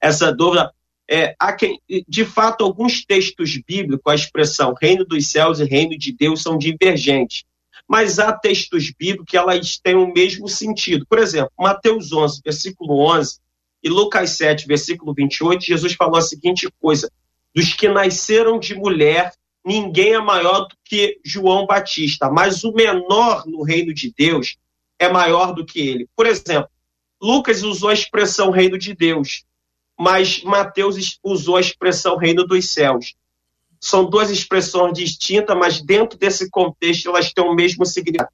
essa 0.00 0.32
dúvida 0.32 0.72
é, 1.10 1.34
há 1.38 1.52
quem, 1.52 1.80
de 2.06 2.24
fato, 2.24 2.64
alguns 2.64 3.04
textos 3.04 3.56
bíblicos, 3.66 4.12
a 4.12 4.14
expressão 4.14 4.74
reino 4.80 5.04
dos 5.04 5.26
céus 5.28 5.58
e 5.58 5.64
reino 5.64 5.98
de 5.98 6.12
Deus 6.12 6.42
são 6.42 6.56
divergentes. 6.56 7.44
Mas 7.88 8.18
há 8.18 8.32
textos 8.32 8.90
bíblicos 8.90 9.26
que 9.28 9.36
elas 9.36 9.78
têm 9.78 9.94
o 9.94 10.12
mesmo 10.12 10.48
sentido. 10.48 11.06
Por 11.08 11.18
exemplo, 11.18 11.52
Mateus 11.58 12.12
11, 12.12 12.40
versículo 12.44 12.98
11, 12.98 13.38
e 13.82 13.88
Lucas 13.88 14.30
7, 14.30 14.66
versículo 14.66 15.14
28, 15.14 15.64
Jesus 15.64 15.94
falou 15.94 16.16
a 16.16 16.22
seguinte 16.22 16.68
coisa: 16.80 17.10
dos 17.54 17.72
que 17.72 17.88
nasceram 17.88 18.58
de 18.58 18.74
mulher, 18.74 19.32
ninguém 19.64 20.14
é 20.14 20.20
maior 20.20 20.66
do 20.66 20.74
que 20.84 21.20
João 21.24 21.66
Batista, 21.66 22.28
mas 22.30 22.64
o 22.64 22.72
menor 22.72 23.46
no 23.46 23.62
reino 23.62 23.94
de 23.94 24.12
Deus 24.16 24.56
é 24.98 25.08
maior 25.08 25.54
do 25.54 25.64
que 25.64 25.80
ele. 25.80 26.08
Por 26.16 26.26
exemplo, 26.26 26.68
Lucas 27.22 27.62
usou 27.62 27.88
a 27.88 27.94
expressão 27.94 28.50
reino 28.50 28.78
de 28.78 28.94
Deus, 28.94 29.44
mas 29.98 30.42
Mateus 30.42 31.18
usou 31.22 31.56
a 31.56 31.60
expressão 31.60 32.16
reino 32.16 32.46
dos 32.46 32.70
céus. 32.70 33.14
São 33.80 34.08
duas 34.08 34.30
expressões 34.30 34.92
distintas, 34.92 35.56
mas 35.56 35.80
dentro 35.80 36.18
desse 36.18 36.50
contexto 36.50 37.08
elas 37.08 37.32
têm 37.32 37.44
o 37.44 37.54
mesmo 37.54 37.84
significado. 37.84 38.30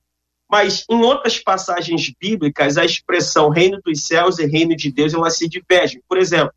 Mas 0.51 0.85
em 0.91 1.01
outras 1.03 1.39
passagens 1.39 2.13
bíblicas, 2.21 2.77
a 2.77 2.85
expressão 2.85 3.49
reino 3.49 3.81
dos 3.83 4.07
céus 4.07 4.39
e 4.39 4.47
reino 4.47 4.77
de 4.77 4.93
Deus, 4.93 5.15
elas 5.15 5.37
se 5.37 5.49
divergem. 5.49 6.03
Por 6.07 6.19
exemplo, 6.19 6.53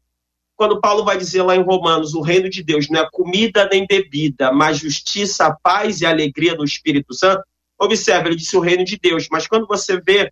quando 0.56 0.82
Paulo 0.82 1.04
vai 1.04 1.18
dizer 1.18 1.44
lá 1.44 1.56
em 1.56 1.64
Romanos, 1.64 2.14
o 2.14 2.22
reino 2.22 2.50
de 2.50 2.62
Deus 2.64 2.90
não 2.90 3.02
é 3.02 3.10
comida 3.12 3.68
nem 3.72 3.86
bebida, 3.88 4.52
mas 4.52 4.80
justiça, 4.80 5.56
paz 5.64 6.02
e 6.02 6.06
alegria 6.06 6.56
do 6.56 6.64
Espírito 6.64 7.14
Santo, 7.14 7.44
observe, 7.80 8.30
ele 8.30 8.36
disse 8.36 8.56
o 8.56 8.62
reino 8.62 8.84
de 8.84 8.98
Deus, 8.98 9.28
mas 9.30 9.48
quando 9.48 9.68
você 9.68 10.00
vê, 10.00 10.32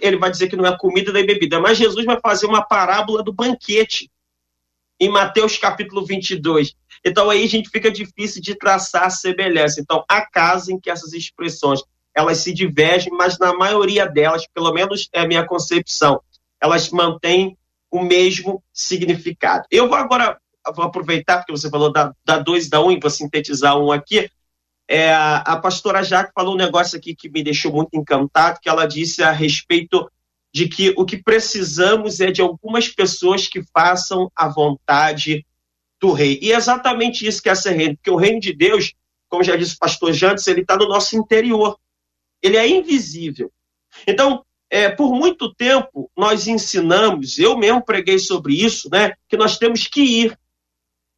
ele 0.00 0.16
vai 0.16 0.30
dizer 0.30 0.48
que 0.48 0.56
não 0.56 0.66
é 0.66 0.76
comida 0.76 1.12
nem 1.12 1.24
bebida, 1.24 1.60
mas 1.60 1.78
Jesus 1.78 2.04
vai 2.04 2.18
fazer 2.20 2.46
uma 2.46 2.62
parábola 2.62 3.22
do 3.22 3.32
banquete, 3.32 4.10
em 4.98 5.08
Mateus 5.08 5.56
capítulo 5.56 6.04
22. 6.04 6.74
Então 7.04 7.28
aí 7.28 7.44
a 7.44 7.48
gente 7.48 7.68
fica 7.68 7.90
difícil 7.90 8.40
de 8.40 8.54
traçar 8.54 9.04
a 9.04 9.10
semelhança. 9.10 9.80
Então, 9.80 10.04
há 10.08 10.24
casos 10.24 10.68
em 10.68 10.78
que 10.78 10.90
essas 10.90 11.12
expressões 11.12 11.82
elas 12.14 12.38
se 12.38 12.52
divergem, 12.52 13.12
mas 13.12 13.38
na 13.38 13.54
maioria 13.54 14.06
delas, 14.06 14.46
pelo 14.52 14.72
menos 14.72 15.08
é 15.12 15.20
a 15.20 15.26
minha 15.26 15.46
concepção, 15.46 16.20
elas 16.60 16.90
mantêm 16.90 17.56
o 17.90 18.02
mesmo 18.02 18.62
significado. 18.72 19.64
Eu 19.70 19.88
vou 19.88 19.96
agora 19.96 20.38
vou 20.74 20.84
aproveitar, 20.84 21.38
porque 21.38 21.52
você 21.52 21.68
falou 21.68 21.90
da, 21.90 22.14
dois 22.44 22.68
da 22.68 22.80
um, 22.80 22.92
e 22.92 23.00
vou 23.00 23.10
sintetizar 23.10 23.76
um 23.76 23.90
aqui. 23.90 24.30
É, 24.88 25.12
a 25.12 25.56
pastora 25.56 26.02
Jaque 26.02 26.32
falou 26.34 26.54
um 26.54 26.58
negócio 26.58 26.96
aqui 26.96 27.14
que 27.14 27.28
me 27.28 27.42
deixou 27.42 27.72
muito 27.72 27.90
encantado, 27.94 28.60
que 28.60 28.68
ela 28.68 28.86
disse 28.86 29.22
a 29.22 29.32
respeito 29.32 30.08
de 30.52 30.68
que 30.68 30.92
o 30.96 31.04
que 31.04 31.16
precisamos 31.16 32.20
é 32.20 32.30
de 32.30 32.42
algumas 32.42 32.88
pessoas 32.88 33.48
que 33.48 33.62
façam 33.72 34.30
a 34.36 34.48
vontade 34.48 35.44
do 36.02 36.12
rei. 36.12 36.38
E 36.42 36.52
é 36.52 36.56
exatamente 36.56 37.26
isso 37.26 37.42
que 37.42 37.48
é 37.48 37.54
ser 37.54 37.72
reino, 37.72 37.96
porque 37.96 38.10
o 38.10 38.16
reino 38.16 38.40
de 38.40 38.52
Deus, 38.52 38.92
como 39.28 39.42
já 39.42 39.56
disse 39.56 39.76
o 39.76 39.78
pastor 39.78 40.12
Jantes, 40.12 40.46
ele 40.46 40.60
está 40.60 40.76
no 40.76 40.86
nosso 40.86 41.16
interior 41.16 41.78
ele 42.42 42.56
é 42.56 42.68
invisível. 42.68 43.50
Então, 44.06 44.44
é, 44.68 44.88
por 44.88 45.14
muito 45.14 45.54
tempo, 45.54 46.10
nós 46.16 46.48
ensinamos, 46.48 47.38
eu 47.38 47.56
mesmo 47.56 47.84
preguei 47.84 48.18
sobre 48.18 48.54
isso, 48.54 48.88
né, 48.90 49.12
que 49.28 49.36
nós 49.36 49.56
temos 49.56 49.86
que 49.86 50.02
ir. 50.02 50.38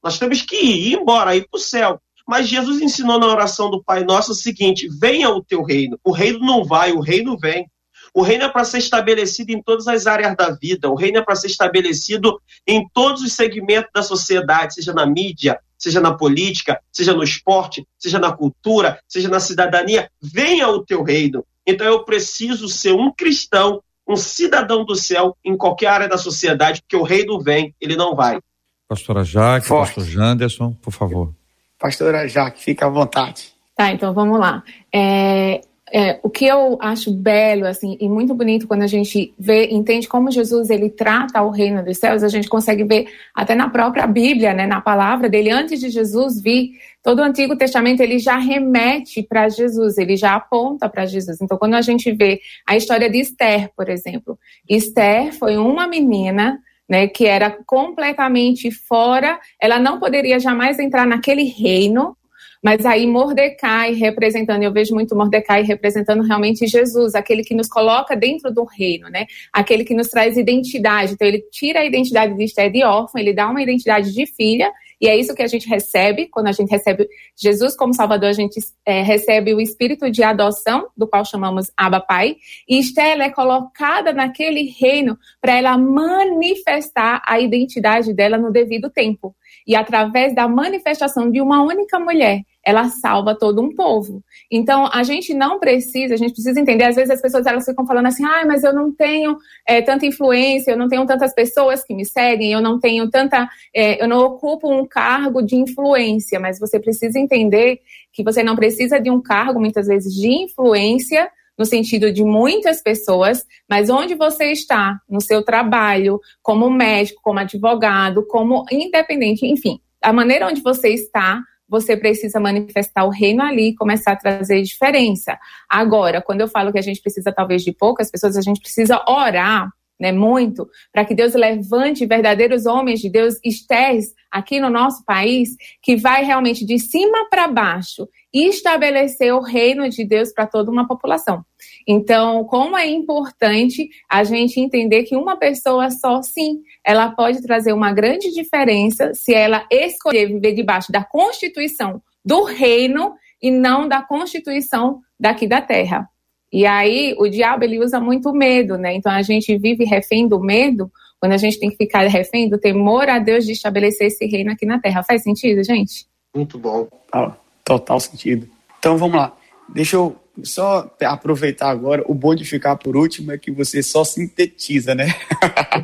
Nós 0.03 0.19
temos 0.19 0.43
que 0.43 0.57
ir, 0.57 0.89
ir 0.89 0.99
embora, 0.99 1.35
ir 1.35 1.49
para 1.49 1.57
o 1.57 1.61
céu. 1.61 1.99
Mas 2.27 2.49
Jesus 2.49 2.81
ensinou 2.81 3.19
na 3.19 3.27
oração 3.27 3.71
do 3.71 3.83
Pai 3.83 4.05
Nosso 4.05 4.33
o 4.33 4.35
seguinte: 4.35 4.89
venha 4.89 5.31
o 5.31 5.43
teu 5.43 5.63
reino. 5.63 5.99
O 6.03 6.11
reino 6.11 6.41
não 6.41 6.65
vai, 6.65 6.93
o 6.93 7.01
reino 7.01 7.39
vem. 7.39 7.67
O 8.15 8.23
reino 8.23 8.45
é 8.45 8.49
para 8.49 8.65
ser 8.65 8.79
estabelecido 8.79 9.51
em 9.51 9.61
todas 9.61 9.89
as 9.89 10.07
áreas 10.07 10.37
da 10.37 10.51
vida, 10.51 10.89
o 10.89 10.95
reino 10.95 11.19
é 11.19 11.23
para 11.23 11.35
ser 11.35 11.49
estabelecido 11.49 12.41
em 12.65 12.89
todos 12.95 13.23
os 13.23 13.33
segmentos 13.33 13.91
da 13.93 14.05
sociedade, 14.05 14.75
seja 14.75 14.95
na 14.95 15.05
mídia, 15.05 15.59
seja 15.77 16.01
na 16.01 16.15
política, 16.15 16.81
seja 16.93 17.13
no 17.13 17.25
esporte, 17.25 17.85
seja 17.99 18.21
na 18.21 18.33
cultura, 18.33 19.01
seja 19.09 19.29
na 19.29 19.41
cidadania. 19.41 20.09
Venha 20.23 20.69
o 20.69 20.85
teu 20.85 21.03
reino. 21.03 21.45
Então 21.67 21.85
eu 21.85 22.05
preciso 22.05 22.69
ser 22.69 22.93
um 22.93 23.11
cristão, 23.11 23.83
um 24.07 24.15
cidadão 24.15 24.85
do 24.85 24.95
céu 24.95 25.37
em 25.45 25.57
qualquer 25.57 25.89
área 25.89 26.09
da 26.09 26.17
sociedade, 26.17 26.83
porque 26.83 26.97
o 26.97 27.03
reino 27.03 27.41
vem, 27.41 27.75
ele 27.81 27.97
não 27.97 28.15
vai. 28.15 28.39
Pastora 28.87 29.25
Jaque, 29.25 29.67
Forte. 29.67 29.95
pastor 29.97 30.05
Janderson, 30.05 30.73
por 30.75 30.93
favor. 30.93 31.35
Pastora 31.81 32.29
Jaque, 32.29 32.63
fica 32.63 32.87
à 32.87 32.89
vontade. 32.89 33.53
Tá, 33.77 33.91
então 33.91 34.15
vamos 34.15 34.39
lá. 34.39 34.63
É, 34.93 35.61
é, 35.97 36.19
o 36.25 36.29
que 36.29 36.45
eu 36.45 36.77
acho 36.81 37.13
belo 37.13 37.67
assim 37.67 37.97
e 38.01 38.09
muito 38.09 38.35
bonito 38.35 38.67
quando 38.67 38.83
a 38.83 38.87
gente 38.89 39.33
vê, 39.39 39.69
entende 39.69 40.09
como 40.09 40.29
Jesus 40.29 40.69
ele 40.69 40.91
trata 40.91 41.41
o 41.41 41.51
reino 41.51 41.85
dos 41.85 41.99
céus, 41.99 42.25
a 42.25 42.29
gente 42.29 42.49
consegue 42.49 42.83
ver 42.83 43.07
até 43.33 43.55
na 43.55 43.69
própria 43.69 44.05
Bíblia, 44.05 44.53
né, 44.53 44.67
na 44.67 44.81
palavra 44.81 45.29
dele, 45.29 45.51
antes 45.51 45.79
de 45.79 45.91
Jesus 45.91 46.43
vir, 46.43 46.73
todo 47.01 47.21
o 47.21 47.23
Antigo 47.23 47.55
Testamento 47.55 48.01
ele 48.01 48.19
já 48.19 48.37
remete 48.37 49.23
para 49.23 49.49
Jesus, 49.49 49.97
ele 49.97 50.17
já 50.17 50.35
aponta 50.35 50.89
para 50.89 51.07
Jesus. 51.07 51.41
Então, 51.41 51.57
quando 51.57 51.75
a 51.75 51.81
gente 51.81 52.11
vê 52.11 52.41
a 52.67 52.77
história 52.77 53.09
de 53.09 53.21
Esther, 53.21 53.71
por 53.77 53.89
exemplo, 53.89 54.37
Esther 54.69 55.33
foi 55.33 55.57
uma 55.57 55.87
menina 55.87 56.59
né, 56.89 57.07
que 57.07 57.25
era 57.25 57.57
completamente 57.65 58.69
fora, 58.73 59.39
ela 59.61 59.79
não 59.79 60.01
poderia 60.01 60.41
jamais 60.41 60.81
entrar 60.81 61.07
naquele 61.07 61.45
reino, 61.45 62.17
mas 62.65 62.87
aí 62.87 63.07
Mordecai 63.07 63.93
representando, 63.93 64.63
eu 64.63 64.73
vejo 64.73 64.95
muito 64.95 65.15
Mordecai 65.15 65.63
representando 65.63 66.23
realmente 66.23 66.67
Jesus, 66.67 67.15
aquele 67.15 67.45
que 67.45 67.55
nos 67.55 67.69
coloca 67.69 68.17
dentro 68.17 68.51
do 68.51 68.65
reino, 68.65 69.11
né? 69.11 69.27
Aquele 69.53 69.85
que 69.85 69.93
nos 69.93 70.09
traz 70.09 70.39
identidade. 70.39 71.13
Então 71.13 71.29
ele 71.29 71.45
tira 71.53 71.81
a 71.81 71.85
identidade 71.85 72.35
de 72.35 72.43
Esther 72.43 72.73
de 72.73 72.83
órfã, 72.83 73.21
ele 73.21 73.35
dá 73.35 73.51
uma 73.51 73.61
identidade 73.61 74.15
de 74.15 74.25
filha, 74.25 74.73
e 74.99 75.07
é 75.07 75.15
isso 75.15 75.35
que 75.35 75.43
a 75.43 75.47
gente 75.47 75.69
recebe 75.69 76.27
quando 76.29 76.47
a 76.47 76.53
gente 76.53 76.71
recebe 76.71 77.07
Jesus 77.37 77.77
como 77.77 77.93
Salvador, 77.93 78.31
a 78.31 78.33
gente 78.33 78.59
é, 78.87 79.03
recebe 79.03 79.53
o 79.53 79.61
espírito 79.61 80.11
de 80.11 80.23
adoção, 80.23 80.89
do 80.97 81.07
qual 81.07 81.23
chamamos 81.23 81.71
Abba 81.77 82.01
Pai, 82.01 82.37
e 82.67 82.79
Esther 82.79 83.21
é 83.21 83.29
colocada 83.29 84.15
naquele 84.15 84.71
reino 84.71 85.19
para 85.39 85.59
ela 85.59 85.77
manifestar 85.77 87.21
a 87.27 87.39
identidade 87.39 88.15
dela 88.15 88.39
no 88.39 88.51
devido 88.51 88.89
tempo. 88.89 89.37
E 89.67 89.77
através 89.77 90.35
da 90.35 90.49
manifestação 90.49 91.31
de 91.31 91.43
uma 91.43 91.63
única 91.63 91.99
mulher, 91.99 92.41
ela 92.65 92.89
salva 92.89 93.37
todo 93.37 93.61
um 93.61 93.75
povo. 93.75 94.23
Então, 94.51 94.89
a 94.93 95.03
gente 95.03 95.35
não 95.35 95.59
precisa, 95.59 96.15
a 96.15 96.17
gente 96.17 96.33
precisa 96.33 96.59
entender, 96.59 96.85
às 96.85 96.97
vezes 96.97 97.11
as 97.11 97.21
pessoas 97.21 97.47
elas 97.47 97.65
ficam 97.65 97.87
falando 97.87 98.07
assim, 98.07 98.25
ah, 98.25 98.45
mas 98.47 98.65
eu 98.65 98.73
não 98.73 98.91
tenho 98.91 99.37
é, 99.67 99.83
tanta 99.83 100.07
influência, 100.07 100.71
eu 100.71 100.77
não 100.77 100.89
tenho 100.89 101.05
tantas 101.07 101.35
pessoas 101.35 101.85
que 101.85 101.95
me 101.95 102.05
seguem, 102.05 102.53
eu 102.53 102.61
não 102.61 102.81
tenho 102.81 103.11
tanta, 103.11 103.49
é, 103.75 104.03
eu 104.03 104.09
não 104.09 104.25
ocupo 104.25 104.73
um 104.73 104.87
cargo 104.87 105.43
de 105.43 105.57
influência, 105.57 106.41
mas 106.41 106.59
você 106.59 106.81
precisa 106.81 107.19
entender 107.19 107.81
que 108.13 108.23
você 108.23 108.43
não 108.43 108.57
precisa 108.57 108.99
de 108.99 109.11
um 109.11 109.21
cargo, 109.21 109.61
muitas 109.61 109.87
vezes, 109.87 110.15
de 110.15 110.29
influência, 110.29 111.29
no 111.59 111.65
sentido 111.65 112.13
de 112.13 112.25
muitas 112.25 112.83
pessoas, 112.83 113.45
mas 113.69 113.89
onde 113.89 114.15
você 114.15 114.47
está 114.47 114.99
no 115.09 115.21
seu 115.21 115.43
trabalho, 115.43 116.21
como 116.43 116.69
médico, 116.69 117.21
como 117.23 117.39
advogado, 117.39 118.27
como 118.27 118.65
independente, 118.71 119.47
enfim, 119.47 119.79
a 120.03 120.13
maneira 120.13 120.47
onde 120.47 120.61
você 120.61 120.89
está, 120.89 121.41
você 121.69 121.97
precisa 121.97 122.39
manifestar 122.39 123.05
o 123.05 123.11
reino 123.11 123.43
ali 123.43 123.69
e 123.69 123.75
começar 123.75 124.13
a 124.13 124.17
trazer 124.17 124.63
diferença. 124.63 125.39
Agora, 125.69 126.23
quando 126.23 126.41
eu 126.41 126.49
falo 126.49 126.73
que 126.73 126.79
a 126.79 126.83
gente 126.83 127.01
precisa 127.01 127.33
talvez 127.33 127.63
de 127.63 127.73
poucas 127.73 128.11
pessoas, 128.11 128.37
a 128.37 128.43
gente 128.43 128.61
precisa 128.61 129.03
orar 129.09 129.69
né, 129.99 130.13
muito, 130.13 130.69
para 130.93 131.05
que 131.05 131.15
Deus 131.15 131.35
levante 131.35 132.07
verdadeiros 132.07 132.67
homens 132.67 133.01
de 133.01 133.09
Deus, 133.09 133.35
estés 133.45 134.13
aqui 134.31 134.59
no 134.59 134.69
nosso 134.69 135.05
país, 135.05 135.51
que 135.81 135.97
vai 135.97 136.25
realmente 136.25 136.67
de 136.67 136.79
cima 136.79 137.29
para 137.31 137.47
baixo 137.47 138.09
estabelecer 138.33 139.33
o 139.33 139.41
reino 139.41 139.89
de 139.89 140.05
Deus 140.05 140.33
para 140.33 140.47
toda 140.47 140.71
uma 140.71 140.87
população. 140.89 141.45
Então, 141.87 142.45
como 142.45 142.77
é 142.77 142.89
importante 142.89 143.89
a 144.11 144.25
gente 144.25 144.59
entender 144.59 145.03
que 145.03 145.17
uma 145.17 145.37
pessoa 145.37 145.91
só, 145.91 146.23
sim, 146.23 146.63
ela 146.83 147.11
pode 147.11 147.43
trazer 147.43 147.73
uma 147.73 147.93
grande 147.93 148.33
diferença 148.33 149.13
se 149.13 149.35
ela 149.35 149.67
escolher 149.71 150.27
viver 150.27 150.55
debaixo 150.55 150.91
da 150.91 151.05
constituição 151.05 152.03
do 152.25 152.45
reino 152.45 153.15
e 153.43 153.51
não 153.51 153.87
da 153.87 154.03
constituição 154.03 155.01
daqui 155.21 155.47
da 155.47 155.61
terra. 155.61 156.09
E 156.51 156.65
aí 156.65 157.15
o 157.19 157.29
diabo 157.29 157.65
ele 157.65 157.79
usa 157.79 158.01
muito 158.01 158.33
medo, 158.33 158.79
né? 158.79 158.95
Então 158.95 159.13
a 159.13 159.23
gente 159.23 159.59
vive 159.59 159.85
refém 159.85 160.27
do 160.27 160.41
medo, 160.41 160.91
quando 161.21 161.33
a 161.33 161.37
gente 161.37 161.59
tem 161.59 161.71
que 161.71 161.77
ficar 161.77 162.07
refém 162.07 162.49
do 162.49 162.59
temor 162.59 163.09
a 163.09 163.19
Deus 163.19 163.45
de 163.45 163.53
estabelecer 163.53 164.07
esse 164.07 164.25
reino 164.27 164.53
aqui 164.53 164.65
na 164.65 164.79
terra. 164.79 165.03
Faz 165.03 165.23
sentido, 165.23 165.63
gente? 165.65 166.07
Muito 166.35 166.59
bom. 166.59 166.87
Ah, 167.13 167.33
total 167.65 167.99
sentido. 168.01 168.49
Então 168.79 168.97
vamos 168.97 169.17
lá. 169.17 169.37
Deixa 169.69 169.97
eu 169.97 170.17
só 170.43 170.91
aproveitar 171.03 171.71
agora. 171.71 172.03
O 172.07 172.15
bom 172.15 172.35
de 172.35 172.45
ficar 172.45 172.77
por 172.77 172.97
último 172.97 173.33
é 173.33 173.39
que 173.39 173.51
você 173.51 173.83
só 173.83 174.05
sintetiza, 174.05 174.95
né? 174.95 175.07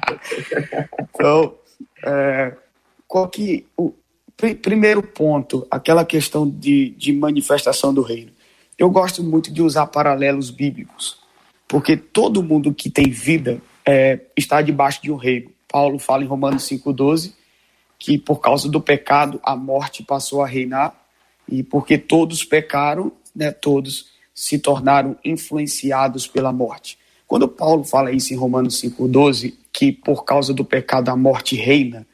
então, 1.00 1.54
é, 2.04 2.54
qual 3.06 3.28
que. 3.28 3.66
O 3.76 3.94
primeiro 4.62 5.02
ponto, 5.02 5.66
aquela 5.70 6.02
questão 6.02 6.48
de, 6.48 6.90
de 6.96 7.12
manifestação 7.12 7.92
do 7.92 8.00
reino. 8.00 8.32
Eu 8.78 8.88
gosto 8.88 9.22
muito 9.22 9.52
de 9.52 9.60
usar 9.60 9.86
paralelos 9.88 10.50
bíblicos, 10.50 11.18
porque 11.68 11.94
todo 11.94 12.42
mundo 12.42 12.72
que 12.72 12.88
tem 12.88 13.10
vida 13.10 13.60
é, 13.84 14.18
está 14.34 14.62
debaixo 14.62 15.02
de 15.02 15.12
um 15.12 15.16
reino. 15.16 15.50
Paulo 15.68 15.98
fala 15.98 16.24
em 16.24 16.26
Romanos 16.26 16.66
5,12 16.66 17.34
que 18.00 18.16
por 18.16 18.40
causa 18.40 18.68
do 18.68 18.80
pecado 18.80 19.38
a 19.44 19.54
morte 19.54 20.02
passou 20.02 20.42
a 20.42 20.46
reinar, 20.46 20.98
e 21.46 21.62
porque 21.62 21.98
todos 21.98 22.42
pecaram, 22.42 23.12
né, 23.36 23.50
todos 23.50 24.09
se 24.40 24.58
tornaram 24.58 25.18
influenciados 25.22 26.26
pela 26.26 26.50
morte. 26.50 26.96
Quando 27.26 27.46
Paulo 27.46 27.84
fala 27.84 28.10
isso 28.10 28.32
em 28.32 28.38
Romanos 28.38 28.80
5,12, 28.80 29.52
que 29.70 29.92
por 29.92 30.24
causa 30.24 30.54
do 30.54 30.64
pecado 30.64 31.10
a 31.10 31.16
morte 31.16 31.56
reina, 31.56 32.06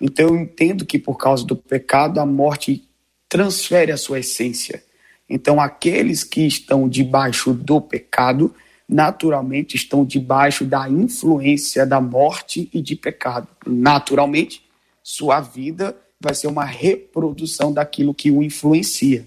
então 0.00 0.28
eu 0.28 0.36
entendo 0.36 0.86
que 0.86 0.96
por 0.96 1.16
causa 1.18 1.44
do 1.44 1.56
pecado 1.56 2.20
a 2.20 2.24
morte 2.24 2.88
transfere 3.28 3.90
a 3.90 3.96
sua 3.96 4.20
essência. 4.20 4.80
Então 5.28 5.60
aqueles 5.60 6.22
que 6.22 6.46
estão 6.46 6.88
debaixo 6.88 7.52
do 7.52 7.80
pecado, 7.80 8.54
naturalmente 8.88 9.74
estão 9.74 10.04
debaixo 10.04 10.64
da 10.64 10.88
influência 10.88 11.84
da 11.84 12.00
morte 12.00 12.70
e 12.72 12.80
de 12.80 12.94
pecado. 12.94 13.48
Naturalmente, 13.66 14.62
sua 15.02 15.40
vida 15.40 15.96
vai 16.20 16.32
ser 16.32 16.46
uma 16.46 16.64
reprodução 16.64 17.72
daquilo 17.72 18.14
que 18.14 18.30
o 18.30 18.40
influencia 18.40 19.26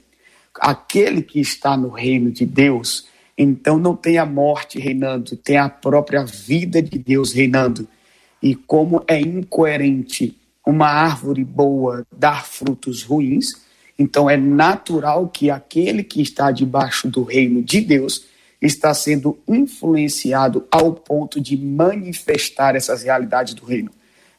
aquele 0.59 1.21
que 1.21 1.39
está 1.39 1.75
no 1.75 1.89
reino 1.89 2.31
de 2.31 2.45
Deus, 2.45 3.07
então 3.37 3.77
não 3.77 3.95
tem 3.95 4.17
a 4.17 4.25
morte 4.25 4.79
reinando, 4.79 5.35
tem 5.35 5.57
a 5.57 5.69
própria 5.69 6.23
vida 6.23 6.81
de 6.81 6.97
Deus 6.97 7.33
reinando. 7.33 7.87
E 8.41 8.55
como 8.55 9.03
é 9.07 9.19
incoerente 9.19 10.37
uma 10.65 10.87
árvore 10.87 11.43
boa 11.43 12.05
dar 12.11 12.45
frutos 12.45 13.03
ruins, 13.03 13.65
então 13.97 14.29
é 14.29 14.35
natural 14.37 15.27
que 15.27 15.49
aquele 15.49 16.03
que 16.03 16.21
está 16.21 16.51
debaixo 16.51 17.07
do 17.07 17.23
reino 17.23 17.61
de 17.61 17.81
Deus 17.81 18.25
está 18.61 18.93
sendo 18.93 19.37
influenciado 19.47 20.65
ao 20.71 20.93
ponto 20.93 21.39
de 21.39 21.55
manifestar 21.57 22.75
essas 22.75 23.03
realidades 23.03 23.53
do 23.53 23.65
reino. 23.65 23.91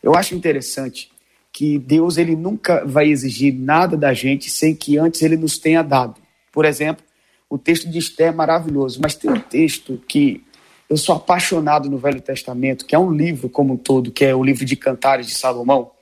Eu 0.03 0.15
acho 0.15 0.35
interessante 0.35 1.11
que 1.57 1.79
Deus 1.79 2.19
ele 2.19 2.37
nunca 2.37 2.85
vai 2.85 3.09
exigir 3.09 3.55
nada 3.55 3.97
da 3.97 4.13
gente 4.13 4.51
sem 4.51 4.75
que 4.75 4.99
antes 4.99 5.23
ele 5.23 5.39
nos 5.39 5.57
tenha 5.57 5.81
dado. 5.81 6.21
Por 6.53 6.67
exemplo, 6.67 7.03
o 7.49 7.57
texto 7.57 7.89
de 7.89 7.99
Esté 7.99 8.25
é 8.25 8.31
maravilhoso, 8.31 9.01
mas 9.03 9.15
tem 9.15 9.31
um 9.31 9.41
texto 9.41 9.99
que 10.07 10.45
eu 10.87 10.99
sou 10.99 11.15
apaixonado 11.15 11.89
no 11.89 11.97
Velho 11.97 12.21
Testamento, 12.21 12.85
que 12.85 12.95
é 12.95 12.99
um 12.99 13.11
livro 13.11 13.49
como 13.49 13.73
um 13.73 13.77
todo, 13.79 14.13
que 14.13 14.23
é 14.23 14.35
o 14.35 14.45
livro 14.45 14.67
de 14.67 14.77
Cantares 14.77 15.29
de 15.29 15.35
Salomão. 15.35 15.93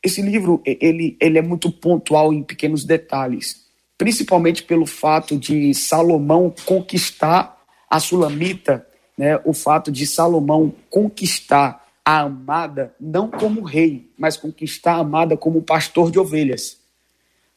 Esse 0.00 0.22
livro 0.22 0.62
ele, 0.64 1.16
ele 1.20 1.36
é 1.36 1.42
muito 1.42 1.72
pontual 1.72 2.32
em 2.32 2.44
pequenos 2.44 2.84
detalhes, 2.84 3.66
principalmente 3.98 4.62
pelo 4.62 4.86
fato 4.86 5.36
de 5.36 5.74
Salomão 5.74 6.54
conquistar 6.64 7.60
a 7.90 7.98
Sulamita, 7.98 8.86
né, 9.18 9.40
o 9.44 9.52
fato 9.52 9.90
de 9.90 10.06
Salomão 10.06 10.72
conquistar 10.88 11.81
a 12.04 12.20
amada 12.20 12.94
não 13.00 13.30
como 13.30 13.62
rei, 13.62 14.10
mas 14.18 14.36
conquistar 14.36 14.94
a 14.94 15.00
amada 15.00 15.36
como 15.36 15.62
pastor 15.62 16.10
de 16.10 16.18
ovelhas. 16.18 16.78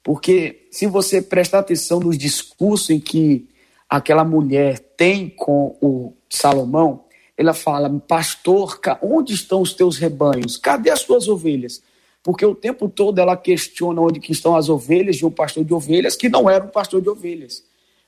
Porque 0.04 0.68
se 0.70 0.86
você 0.86 1.22
prestar 1.22 1.60
atenção 1.60 2.00
nos 2.00 2.18
discursos 2.18 2.92
em 2.92 3.00
que 3.00 3.50
aquela 3.90 4.24
mulher 4.24 4.78
tem 4.78 5.30
com 5.30 5.76
o 5.82 6.14
Salomão, 6.30 7.06
ela 7.36 7.54
fala: 7.54 7.90
Pastor, 8.08 8.80
onde 9.02 9.34
estão 9.34 9.62
os 9.62 9.74
teus 9.74 9.98
rebanhos? 9.98 10.58
Cadê 10.58 10.90
as 10.90 11.04
tuas 11.04 11.28
ovelhas? 11.28 11.82
Porque 12.22 12.46
o 12.46 12.56
tempo 12.56 12.90
todo 12.90 13.20
ela 13.20 13.38
questiona 13.38 14.02
onde 14.02 14.20
que 14.20 14.32
estão 14.32 14.56
as 14.56 14.70
ovelhas 14.70 15.16
de 15.16 15.26
um 15.26 15.32
pastor 15.32 15.64
de 15.64 15.74
ovelhas 15.74 16.16
que 16.16 16.30
não 16.30 16.50
era 16.50 16.64
um 16.64 16.70
pastor 16.70 17.02
de 17.02 17.10
ovelhas. 17.10 17.64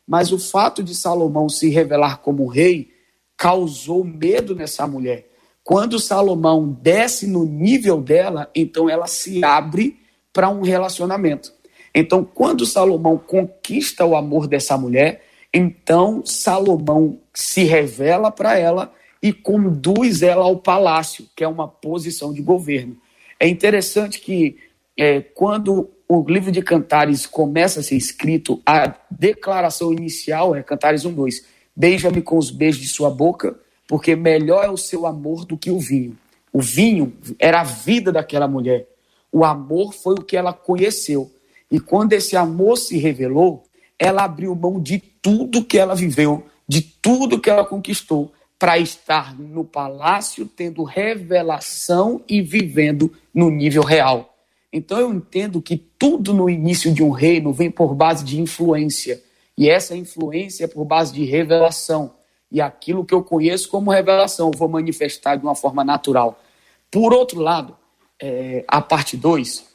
Mas 0.08 0.32
o 0.32 0.40
fato 0.40 0.82
de 0.82 0.96
Salomão 0.96 1.50
se 1.50 1.70
revelar 1.70 2.18
como 2.18 2.48
rei 2.48 2.92
causou 3.36 4.04
medo 4.04 4.56
nessa 4.56 4.88
mulher. 4.88 5.27
Quando 5.68 6.00
Salomão 6.00 6.66
desce 6.82 7.28
no 7.28 7.44
nível 7.44 8.00
dela, 8.00 8.50
então 8.56 8.90
ela 8.90 9.06
se 9.06 9.44
abre 9.44 10.00
para 10.32 10.48
um 10.48 10.62
relacionamento. 10.62 11.52
Então, 11.94 12.24
quando 12.24 12.66
Salomão 12.66 13.18
conquista 13.18 14.06
o 14.06 14.16
amor 14.16 14.48
dessa 14.48 14.78
mulher, 14.78 15.26
então 15.54 16.26
Salomão 16.26 17.20
se 17.34 17.66
revela 17.66 18.32
para 18.32 18.58
ela 18.58 18.94
e 19.22 19.34
conduz 19.34 20.22
ela 20.22 20.46
ao 20.46 20.56
palácio, 20.56 21.28
que 21.36 21.44
é 21.44 21.48
uma 21.50 21.68
posição 21.68 22.32
de 22.32 22.42
governo. 22.42 22.96
É 23.38 23.46
interessante 23.46 24.22
que 24.22 24.56
é, 24.96 25.20
quando 25.20 25.90
o 26.08 26.24
livro 26.30 26.50
de 26.50 26.62
Cantares 26.62 27.26
começa 27.26 27.82
a 27.82 27.84
ser 27.84 27.98
escrito, 27.98 28.62
a 28.66 28.96
declaração 29.12 29.92
inicial 29.92 30.56
é 30.56 30.64
Cantares 30.64 31.04
1:2. 31.04 31.44
Beija-me 31.76 32.22
com 32.22 32.38
os 32.38 32.50
beijos 32.50 32.82
de 32.82 32.88
sua 32.88 33.10
boca, 33.10 33.60
porque 33.88 34.16
melhor 34.16 34.66
é 34.66 34.70
o 34.70 34.78
seu 34.78 35.06
amor 35.06 35.46
do 35.46 35.58
que 35.58 35.72
o 35.72 35.80
vinho. 35.80 36.18
O 36.52 36.62
vinho 36.62 37.14
era 37.40 37.62
a 37.62 37.64
vida 37.64 38.12
daquela 38.12 38.48
mulher. 38.48 38.88
O 39.32 39.46
amor 39.46 39.94
foi 39.94 40.16
o 40.16 40.24
que 40.24 40.36
ela 40.36 40.52
conheceu. 40.52 41.32
E 41.72 41.80
quando 41.80 42.14
esse 42.14 42.36
amor 42.36 42.78
se 42.78 42.98
revelou, 42.98 43.64
ela 43.98 44.24
abriu 44.24 44.54
mão 44.56 44.80
de 44.80 45.00
tudo 45.00 45.64
que 45.64 45.78
ela 45.78 45.96
viveu, 45.96 46.46
de 46.68 46.82
tudo 46.82 47.40
que 47.40 47.50
ela 47.50 47.66
conquistou, 47.66 48.32
para 48.60 48.78
estar 48.80 49.38
no 49.38 49.64
palácio, 49.64 50.46
tendo 50.46 50.84
revelação 50.84 52.22
e 52.28 52.42
vivendo 52.42 53.14
no 53.34 53.50
nível 53.50 53.84
real. 53.84 54.36
Então 54.74 55.00
eu 55.00 55.14
entendo 55.14 55.62
que 55.62 55.78
tudo 55.78 56.34
no 56.34 56.50
início 56.50 56.92
de 56.92 57.04
um 57.04 57.12
reino 57.12 57.54
vem 57.54 57.70
por 57.70 57.94
base 57.94 58.24
de 58.24 58.42
influência. 58.42 59.22
E 59.58 59.70
essa 59.70 59.96
influência 59.96 60.66
é 60.66 60.68
por 60.68 60.86
base 60.86 61.14
de 61.14 61.24
revelação 61.24 62.17
e 62.52 62.62
aquilo 62.62 63.06
que 63.06 63.14
eu 63.14 63.24
conheço 63.24 63.70
como 63.70 63.92
revelação, 63.92 64.52
vou 64.52 64.68
manifestar 64.68 65.36
de 65.36 65.44
uma 65.44 65.56
forma 65.56 65.84
natural. 65.84 66.42
Por 66.90 67.14
outro 67.14 67.40
lado, 67.40 67.76
é, 68.22 68.64
a 68.68 68.82
parte 68.82 69.18
2, 69.18 69.66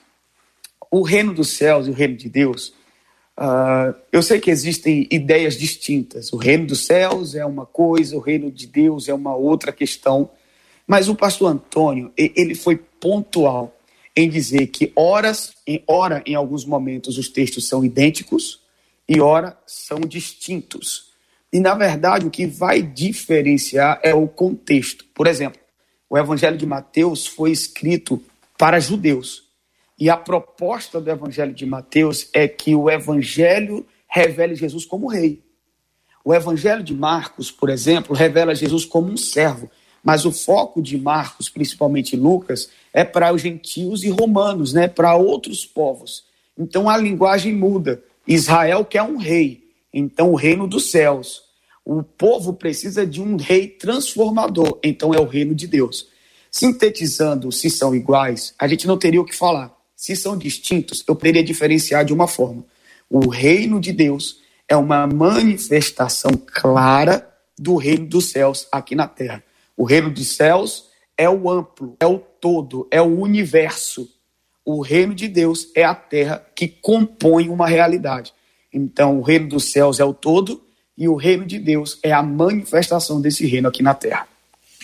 o 0.91 1.03
reino 1.03 1.33
dos 1.33 1.51
céus 1.51 1.87
e 1.87 1.91
o 1.91 1.95
reino 1.95 2.17
de 2.17 2.29
Deus, 2.29 2.75
uh, 3.39 3.95
eu 4.13 4.23
sei 4.23 4.41
que 4.41 4.51
existem 4.51 5.07
ideias 5.11 5.57
distintas. 5.57 6.33
O 6.33 6.37
reino 6.37 6.67
dos 6.67 6.85
céus 6.85 7.35
é 7.35 7.45
uma 7.47 7.65
coisa, 7.65 8.17
o 8.17 8.21
reino 8.21 8.51
de 8.51 8.67
Deus 8.67 9.09
é 9.09 9.15
uma 9.15 9.35
outra 9.35 9.73
questão. 9.73 10.31
Mas 10.87 11.09
o 11.09 11.15
pastor 11.15 11.51
Antônio, 11.51 12.13
ele 12.17 12.55
foi 12.55 12.77
pontual 12.77 13.75
em 14.15 14.29
dizer 14.29 14.67
que 14.67 14.93
horas, 14.95 15.55
em 15.67 15.83
hora, 15.87 16.23
em 16.27 16.35
alguns 16.35 16.67
momentos, 16.67 17.17
os 17.17 17.29
textos 17.29 17.67
são 17.67 17.83
idênticos 17.83 18.61
e 19.09 19.21
ora 19.21 19.57
são 19.67 20.01
distintos. 20.01 21.12
E, 21.53 21.61
na 21.61 21.75
verdade, 21.75 22.27
o 22.27 22.31
que 22.31 22.47
vai 22.47 22.81
diferenciar 22.81 24.01
é 24.03 24.15
o 24.15 24.27
contexto. 24.27 25.05
Por 25.15 25.27
exemplo, 25.27 25.61
o 26.09 26.17
Evangelho 26.17 26.57
de 26.57 26.67
Mateus 26.67 27.27
foi 27.27 27.51
escrito 27.51 28.23
para 28.57 28.81
judeus. 28.81 29.45
E 29.99 30.09
a 30.09 30.17
proposta 30.17 31.01
do 31.01 31.11
Evangelho 31.11 31.53
de 31.53 31.67
Mateus 31.67 32.29
é 32.33 32.49
que 32.49 32.75
o 32.75 32.91
Evangelho 32.91 33.87
revele 34.09 34.55
Jesus 34.55 34.85
como 34.85 35.09
rei. 35.09 35.43
O 36.25 36.33
Evangelho 36.35 36.83
de 36.83 36.95
Marcos, 36.95 37.51
por 37.51 37.69
exemplo, 37.69 38.15
revela 38.15 38.55
Jesus 38.55 38.85
como 38.85 39.11
um 39.11 39.17
servo. 39.17 39.71
Mas 40.03 40.25
o 40.25 40.33
foco 40.33 40.83
de 40.83 40.99
Marcos, 40.99 41.49
principalmente 41.49 42.17
Lucas, 42.17 42.69
é 42.93 43.05
para 43.05 43.33
os 43.33 43.41
gentios 43.41 44.03
e 44.03 44.11
romanos, 44.11 44.73
né? 44.73 44.89
para 44.89 45.15
outros 45.15 45.65
povos. 45.65 46.25
Então 46.59 46.89
a 46.89 46.97
linguagem 46.97 47.55
muda. 47.55 48.03
Israel 48.27 48.85
quer 48.85 49.03
um 49.03 49.17
rei, 49.17 49.62
então 49.93 50.33
o 50.33 50.37
reino 50.37 50.67
dos 50.67 50.91
céus. 50.91 51.43
O 51.85 52.03
povo 52.03 52.53
precisa 52.53 53.05
de 53.05 53.21
um 53.21 53.37
rei 53.37 53.67
transformador, 53.67 54.79
então 54.85 55.13
é 55.13 55.21
o 55.21 55.27
reino 55.27 55.55
de 55.55 55.67
Deus. 55.67 56.09
Sintetizando, 56.51 57.51
se 57.51 57.69
são 57.69 57.95
iguais, 57.95 58.55
a 58.59 58.69
gente 58.69 58.87
não 58.87 58.99
teria 58.99 59.21
o 59.21 59.25
que 59.25 59.35
falar. 59.35 59.77
Se 59.97 60.15
são 60.15 60.37
distintos, 60.37 61.03
eu 61.09 61.17
poderia 61.17 61.43
diferenciar 61.43 62.05
de 62.05 62.13
uma 62.13 62.29
forma. 62.29 62.65
O 63.11 63.29
reino 63.29 63.81
de 63.81 63.93
Deus 63.93 64.41
é 64.69 64.77
uma 64.77 65.07
manifestação 65.07 66.33
clara 66.47 67.29
do 67.59 67.77
reino 67.77 68.07
dos 68.07 68.31
céus 68.31 68.67
aqui 68.71 68.95
na 68.95 69.07
terra. 69.07 69.43
O 69.77 69.85
reino 69.85 70.11
dos 70.11 70.29
céus 70.29 70.87
é 71.17 71.29
o 71.29 71.51
amplo, 71.51 71.97
é 72.01 72.07
o 72.07 72.19
todo, 72.19 72.89
é 72.91 73.01
o 73.01 73.21
universo. 73.21 74.09
O 74.65 74.81
reino 74.81 75.15
de 75.15 75.29
Deus 75.29 75.69
é 75.75 75.85
a 75.85 75.95
terra 75.95 76.45
que 76.55 76.69
compõe 76.69 77.49
uma 77.49 77.67
realidade. 77.67 78.33
Então, 78.73 79.19
o 79.19 79.23
reino 79.23 79.49
dos 79.49 79.71
céus 79.71 80.01
é 80.01 80.05
o 80.05 80.15
todo 80.15 80.63
e 80.97 81.09
o 81.09 81.15
reino 81.15 81.45
de 81.45 81.59
Deus 81.59 81.99
é 82.03 82.13
a 82.13 82.23
manifestação 82.23 83.21
desse 83.21 83.47
reino 83.47 83.69
aqui 83.69 83.83
na 83.83 83.95
terra. 83.95 84.27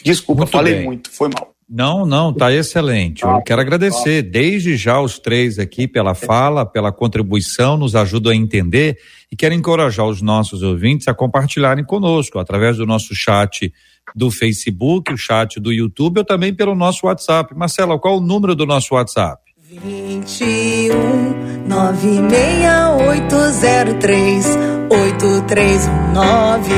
Desculpa, 0.02 0.42
muito 0.42 0.50
falei 0.50 0.74
bem. 0.74 0.84
muito, 0.84 1.10
foi 1.10 1.28
mal. 1.28 1.52
Não, 1.68 2.06
não, 2.06 2.32
tá 2.32 2.50
excelente. 2.50 3.22
Eu 3.22 3.42
quero 3.42 3.60
agradecer 3.60 4.22
desde 4.22 4.74
já 4.74 4.98
os 5.02 5.18
três 5.18 5.58
aqui 5.58 5.86
pela 5.86 6.14
fala, 6.14 6.64
pela 6.64 6.90
contribuição, 6.90 7.76
nos 7.76 7.94
ajuda 7.94 8.30
a 8.30 8.34
entender 8.34 8.98
e 9.30 9.36
quero 9.36 9.52
encorajar 9.52 10.06
os 10.06 10.22
nossos 10.22 10.62
ouvintes 10.62 11.08
a 11.08 11.14
compartilharem 11.14 11.84
conosco 11.84 12.38
através 12.38 12.78
do 12.78 12.86
nosso 12.86 13.14
chat 13.14 13.70
do 14.16 14.30
Facebook, 14.30 15.12
o 15.12 15.18
chat 15.18 15.60
do 15.60 15.70
YouTube 15.70 16.18
ou 16.18 16.24
também 16.24 16.54
pelo 16.54 16.74
nosso 16.74 17.06
WhatsApp. 17.06 17.54
Marcela, 17.54 17.98
qual 17.98 18.16
o 18.16 18.20
número 18.20 18.54
do 18.54 18.64
nosso 18.64 18.94
WhatsApp? 18.94 19.47
21 19.70 21.68
96803 21.68 24.46
8319 24.88 26.70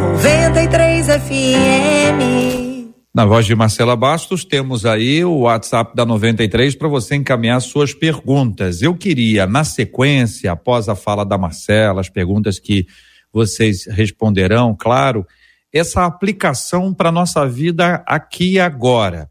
93 0.00 1.06
FM. 1.06 2.90
Na 3.14 3.24
voz 3.24 3.46
de 3.46 3.54
Marcela 3.54 3.94
Bastos, 3.94 4.44
temos 4.44 4.84
aí 4.84 5.24
o 5.24 5.42
WhatsApp 5.42 5.94
da 5.94 6.04
93 6.04 6.74
para 6.74 6.88
você 6.88 7.14
encaminhar 7.14 7.60
suas 7.60 7.94
perguntas. 7.94 8.82
Eu 8.82 8.96
queria, 8.96 9.46
na 9.46 9.62
sequência, 9.62 10.50
após 10.50 10.88
a 10.88 10.96
fala 10.96 11.24
da 11.24 11.38
Marcela, 11.38 12.00
as 12.00 12.08
perguntas 12.08 12.58
que 12.58 12.88
vocês 13.32 13.86
responderão, 13.86 14.74
claro, 14.76 15.24
essa 15.72 16.04
aplicação 16.04 16.92
para 16.92 17.12
nossa 17.12 17.46
vida 17.46 18.02
aqui 18.04 18.54
e 18.54 18.60
agora. 18.60 19.30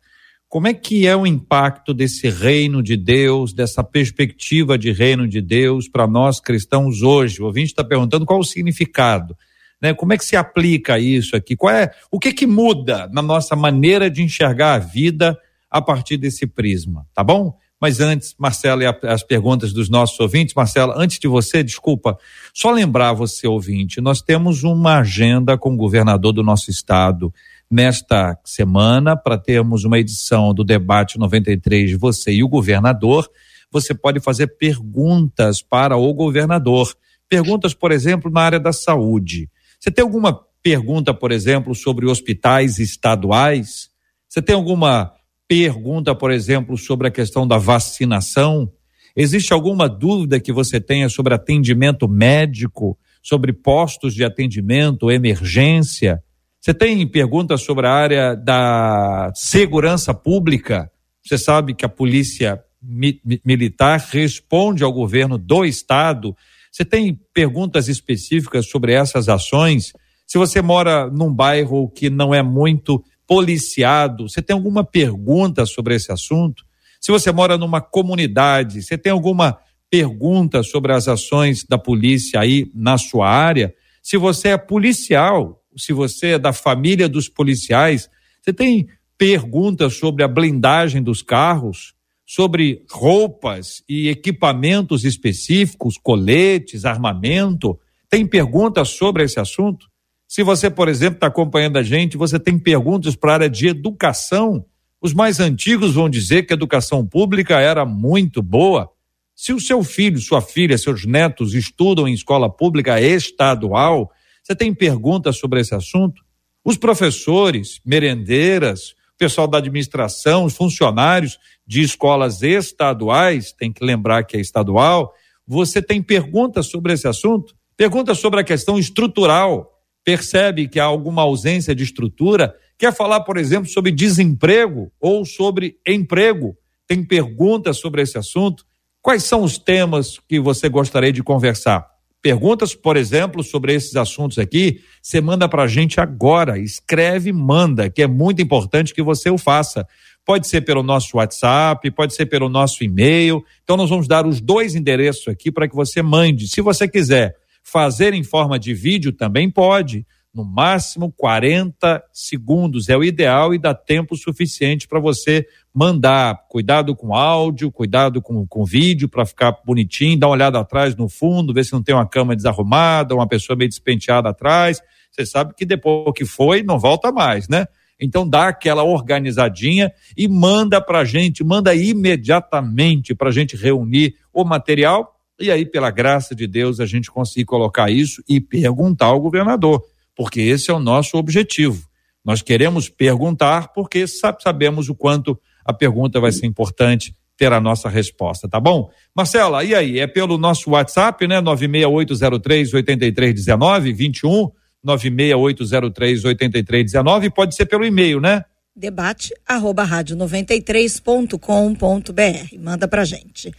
Como 0.52 0.68
é 0.68 0.74
que 0.74 1.08
é 1.08 1.16
o 1.16 1.26
impacto 1.26 1.94
desse 1.94 2.30
reino 2.30 2.84
de 2.84 2.98
Deus, 2.98 3.54
dessa 3.54 3.82
perspectiva 3.82 4.78
de 4.78 4.92
reino 4.92 5.26
de 5.26 5.40
Deus 5.40 5.88
para 5.88 6.06
nós 6.06 6.42
cristãos 6.42 7.02
hoje? 7.02 7.42
O 7.42 7.46
ouvinte 7.46 7.68
está 7.68 7.86
perguntando 7.86 8.26
qual 8.26 8.38
o 8.38 8.44
significado. 8.44 9.34
Né? 9.82 9.94
Como 9.94 10.12
é 10.12 10.18
que 10.18 10.26
se 10.26 10.36
aplica 10.36 11.00
isso 11.00 11.38
aqui? 11.38 11.56
Qual 11.56 11.74
é 11.74 11.90
o 12.12 12.20
que 12.20 12.34
que 12.34 12.46
muda 12.46 13.10
na 13.14 13.22
nossa 13.22 13.56
maneira 13.56 14.12
de 14.12 14.24
enxergar 14.24 14.74
a 14.74 14.78
vida 14.78 15.40
a 15.70 15.82
partir 15.82 16.18
desse 16.18 16.46
prisma, 16.46 17.08
tá 17.14 17.24
bom? 17.24 17.58
Mas 17.80 18.02
antes, 18.02 18.36
Marcela, 18.38 18.84
e 18.84 19.08
as 19.08 19.24
perguntas 19.24 19.72
dos 19.72 19.88
nossos 19.88 20.20
ouvintes. 20.20 20.54
Marcela, 20.54 20.96
antes 20.98 21.18
de 21.18 21.30
você, 21.30 21.64
desculpa, 21.64 22.18
só 22.54 22.72
lembrar 22.72 23.14
você, 23.14 23.48
ouvinte, 23.48 24.02
nós 24.02 24.22
temos 24.22 24.64
uma 24.64 25.00
agenda 25.00 25.58
com 25.58 25.74
o 25.74 25.78
governador 25.78 26.34
do 26.34 26.44
nosso 26.44 26.70
estado 26.70 27.34
nesta 27.72 28.38
semana 28.44 29.16
para 29.16 29.38
termos 29.38 29.86
uma 29.86 29.98
edição 29.98 30.54
do 30.54 30.64
debate 30.64 31.18
93 31.18 31.98
você 31.98 32.32
e 32.32 32.44
o 32.44 32.50
governador. 32.50 33.30
Você 33.72 33.96
pode 33.96 34.20
fazer 34.20 34.48
perguntas 34.58 35.62
para 35.62 35.96
o 35.96 36.14
governador. 36.14 36.94
Perguntas, 37.30 37.74
por 37.74 37.94
exemplo, 37.94 38.30
na 38.30 38.42
área 38.42 38.60
da 38.60 38.74
saúde. 38.74 39.50
Você 39.80 39.90
tem 39.90 40.04
alguma 40.04 40.38
pergunta, 40.62 41.14
por 41.14 41.32
exemplo, 41.32 41.74
sobre 41.74 42.06
hospitais 42.06 42.78
estaduais? 42.78 43.90
Você 44.28 44.42
tem 44.42 44.54
alguma 44.54 45.14
pergunta, 45.48 46.14
por 46.14 46.32
exemplo, 46.32 46.78
sobre 46.78 47.08
a 47.08 47.12
questão 47.12 47.48
da 47.48 47.58
vacinação? 47.58 48.70
Existe 49.16 49.54
alguma 49.54 49.88
dúvida 49.88 50.40
que 50.40 50.52
você 50.52 50.80
tenha 50.80 51.10
sobre 51.10 51.34
atendimento 51.34 52.08
médico, 52.08 52.98
sobre 53.22 53.54
postos 53.54 54.14
de 54.14 54.24
atendimento, 54.24 55.10
emergência? 55.10 56.22
Você 56.62 56.74
tem 56.74 57.06
perguntas 57.08 57.62
sobre 57.63 57.88
a 57.88 57.91
área 57.91 58.36
da 58.36 59.32
segurança 59.34 60.13
pública? 60.13 60.91
Você 61.26 61.38
sabe 61.38 61.74
que 61.74 61.84
a 61.84 61.89
polícia 61.89 62.63
mi 62.82 63.19
militar 63.43 64.00
responde 64.12 64.84
ao 64.84 64.93
governo 64.93 65.38
do 65.38 65.65
estado 65.65 66.36
você 66.71 66.86
tem 66.86 67.19
perguntas 67.34 67.89
específicas 67.89 68.67
sobre 68.67 68.93
essas 68.93 69.28
ações? 69.28 69.91
Se 70.26 70.38
você 70.38 70.62
mora 70.62 71.10
num 71.10 71.34
bairro 71.34 71.89
que 71.89 72.10
não 72.10 72.34
é 72.34 72.41
muito 72.41 73.04
policiado, 73.28 74.30
você 74.30 74.41
tem 74.41 74.54
alguma 74.54 74.84
pergunta 74.84 75.65
sobre 75.65 75.95
esse 75.95 76.12
assunto? 76.12 76.63
Se 77.02 77.12
você 77.12 77.30
mora 77.32 77.58
numa 77.58 77.82
comunidade, 77.82 78.82
você 78.82 78.97
tem 78.97 79.12
alguma 79.12 79.58
pergunta 79.89 80.63
sobre 80.63 80.93
as 80.93 81.10
ações 81.10 81.65
da 81.65 81.78
polícia 81.78 82.39
aí 82.39 82.71
na 82.74 82.97
sua 82.97 83.30
área? 83.30 83.74
Se 84.02 84.15
você 84.15 84.50
é 84.50 84.58
policial, 84.58 85.61
se 85.78 85.94
você 85.94 86.34
é 86.34 86.40
da 86.40 86.54
família 86.54 87.08
dos 87.08 87.30
policiais, 87.30 88.10
você 88.42 88.54
tem 88.54 88.88
perguntas 89.18 89.96
sobre 89.96 90.24
a 90.24 90.28
blindagem 90.28 91.02
dos 91.02 91.22
carros? 91.22 91.94
sobre 92.34 92.86
roupas 92.90 93.84
e 93.90 94.08
equipamentos 94.08 95.04
específicos, 95.04 95.98
coletes, 96.02 96.86
armamento? 96.86 97.78
Tem 98.10 98.26
perguntas 98.26 98.88
sobre 98.88 99.26
esse 99.26 99.38
assunto? 99.38 99.88
Se 100.30 100.42
você, 100.42 100.70
por 100.70 100.88
exemplo, 100.88 101.16
está 101.16 101.28
acompanhando 101.28 101.76
a 101.76 101.84
gente, 101.84 102.16
você 102.16 102.40
tem 102.40 102.58
perguntas 102.58 103.18
para 103.18 103.32
a 103.32 103.34
área 103.34 103.50
de 103.50 103.68
educação. 103.68 104.66
Os 105.02 105.14
mais 105.14 105.42
antigos 105.42 105.96
vão 105.96 106.10
dizer 106.10 106.44
que 106.44 106.54
a 106.54 106.56
educação 106.56 107.06
pública 107.06 107.60
era 107.60 107.86
muito 107.86 108.42
boa. 108.42 108.90
Se 109.36 109.52
o 109.52 109.60
seu 109.60 109.84
filho, 109.84 110.18
sua 110.18 110.42
filha, 110.42 110.78
seus 110.78 111.06
netos 111.06 111.54
estudam 111.54 112.08
em 112.08 112.14
escola 112.14 112.50
pública 112.50 113.02
estadual, 113.02 114.10
você 114.52 114.56
tem 114.56 114.74
perguntas 114.74 115.38
sobre 115.38 115.62
esse 115.62 115.74
assunto? 115.74 116.22
Os 116.64 116.76
professores, 116.76 117.80
merendeiras, 117.86 118.94
pessoal 119.18 119.48
da 119.48 119.60
administração, 119.60 120.44
os 120.44 120.58
funcionários 120.58 121.40
de 121.66 121.82
escolas 121.82 122.42
estaduais, 122.42 123.54
tem 123.54 123.72
que 123.72 123.84
lembrar 123.84 124.26
que 124.26 124.36
é 124.36 124.42
estadual, 124.42 125.14
você 125.48 125.82
tem 125.82 126.04
perguntas 126.04 126.68
sobre 126.68 126.92
esse 126.92 127.08
assunto? 127.08 127.56
Perguntas 127.78 128.20
sobre 128.20 128.42
a 128.42 128.44
questão 128.44 128.78
estrutural. 128.78 129.72
Percebe 130.04 130.68
que 130.68 130.82
há 130.82 130.84
alguma 130.84 131.22
ausência 131.22 131.74
de 131.74 131.84
estrutura? 131.84 132.54
Quer 132.78 132.94
falar, 132.94 133.22
por 133.22 133.38
exemplo, 133.38 133.70
sobre 133.70 133.92
desemprego 133.92 134.92
ou 135.00 135.24
sobre 135.24 135.78
emprego? 135.88 136.58
Tem 136.86 137.06
perguntas 137.06 137.78
sobre 137.78 138.02
esse 138.02 138.18
assunto? 138.18 138.66
Quais 139.02 139.24
são 139.24 139.44
os 139.44 139.58
temas 139.58 140.20
que 140.28 140.42
você 140.42 140.68
gostaria 140.68 141.14
de 141.14 141.24
conversar? 141.24 141.90
Perguntas, 142.22 142.76
por 142.76 142.98
exemplo, 142.98 143.44
sobre 143.44 143.74
esses 143.74 143.96
assuntos 143.96 144.38
aqui, 144.38 144.82
você 145.02 145.20
manda 145.20 145.50
para 145.50 145.64
a 145.64 145.68
gente 145.68 146.00
agora. 146.00 146.60
Escreve, 146.60 147.34
manda, 147.34 147.90
que 147.90 148.04
é 148.04 148.08
muito 148.08 148.42
importante 148.42 148.94
que 148.94 149.02
você 149.02 149.30
o 149.32 149.40
faça. 149.40 149.88
Pode 150.24 150.48
ser 150.48 150.62
pelo 150.62 150.84
nosso 150.84 151.18
WhatsApp, 151.18 151.90
pode 151.92 152.14
ser 152.14 152.28
pelo 152.28 152.48
nosso 152.48 152.84
e-mail. 152.84 153.44
Então, 153.64 153.76
nós 153.76 153.90
vamos 153.90 154.08
dar 154.08 154.28
os 154.28 154.40
dois 154.40 154.76
endereços 154.76 155.28
aqui 155.28 155.52
para 155.52 155.68
que 155.68 155.76
você 155.76 156.04
mande. 156.04 156.48
Se 156.48 156.62
você 156.62 156.88
quiser 156.88 157.36
fazer 157.64 158.14
em 158.14 158.24
forma 158.24 158.60
de 158.60 158.74
vídeo, 158.74 159.12
também 159.12 159.50
pode. 159.50 160.06
No 160.34 160.46
máximo 160.46 161.12
40 161.12 162.02
segundos 162.13 162.88
é 162.88 162.96
o 162.96 163.04
ideal 163.04 163.54
e 163.54 163.60
dá 163.60 163.74
tempo 163.74 164.15
suficiente 164.15 164.88
para 164.88 164.98
você 164.98 165.46
mandar. 165.74 166.48
Cuidado 166.48 166.96
com 166.96 167.13
áudio, 167.13 167.70
cuidado 167.70 168.22
com, 168.22 168.48
com 168.48 168.63
vídeo 168.63 169.10
para 169.10 169.26
ficar 169.26 169.58
bonitinho, 169.65 170.17
dá 170.17 170.28
uma 170.28 170.34
olhada 170.34 170.58
atrás 170.58 170.96
no 170.96 171.10
fundo, 171.10 171.54
ver 171.54 171.65
se 171.65 171.74
não 171.74 171.84
tem 171.84 171.94
uma 171.94 172.08
cama 172.08 172.34
desarrumada, 172.34 173.13
uma 173.13 173.28
pessoa 173.28 173.58
meio 173.58 173.70
despenteada 173.70 174.30
atrás. 174.30 174.82
Você 175.12 175.26
sabe 175.26 175.54
que 175.54 175.65
depois 175.65 176.13
que 176.15 176.24
foi, 176.24 176.63
não 176.63 176.80
volta 176.80 177.12
mais, 177.12 177.50
né? 177.50 177.65
Então 178.00 178.28
dá 178.28 178.48
aquela 178.48 178.84
organizadinha 178.84 179.91
e 180.15 180.30
manda 180.30 180.80
para 180.80 181.00
a 181.00 181.06
gente, 181.06 181.44
manda 181.44 181.76
imediatamente 181.76 183.13
para 183.13 183.28
a 183.28 183.34
gente 183.34 183.58
reunir 183.58 184.15
o 184.34 184.46
material 184.46 185.13
e 185.41 185.50
aí, 185.50 185.65
pela 185.65 185.89
graça 185.89 186.36
de 186.36 186.46
Deus, 186.46 186.80
a 186.80 186.86
gente 186.86 187.10
conseguir 187.10 187.46
colocar 187.46 187.89
isso 187.89 188.24
e 188.30 188.39
perguntar 188.39 189.08
ao 189.08 189.20
governador, 189.20 189.84
porque 190.15 190.41
esse 190.41 190.69
é 190.69 190.74
o 190.74 190.80
nosso 190.80 191.17
objetivo. 191.17 191.84
Nós 192.24 192.41
queremos 192.41 192.89
perguntar 192.89 193.69
porque 193.74 194.06
sabemos 194.08 194.89
o 194.89 194.95
quanto 194.95 195.39
a 195.65 195.74
pergunta 195.74 196.19
vai 196.19 196.32
ser 196.32 196.45
importante 196.45 197.15
ter 197.38 197.52
a 197.52 197.60
nossa 197.60 197.89
resposta, 197.89 198.47
tá 198.47 198.60
bom? 198.60 198.91
Marcela, 199.15 199.63
e 199.63 199.74
aí? 199.74 200.00
É 200.00 200.06
pelo 200.06 200.38
nosso 200.38 200.71
WhatsApp, 200.71 201.28
né? 201.28 201.41
96803 201.41 202.74
8319 202.74 203.93
21 203.93 204.52
96803 204.84 206.26
8319 206.26 207.30
pode 207.32 207.56
ser 207.56 207.65
pelo 207.65 207.84
e-mail, 207.84 208.19
né? 208.19 208.45
Debate 208.76 209.34
arroba 209.47 209.84
rádio 209.84 210.15
93.com.br. 210.15 212.60
Manda 212.60 212.88
pra 212.88 213.04
gente. 213.04 213.52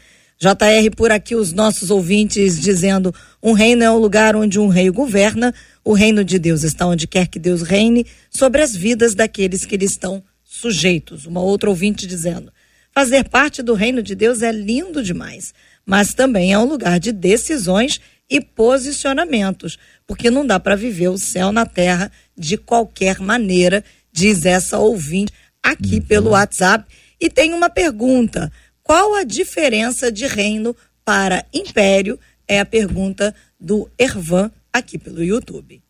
JR, 0.42 0.90
por 0.96 1.12
aqui 1.12 1.36
os 1.36 1.52
nossos 1.52 1.88
ouvintes 1.88 2.60
dizendo: 2.60 3.14
um 3.40 3.52
reino 3.52 3.84
é 3.84 3.90
um 3.92 3.96
lugar 3.96 4.34
onde 4.34 4.58
um 4.58 4.66
rei 4.66 4.90
governa, 4.90 5.54
o 5.84 5.92
reino 5.92 6.24
de 6.24 6.36
Deus 6.36 6.64
está 6.64 6.84
onde 6.84 7.06
quer 7.06 7.28
que 7.28 7.38
Deus 7.38 7.62
reine, 7.62 8.04
sobre 8.28 8.60
as 8.60 8.74
vidas 8.74 9.14
daqueles 9.14 9.64
que 9.64 9.76
lhe 9.76 9.84
estão 9.84 10.20
sujeitos. 10.42 11.26
Uma 11.26 11.40
outra 11.40 11.70
ouvinte 11.70 12.08
dizendo: 12.08 12.52
fazer 12.92 13.28
parte 13.28 13.62
do 13.62 13.74
reino 13.74 14.02
de 14.02 14.16
Deus 14.16 14.42
é 14.42 14.50
lindo 14.50 15.00
demais, 15.00 15.54
mas 15.86 16.12
também 16.12 16.52
é 16.52 16.58
um 16.58 16.66
lugar 16.66 16.98
de 16.98 17.12
decisões 17.12 18.00
e 18.28 18.40
posicionamentos, 18.40 19.78
porque 20.08 20.28
não 20.28 20.44
dá 20.44 20.58
para 20.58 20.74
viver 20.74 21.10
o 21.10 21.18
céu 21.18 21.52
na 21.52 21.64
terra 21.64 22.10
de 22.36 22.56
qualquer 22.56 23.20
maneira, 23.20 23.84
diz 24.12 24.44
essa 24.44 24.76
ouvinte 24.76 25.32
aqui 25.62 25.98
uhum. 25.98 26.02
pelo 26.02 26.30
WhatsApp. 26.30 26.84
E 27.20 27.30
tem 27.30 27.52
uma 27.52 27.70
pergunta: 27.70 28.50
qual 28.92 29.14
a 29.14 29.24
diferença 29.24 30.12
de 30.12 30.26
reino 30.26 30.76
para 31.02 31.46
império? 31.50 32.18
É 32.46 32.60
a 32.60 32.66
pergunta 32.66 33.34
do 33.58 33.88
Ervan 33.98 34.50
aqui 34.70 34.98
pelo 34.98 35.24
YouTube. 35.24 35.82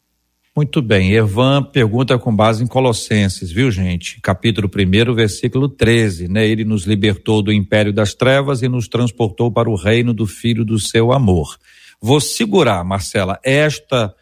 Muito 0.54 0.80
bem, 0.80 1.12
Evan 1.12 1.64
pergunta 1.64 2.16
com 2.16 2.32
base 2.32 2.62
em 2.62 2.66
Colossenses, 2.68 3.50
viu 3.50 3.72
gente? 3.72 4.20
Capítulo 4.20 4.70
1, 4.72 5.14
versículo 5.14 5.68
13, 5.68 6.28
né? 6.28 6.46
Ele 6.46 6.64
nos 6.64 6.84
libertou 6.84 7.42
do 7.42 7.52
império 7.52 7.92
das 7.92 8.14
trevas 8.14 8.62
e 8.62 8.68
nos 8.68 8.86
transportou 8.86 9.50
para 9.50 9.68
o 9.68 9.74
reino 9.74 10.14
do 10.14 10.24
Filho 10.24 10.64
do 10.64 10.78
seu 10.78 11.10
amor. 11.10 11.58
Vou 12.00 12.20
segurar, 12.20 12.84
Marcela, 12.84 13.36
esta 13.42 14.14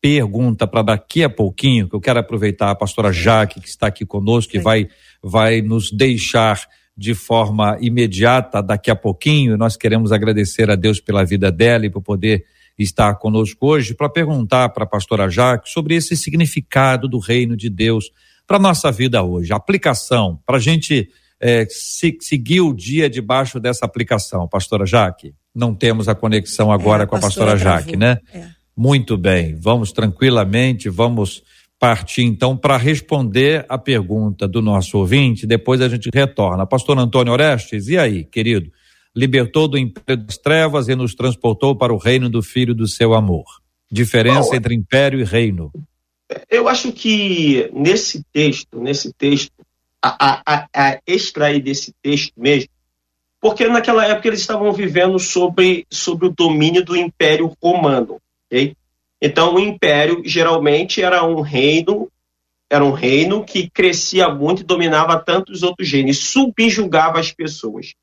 pergunta 0.00 0.64
para 0.64 0.82
daqui 0.82 1.24
a 1.24 1.28
pouquinho, 1.28 1.88
que 1.88 1.96
eu 1.96 2.00
quero 2.00 2.20
aproveitar 2.20 2.70
a 2.70 2.76
pastora 2.76 3.12
Jaque, 3.12 3.60
que 3.60 3.68
está 3.68 3.88
aqui 3.88 4.06
conosco, 4.06 4.52
que 4.52 4.60
vai, 4.60 4.86
vai 5.20 5.60
nos 5.60 5.90
deixar 5.90 6.68
de 7.02 7.14
forma 7.14 7.76
imediata 7.80 8.62
daqui 8.62 8.88
a 8.88 8.94
pouquinho. 8.94 9.56
Nós 9.56 9.76
queremos 9.76 10.12
agradecer 10.12 10.70
a 10.70 10.76
Deus 10.76 11.00
pela 11.00 11.24
vida 11.24 11.50
dela 11.50 11.84
e 11.84 11.90
por 11.90 12.00
poder 12.00 12.44
está 12.78 13.12
conosco 13.12 13.66
hoje 13.66 13.92
para 13.92 14.08
perguntar 14.08 14.68
para 14.68 14.84
a 14.84 14.86
pastora 14.86 15.28
Jaque 15.28 15.68
sobre 15.68 15.96
esse 15.96 16.16
significado 16.16 17.08
do 17.08 17.18
reino 17.18 17.56
de 17.56 17.68
Deus 17.68 18.12
para 18.46 18.56
nossa 18.56 18.92
vida 18.92 19.20
hoje, 19.20 19.52
aplicação, 19.52 20.38
para 20.46 20.58
a 20.58 20.60
gente 20.60 21.08
é, 21.40 21.66
se, 21.68 22.16
seguir 22.20 22.60
o 22.60 22.72
dia 22.72 23.10
debaixo 23.10 23.58
dessa 23.58 23.84
aplicação, 23.84 24.46
pastora 24.46 24.86
Jaque. 24.86 25.34
Não 25.52 25.74
temos 25.74 26.08
a 26.08 26.14
conexão 26.14 26.70
agora 26.70 27.02
é, 27.02 27.04
a 27.04 27.06
com 27.08 27.16
a 27.16 27.20
pastora, 27.20 27.52
pastora 27.52 27.78
Jaque, 27.78 27.96
né? 27.96 28.18
É. 28.32 28.46
Muito 28.76 29.18
bem, 29.18 29.56
vamos 29.56 29.90
tranquilamente, 29.90 30.88
vamos 30.88 31.42
partir 31.82 32.22
então 32.22 32.56
para 32.56 32.76
responder 32.76 33.66
a 33.68 33.76
pergunta 33.76 34.46
do 34.46 34.62
nosso 34.62 34.98
ouvinte, 34.98 35.48
depois 35.48 35.80
a 35.80 35.88
gente 35.88 36.10
retorna. 36.14 36.64
Pastor 36.64 36.96
Antônio 36.96 37.32
Orestes, 37.32 37.88
e 37.88 37.98
aí, 37.98 38.22
querido? 38.22 38.70
Libertou 39.12 39.66
do 39.66 39.76
império 39.76 40.22
das 40.24 40.38
trevas 40.38 40.86
e 40.86 40.94
nos 40.94 41.12
transportou 41.12 41.76
para 41.76 41.92
o 41.92 41.96
reino 41.96 42.30
do 42.30 42.40
Filho 42.40 42.72
do 42.72 42.86
seu 42.86 43.14
amor. 43.14 43.46
Diferença 43.90 44.50
Bom, 44.50 44.54
entre 44.54 44.76
império 44.76 45.18
e 45.18 45.24
reino. 45.24 45.72
Eu 46.48 46.68
acho 46.68 46.92
que 46.92 47.68
nesse 47.72 48.24
texto, 48.32 48.80
nesse 48.80 49.12
texto, 49.12 49.50
a, 50.00 50.40
a, 50.46 50.68
a 50.72 51.00
extrair 51.04 51.60
desse 51.60 51.92
texto 52.00 52.32
mesmo, 52.36 52.68
porque 53.40 53.66
naquela 53.66 54.06
época 54.06 54.28
eles 54.28 54.40
estavam 54.40 54.72
vivendo 54.72 55.18
sobre, 55.18 55.84
sobre 55.90 56.28
o 56.28 56.32
domínio 56.32 56.84
do 56.84 56.96
Império 56.96 57.52
Romano. 57.60 58.18
Okay? 58.46 58.76
Então, 59.24 59.54
o 59.54 59.60
Império 59.60 60.20
geralmente 60.24 61.00
era 61.00 61.24
um 61.24 61.40
reino, 61.40 62.10
era 62.68 62.84
um 62.84 62.90
reino 62.90 63.44
que 63.44 63.70
crescia 63.70 64.28
muito 64.28 64.62
e 64.62 64.66
dominava 64.66 65.16
tantos 65.16 65.62
outros 65.62 65.88
reinos, 65.88 66.18
subjugava 66.18 67.20
as 67.20 67.30
pessoas. 67.30 67.94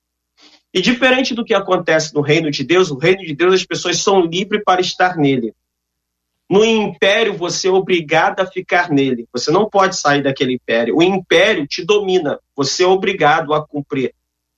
E 0.73 0.81
diferente 0.81 1.35
do 1.35 1.43
que 1.43 1.53
acontece 1.53 2.15
no 2.15 2.21
reino 2.21 2.49
de 2.49 2.63
Deus, 2.63 2.89
o 2.89 2.97
reino 2.97 3.25
de 3.25 3.35
Deus 3.35 3.53
as 3.53 3.65
pessoas 3.65 3.97
são 3.97 4.21
livres 4.21 4.63
para 4.63 4.79
estar 4.79 5.17
nele. 5.17 5.53
No 6.49 6.63
império, 6.63 7.33
você 7.33 7.67
é 7.67 7.71
obrigado 7.71 8.39
a 8.39 8.45
ficar 8.45 8.89
nele. 8.89 9.27
Você 9.33 9.51
não 9.51 9.69
pode 9.69 9.97
sair 9.97 10.23
daquele 10.23 10.53
império. 10.53 10.95
O 10.95 11.03
império 11.03 11.67
te 11.67 11.83
domina. 11.83 12.39
Você 12.55 12.83
é 12.83 12.87
obrigado 12.87 13.53
a 13.53 13.67
cumprir 13.67 14.15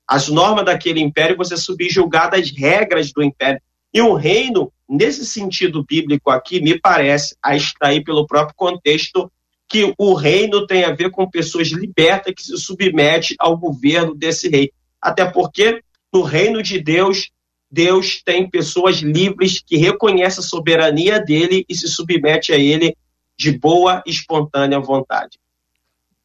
as 0.07 0.27
normas 0.27 0.65
daquele 0.65 0.99
império, 0.99 1.37
você 1.37 1.53
é 1.53 1.57
subjugado 1.57 2.35
às 2.35 2.51
regras 2.51 3.11
do 3.11 3.23
império. 3.23 3.61
E 3.93 4.01
o 4.01 4.13
reino, 4.13 4.71
nesse 4.91 5.25
sentido 5.25 5.85
bíblico 5.85 6.29
aqui, 6.29 6.61
me 6.61 6.77
parece, 6.77 7.35
a 7.41 7.55
extrair 7.55 8.03
pelo 8.03 8.27
próprio 8.27 8.55
contexto, 8.55 9.31
que 9.67 9.93
o 9.97 10.13
reino 10.13 10.67
tem 10.67 10.83
a 10.83 10.93
ver 10.93 11.09
com 11.11 11.29
pessoas 11.29 11.69
libertas 11.69 12.33
que 12.35 12.43
se 12.43 12.57
submetem 12.57 13.37
ao 13.39 13.57
governo 13.57 14.13
desse 14.13 14.49
rei. 14.49 14.71
Até 15.01 15.23
porque 15.25 15.81
no 16.13 16.21
reino 16.21 16.61
de 16.61 16.77
Deus 16.79 17.31
Deus 17.71 18.21
tem 18.21 18.49
pessoas 18.49 18.97
livres 18.97 19.63
que 19.65 19.77
reconhecem 19.77 20.43
a 20.43 20.45
soberania 20.45 21.19
dele 21.19 21.65
e 21.69 21.73
se 21.73 21.87
submete 21.87 22.51
a 22.51 22.57
ele 22.57 22.93
de 23.37 23.57
boa 23.57 24.03
e 24.05 24.11
espontânea 24.11 24.77
vontade. 24.77 25.39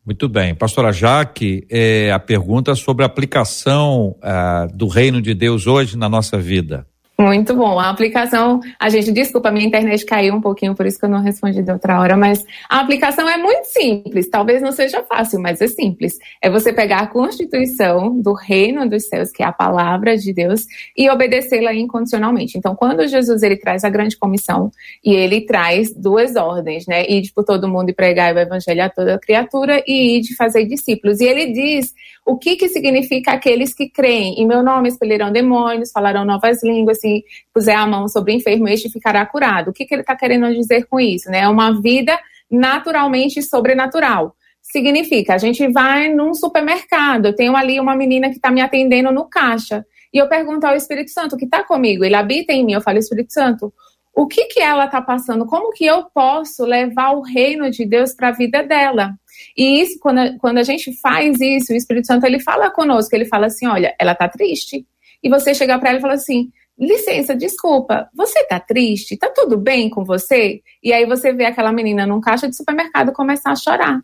Muito 0.04 0.28
bem. 0.28 0.54
Pastora 0.54 0.92
Jaque, 0.92 1.64
é, 1.70 2.10
a 2.10 2.18
pergunta 2.18 2.74
sobre 2.74 3.04
a 3.04 3.06
aplicação 3.06 4.16
ah, 4.20 4.66
do 4.74 4.88
reino 4.88 5.22
de 5.22 5.34
Deus 5.34 5.66
hoje 5.68 5.96
na 5.96 6.08
nossa 6.08 6.36
vida. 6.36 6.86
Muito 7.18 7.54
bom. 7.54 7.78
A 7.78 7.88
aplicação, 7.88 8.60
a 8.78 8.90
gente, 8.90 9.10
desculpa, 9.10 9.50
minha 9.50 9.64
internet 9.64 10.04
caiu 10.04 10.34
um 10.34 10.40
pouquinho, 10.40 10.74
por 10.74 10.84
isso 10.84 10.98
que 10.98 11.06
eu 11.06 11.08
não 11.08 11.22
respondi 11.22 11.62
de 11.62 11.72
outra 11.72 11.98
hora, 11.98 12.14
mas 12.14 12.44
a 12.68 12.80
aplicação 12.80 13.26
é 13.26 13.38
muito 13.38 13.64
simples. 13.64 14.28
Talvez 14.28 14.60
não 14.60 14.70
seja 14.70 15.02
fácil, 15.02 15.40
mas 15.40 15.62
é 15.62 15.66
simples. 15.66 16.18
É 16.42 16.50
você 16.50 16.74
pegar 16.74 16.98
a 16.98 17.06
constituição 17.06 18.20
do 18.20 18.34
reino 18.34 18.86
dos 18.86 19.08
céus, 19.08 19.32
que 19.32 19.42
é 19.42 19.46
a 19.46 19.52
palavra 19.52 20.14
de 20.14 20.30
Deus, 20.30 20.66
e 20.94 21.08
obedecê-la 21.08 21.72
incondicionalmente. 21.72 22.58
Então, 22.58 22.76
quando 22.76 23.08
Jesus 23.08 23.42
ele 23.42 23.56
traz 23.56 23.82
a 23.82 23.88
grande 23.88 24.18
comissão 24.18 24.70
e 25.02 25.14
ele 25.14 25.40
traz 25.40 25.94
duas 25.94 26.36
ordens, 26.36 26.86
né? 26.86 27.06
Ir 27.06 27.32
por 27.34 27.44
todo 27.44 27.66
mundo 27.66 27.88
e 27.88 27.94
pregar 27.94 28.34
o 28.34 28.38
evangelho 28.38 28.84
a 28.84 28.90
toda 28.90 29.18
criatura 29.18 29.82
e 29.86 30.18
ir 30.18 30.20
de 30.20 30.36
fazer 30.36 30.66
discípulos. 30.66 31.18
E 31.20 31.24
ele 31.24 31.50
diz 31.50 31.94
o 32.26 32.36
que 32.36 32.56
que 32.56 32.68
significa 32.68 33.32
aqueles 33.32 33.72
que 33.72 33.88
creem. 33.88 34.40
Em 34.40 34.46
meu 34.46 34.60
nome 34.60 34.88
expelirão 34.88 35.30
demônios, 35.30 35.92
falarão 35.92 36.24
novas 36.24 36.60
línguas, 36.62 37.00
se 37.00 37.24
puser 37.54 37.76
a 37.76 37.86
mão 37.86 38.08
sobre 38.08 38.32
o 38.32 38.36
enfermo, 38.36 38.68
este 38.68 38.90
ficará 38.90 39.24
curado. 39.24 39.70
O 39.70 39.72
que, 39.72 39.86
que 39.86 39.94
ele 39.94 40.02
está 40.02 40.16
querendo 40.16 40.52
dizer 40.52 40.86
com 40.86 40.98
isso? 40.98 41.30
Né? 41.30 41.42
É 41.42 41.48
uma 41.48 41.80
vida 41.80 42.18
naturalmente 42.50 43.40
sobrenatural. 43.40 44.34
Significa, 44.60 45.34
a 45.34 45.38
gente 45.38 45.68
vai 45.68 46.08
num 46.12 46.34
supermercado, 46.34 47.26
eu 47.26 47.36
tenho 47.36 47.54
ali 47.54 47.78
uma 47.78 47.94
menina 47.94 48.28
que 48.28 48.36
está 48.36 48.50
me 48.50 48.60
atendendo 48.60 49.12
no 49.12 49.28
caixa, 49.28 49.86
e 50.12 50.18
eu 50.18 50.28
pergunto 50.28 50.66
ao 50.66 50.74
Espírito 50.74 51.12
Santo, 51.12 51.36
que 51.36 51.44
está 51.44 51.62
comigo, 51.62 52.04
ele 52.04 52.16
habita 52.16 52.52
em 52.52 52.64
mim, 52.64 52.72
eu 52.72 52.80
falo, 52.80 52.98
Espírito 52.98 53.32
Santo, 53.32 53.72
o 54.12 54.26
que 54.26 54.46
que 54.46 54.60
ela 54.60 54.86
está 54.86 55.00
passando? 55.00 55.46
Como 55.46 55.72
que 55.72 55.86
eu 55.86 56.06
posso 56.12 56.64
levar 56.64 57.12
o 57.12 57.20
reino 57.20 57.70
de 57.70 57.84
Deus 57.84 58.12
para 58.12 58.28
a 58.28 58.32
vida 58.32 58.62
dela? 58.64 59.14
E 59.56 59.80
isso, 59.80 59.98
quando 60.00 60.18
a, 60.18 60.38
quando 60.38 60.58
a 60.58 60.62
gente 60.62 60.92
faz 61.00 61.40
isso, 61.40 61.72
o 61.72 61.76
Espírito 61.76 62.06
Santo 62.06 62.24
ele 62.24 62.40
fala 62.40 62.70
conosco, 62.70 63.14
ele 63.14 63.24
fala 63.24 63.46
assim, 63.46 63.66
olha, 63.66 63.94
ela 63.98 64.12
está 64.12 64.28
triste. 64.28 64.86
E 65.22 65.28
você 65.28 65.54
chega 65.54 65.78
para 65.78 65.90
ela 65.90 65.98
e 65.98 66.02
fala 66.02 66.14
assim, 66.14 66.50
licença, 66.78 67.34
desculpa, 67.34 68.08
você 68.14 68.44
tá 68.44 68.60
triste? 68.60 69.16
Tá 69.16 69.30
tudo 69.34 69.56
bem 69.56 69.88
com 69.88 70.04
você? 70.04 70.60
E 70.82 70.92
aí 70.92 71.06
você 71.06 71.32
vê 71.32 71.46
aquela 71.46 71.72
menina 71.72 72.06
num 72.06 72.20
caixa 72.20 72.48
de 72.48 72.56
supermercado 72.56 73.12
começar 73.12 73.50
a 73.50 73.56
chorar. 73.56 74.00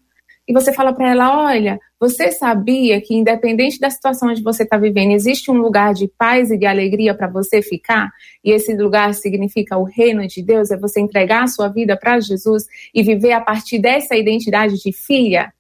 E 0.46 0.52
você 0.52 0.72
fala 0.72 0.92
para 0.92 1.10
ela: 1.10 1.44
olha, 1.44 1.78
você 2.00 2.32
sabia 2.32 3.00
que, 3.00 3.14
independente 3.14 3.78
da 3.78 3.90
situação 3.90 4.30
onde 4.30 4.42
você 4.42 4.64
está 4.64 4.76
vivendo, 4.76 5.12
existe 5.12 5.50
um 5.50 5.54
lugar 5.54 5.94
de 5.94 6.08
paz 6.18 6.50
e 6.50 6.58
de 6.58 6.66
alegria 6.66 7.14
para 7.14 7.28
você 7.28 7.62
ficar? 7.62 8.10
E 8.44 8.50
esse 8.50 8.74
lugar 8.74 9.14
significa 9.14 9.76
o 9.76 9.84
reino 9.84 10.26
de 10.26 10.42
Deus, 10.42 10.70
é 10.70 10.76
você 10.76 11.00
entregar 11.00 11.44
a 11.44 11.48
sua 11.48 11.68
vida 11.68 11.96
para 11.96 12.18
Jesus 12.18 12.64
e 12.92 13.02
viver 13.02 13.32
a 13.32 13.40
partir 13.40 13.78
dessa 13.78 14.16
identidade 14.16 14.82
de 14.82 14.92
filha? 14.92 15.52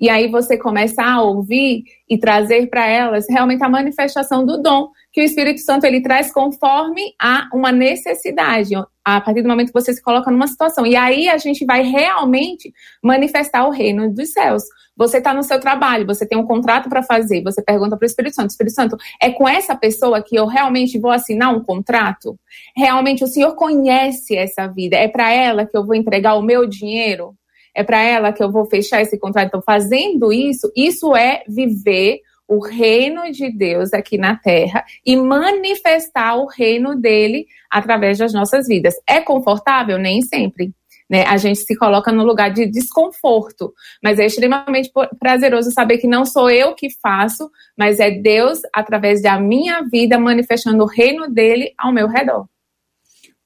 E 0.00 0.08
aí 0.08 0.28
você 0.28 0.56
começa 0.56 1.02
a 1.02 1.20
ouvir 1.20 1.84
e 2.08 2.16
trazer 2.16 2.68
para 2.70 2.88
elas 2.88 3.26
realmente 3.28 3.62
a 3.62 3.68
manifestação 3.68 4.46
do 4.46 4.62
dom 4.62 4.88
que 5.12 5.20
o 5.20 5.24
Espírito 5.24 5.60
Santo 5.60 5.84
ele 5.84 6.00
traz 6.00 6.32
conforme 6.32 7.14
a 7.20 7.48
uma 7.52 7.72
necessidade, 7.72 8.74
a 9.04 9.20
partir 9.20 9.42
do 9.42 9.48
momento 9.48 9.72
que 9.72 9.80
você 9.80 9.92
se 9.92 10.02
coloca 10.02 10.30
numa 10.30 10.46
situação. 10.46 10.86
E 10.86 10.94
aí 10.94 11.28
a 11.28 11.36
gente 11.36 11.64
vai 11.64 11.82
realmente 11.82 12.72
manifestar 13.02 13.66
o 13.66 13.70
reino 13.70 14.12
dos 14.12 14.32
céus. 14.32 14.62
Você 14.96 15.18
está 15.18 15.32
no 15.32 15.42
seu 15.42 15.58
trabalho, 15.58 16.06
você 16.06 16.26
tem 16.26 16.38
um 16.38 16.46
contrato 16.46 16.88
para 16.88 17.02
fazer, 17.02 17.42
você 17.42 17.62
pergunta 17.62 17.96
para 17.96 18.04
o 18.04 18.06
Espírito 18.06 18.34
Santo: 18.34 18.50
Espírito 18.50 18.74
Santo, 18.74 18.96
é 19.20 19.30
com 19.30 19.48
essa 19.48 19.74
pessoa 19.74 20.22
que 20.22 20.36
eu 20.36 20.46
realmente 20.46 20.98
vou 20.98 21.10
assinar 21.10 21.54
um 21.54 21.64
contrato? 21.64 22.38
Realmente 22.76 23.24
o 23.24 23.26
Senhor 23.26 23.54
conhece 23.54 24.36
essa 24.36 24.66
vida? 24.66 24.96
É 24.96 25.08
para 25.08 25.32
ela 25.32 25.66
que 25.66 25.76
eu 25.76 25.84
vou 25.84 25.94
entregar 25.94 26.34
o 26.34 26.42
meu 26.42 26.66
dinheiro? 26.66 27.34
É 27.74 27.82
para 27.82 28.02
ela 28.02 28.32
que 28.32 28.42
eu 28.42 28.50
vou 28.50 28.66
fechar 28.66 29.00
esse 29.00 29.18
contrato? 29.18 29.48
Então, 29.48 29.62
fazendo 29.62 30.32
isso, 30.32 30.70
isso 30.76 31.16
é 31.16 31.42
viver 31.48 32.20
o 32.50 32.58
reino 32.58 33.30
de 33.30 33.48
Deus 33.48 33.94
aqui 33.94 34.18
na 34.18 34.34
terra 34.34 34.84
e 35.06 35.16
manifestar 35.16 36.34
o 36.34 36.46
reino 36.46 36.96
dele 36.96 37.46
através 37.70 38.18
das 38.18 38.32
nossas 38.32 38.66
vidas. 38.66 38.94
É 39.08 39.20
confortável? 39.20 39.96
Nem 39.96 40.20
sempre. 40.20 40.74
Né? 41.08 41.24
A 41.28 41.36
gente 41.36 41.60
se 41.60 41.76
coloca 41.76 42.10
no 42.10 42.24
lugar 42.24 42.50
de 42.50 42.66
desconforto, 42.66 43.72
mas 44.02 44.18
é 44.18 44.26
extremamente 44.26 44.90
prazeroso 45.20 45.70
saber 45.70 45.98
que 45.98 46.08
não 46.08 46.24
sou 46.24 46.50
eu 46.50 46.74
que 46.74 46.88
faço, 47.00 47.48
mas 47.78 48.00
é 48.00 48.10
Deus, 48.10 48.58
através 48.74 49.22
da 49.22 49.38
minha 49.40 49.82
vida, 49.82 50.18
manifestando 50.18 50.82
o 50.82 50.88
reino 50.88 51.28
dele 51.30 51.72
ao 51.78 51.92
meu 51.92 52.08
redor. 52.08 52.48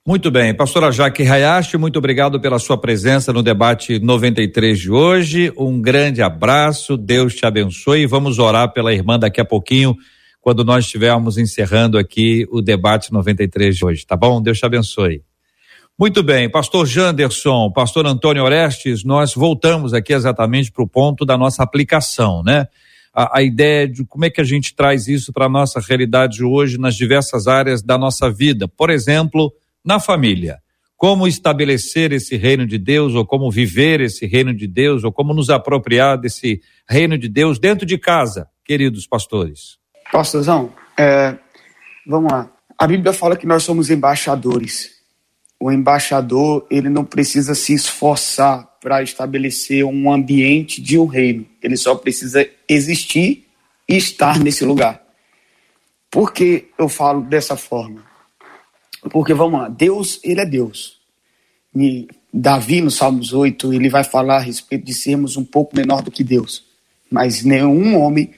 Muito 0.06 0.30
bem, 0.30 0.54
pastora 0.54 0.92
Jaque 0.92 1.22
Hayashi, 1.22 1.78
muito 1.78 1.98
obrigado 1.98 2.38
pela 2.38 2.58
sua 2.58 2.76
presença 2.76 3.32
no 3.32 3.42
debate 3.42 3.98
93 3.98 4.78
de 4.78 4.90
hoje. 4.90 5.50
Um 5.56 5.80
grande 5.80 6.20
abraço, 6.20 6.98
Deus 6.98 7.34
te 7.34 7.46
abençoe 7.46 8.02
e 8.02 8.06
vamos 8.06 8.38
orar 8.38 8.70
pela 8.70 8.92
irmã 8.92 9.18
daqui 9.18 9.40
a 9.40 9.46
pouquinho, 9.46 9.96
quando 10.42 10.62
nós 10.62 10.84
estivermos 10.84 11.38
encerrando 11.38 11.96
aqui 11.96 12.46
o 12.50 12.60
debate 12.60 13.10
93 13.10 13.74
de 13.74 13.82
hoje, 13.82 14.04
tá 14.04 14.14
bom? 14.14 14.42
Deus 14.42 14.58
te 14.58 14.66
abençoe. 14.66 15.22
Muito 15.98 16.22
bem, 16.22 16.50
pastor 16.50 16.86
Janderson, 16.86 17.72
pastor 17.72 18.06
Antônio 18.06 18.44
Orestes, 18.44 19.04
nós 19.04 19.32
voltamos 19.32 19.94
aqui 19.94 20.12
exatamente 20.12 20.70
para 20.70 20.84
o 20.84 20.86
ponto 20.86 21.24
da 21.24 21.38
nossa 21.38 21.62
aplicação, 21.62 22.42
né? 22.42 22.66
A, 23.10 23.38
a, 23.38 23.42
ideia 23.42 23.88
de 23.88 24.04
como 24.04 24.26
é 24.26 24.28
que 24.28 24.42
a 24.42 24.44
gente 24.44 24.74
traz 24.74 25.08
isso 25.08 25.32
para 25.32 25.46
a 25.46 25.48
nossa 25.48 25.80
realidade 25.80 26.44
hoje 26.44 26.76
nas 26.76 26.94
diversas 26.94 27.46
áreas 27.46 27.80
da 27.80 27.96
nossa 27.96 28.30
vida. 28.30 28.68
Por 28.68 28.90
exemplo, 28.90 29.50
na 29.84 30.00
família. 30.00 30.58
Como 30.96 31.26
estabelecer 31.26 32.12
esse 32.12 32.36
reino 32.36 32.66
de 32.66 32.78
Deus, 32.78 33.14
ou 33.14 33.26
como 33.26 33.50
viver 33.50 34.00
esse 34.00 34.26
reino 34.26 34.54
de 34.54 34.66
Deus, 34.66 35.04
ou 35.04 35.12
como 35.12 35.34
nos 35.34 35.50
apropriar 35.50 36.16
desse 36.18 36.62
reino 36.88 37.18
de 37.18 37.28
Deus 37.28 37.58
dentro 37.58 37.84
de 37.84 37.98
casa, 37.98 38.48
queridos 38.64 39.06
pastores. 39.06 39.78
Pastorzão, 40.10 40.72
é, 40.96 41.36
vamos 42.06 42.32
lá. 42.32 42.50
A 42.78 42.86
Bíblia 42.86 43.12
fala 43.12 43.36
que 43.36 43.46
nós 43.46 43.62
somos 43.62 43.90
embaixadores. 43.90 44.92
O 45.60 45.70
embaixador, 45.70 46.66
ele 46.70 46.88
não 46.88 47.04
precisa 47.04 47.54
se 47.54 47.74
esforçar 47.74 48.68
para 48.80 49.02
estabelecer 49.02 49.84
um 49.84 50.12
ambiente 50.12 50.80
de 50.80 50.98
um 50.98 51.06
reino. 51.06 51.46
Ele 51.62 51.76
só 51.76 51.94
precisa 51.94 52.46
existir 52.68 53.46
e 53.88 53.96
estar 53.96 54.38
nesse 54.38 54.64
lugar. 54.64 55.02
Por 56.10 56.32
que 56.32 56.68
eu 56.78 56.88
falo 56.88 57.22
dessa 57.22 57.56
forma? 57.56 58.13
Porque, 59.10 59.34
vamos 59.34 59.60
lá, 59.60 59.68
Deus, 59.68 60.20
ele 60.22 60.40
é 60.40 60.46
Deus. 60.46 60.98
Davi, 62.32 62.80
no 62.80 62.90
Salmos 62.90 63.32
8, 63.32 63.72
ele 63.72 63.88
vai 63.88 64.04
falar 64.04 64.36
a 64.36 64.40
respeito 64.40 64.84
de 64.84 64.94
sermos 64.94 65.36
um 65.36 65.44
pouco 65.44 65.76
menor 65.76 66.02
do 66.02 66.10
que 66.10 66.24
Deus. 66.24 66.64
Mas 67.10 67.44
nenhum 67.44 68.00
homem 68.00 68.30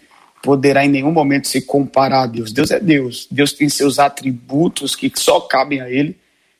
poderá 0.42 0.84
em 0.84 0.88
nenhum 0.88 1.10
momento 1.10 1.48
se 1.48 1.60
comparar 1.60 2.22
a 2.22 2.26
Deus. 2.26 2.52
Deus 2.52 2.70
é 2.70 2.78
Deus. 2.78 3.26
Deus 3.30 3.52
tem 3.52 3.68
seus 3.68 3.98
atributos 3.98 4.94
que 4.94 5.10
só 5.14 5.40
cabem 5.40 5.80
a 5.80 5.90
Ele, 5.90 6.16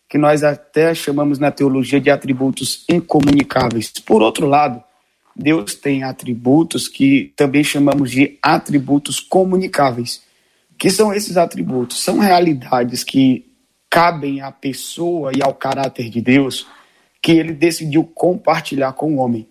que 0.09 0.19
nós 0.19 0.43
até 0.43 0.95
chamamos 0.95 1.39
na 1.39 1.51
teologia 1.51 2.01
de 2.01 2.11
atributos 2.11 2.85
incomunicáveis. 2.89 3.93
Por 4.05 4.23
outro 4.23 4.47
lado, 4.47 4.83
Deus 5.35 5.75
tem 5.75 6.03
atributos 6.03 6.89
que 6.89 7.33
também 7.37 7.63
chamamos 7.63 8.11
de 8.11 8.39
atributos 8.43 9.21
comunicáveis. 9.21 10.23
Que 10.79 10.91
são 10.91 11.13
esses 11.13 11.37
atributos? 11.37 12.03
São 12.03 12.19
realidades 12.19 13.05
que 13.05 13.46
cabem 13.97 14.43
à 14.43 14.53
pessoa 14.53 15.33
e 15.35 15.43
ao 15.43 15.55
caráter 15.55 16.11
de 16.11 16.21
Deus 16.21 16.67
que 17.23 17.33
ele 17.33 17.55
decidiu 17.55 18.05
compartilhar 18.05 18.93
com 18.93 19.15
o 19.15 19.17
homem. 19.17 19.49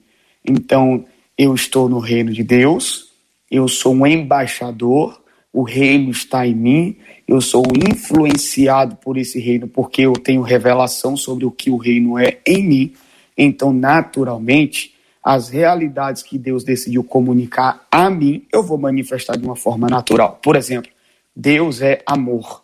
Então, 0.47 1.03
eu 1.35 1.55
estou 1.55 1.89
no 1.89 1.97
reino 1.97 2.31
de 2.31 2.43
Deus, 2.43 3.11
eu 3.49 3.67
sou 3.67 3.91
um 3.95 4.05
embaixador, 4.05 5.19
o 5.51 5.63
reino 5.63 6.11
está 6.11 6.45
em 6.45 6.53
mim, 6.53 6.95
eu 7.27 7.41
sou 7.41 7.63
influenciado 7.89 8.97
por 8.97 9.17
esse 9.17 9.39
reino 9.39 9.67
porque 9.67 10.03
eu 10.03 10.13
tenho 10.13 10.43
revelação 10.43 11.17
sobre 11.17 11.43
o 11.43 11.49
que 11.49 11.71
o 11.71 11.77
reino 11.77 12.19
é 12.19 12.37
em 12.45 12.63
mim. 12.63 12.93
Então, 13.35 13.73
naturalmente, 13.73 14.93
as 15.23 15.49
realidades 15.49 16.21
que 16.21 16.37
Deus 16.37 16.63
decidiu 16.63 17.03
comunicar 17.03 17.87
a 17.89 18.11
mim, 18.11 18.45
eu 18.53 18.61
vou 18.61 18.77
manifestar 18.77 19.37
de 19.37 19.43
uma 19.43 19.55
forma 19.55 19.87
natural. 19.87 20.39
Por 20.43 20.55
exemplo, 20.55 20.91
Deus 21.35 21.81
é 21.81 22.03
amor. 22.05 22.63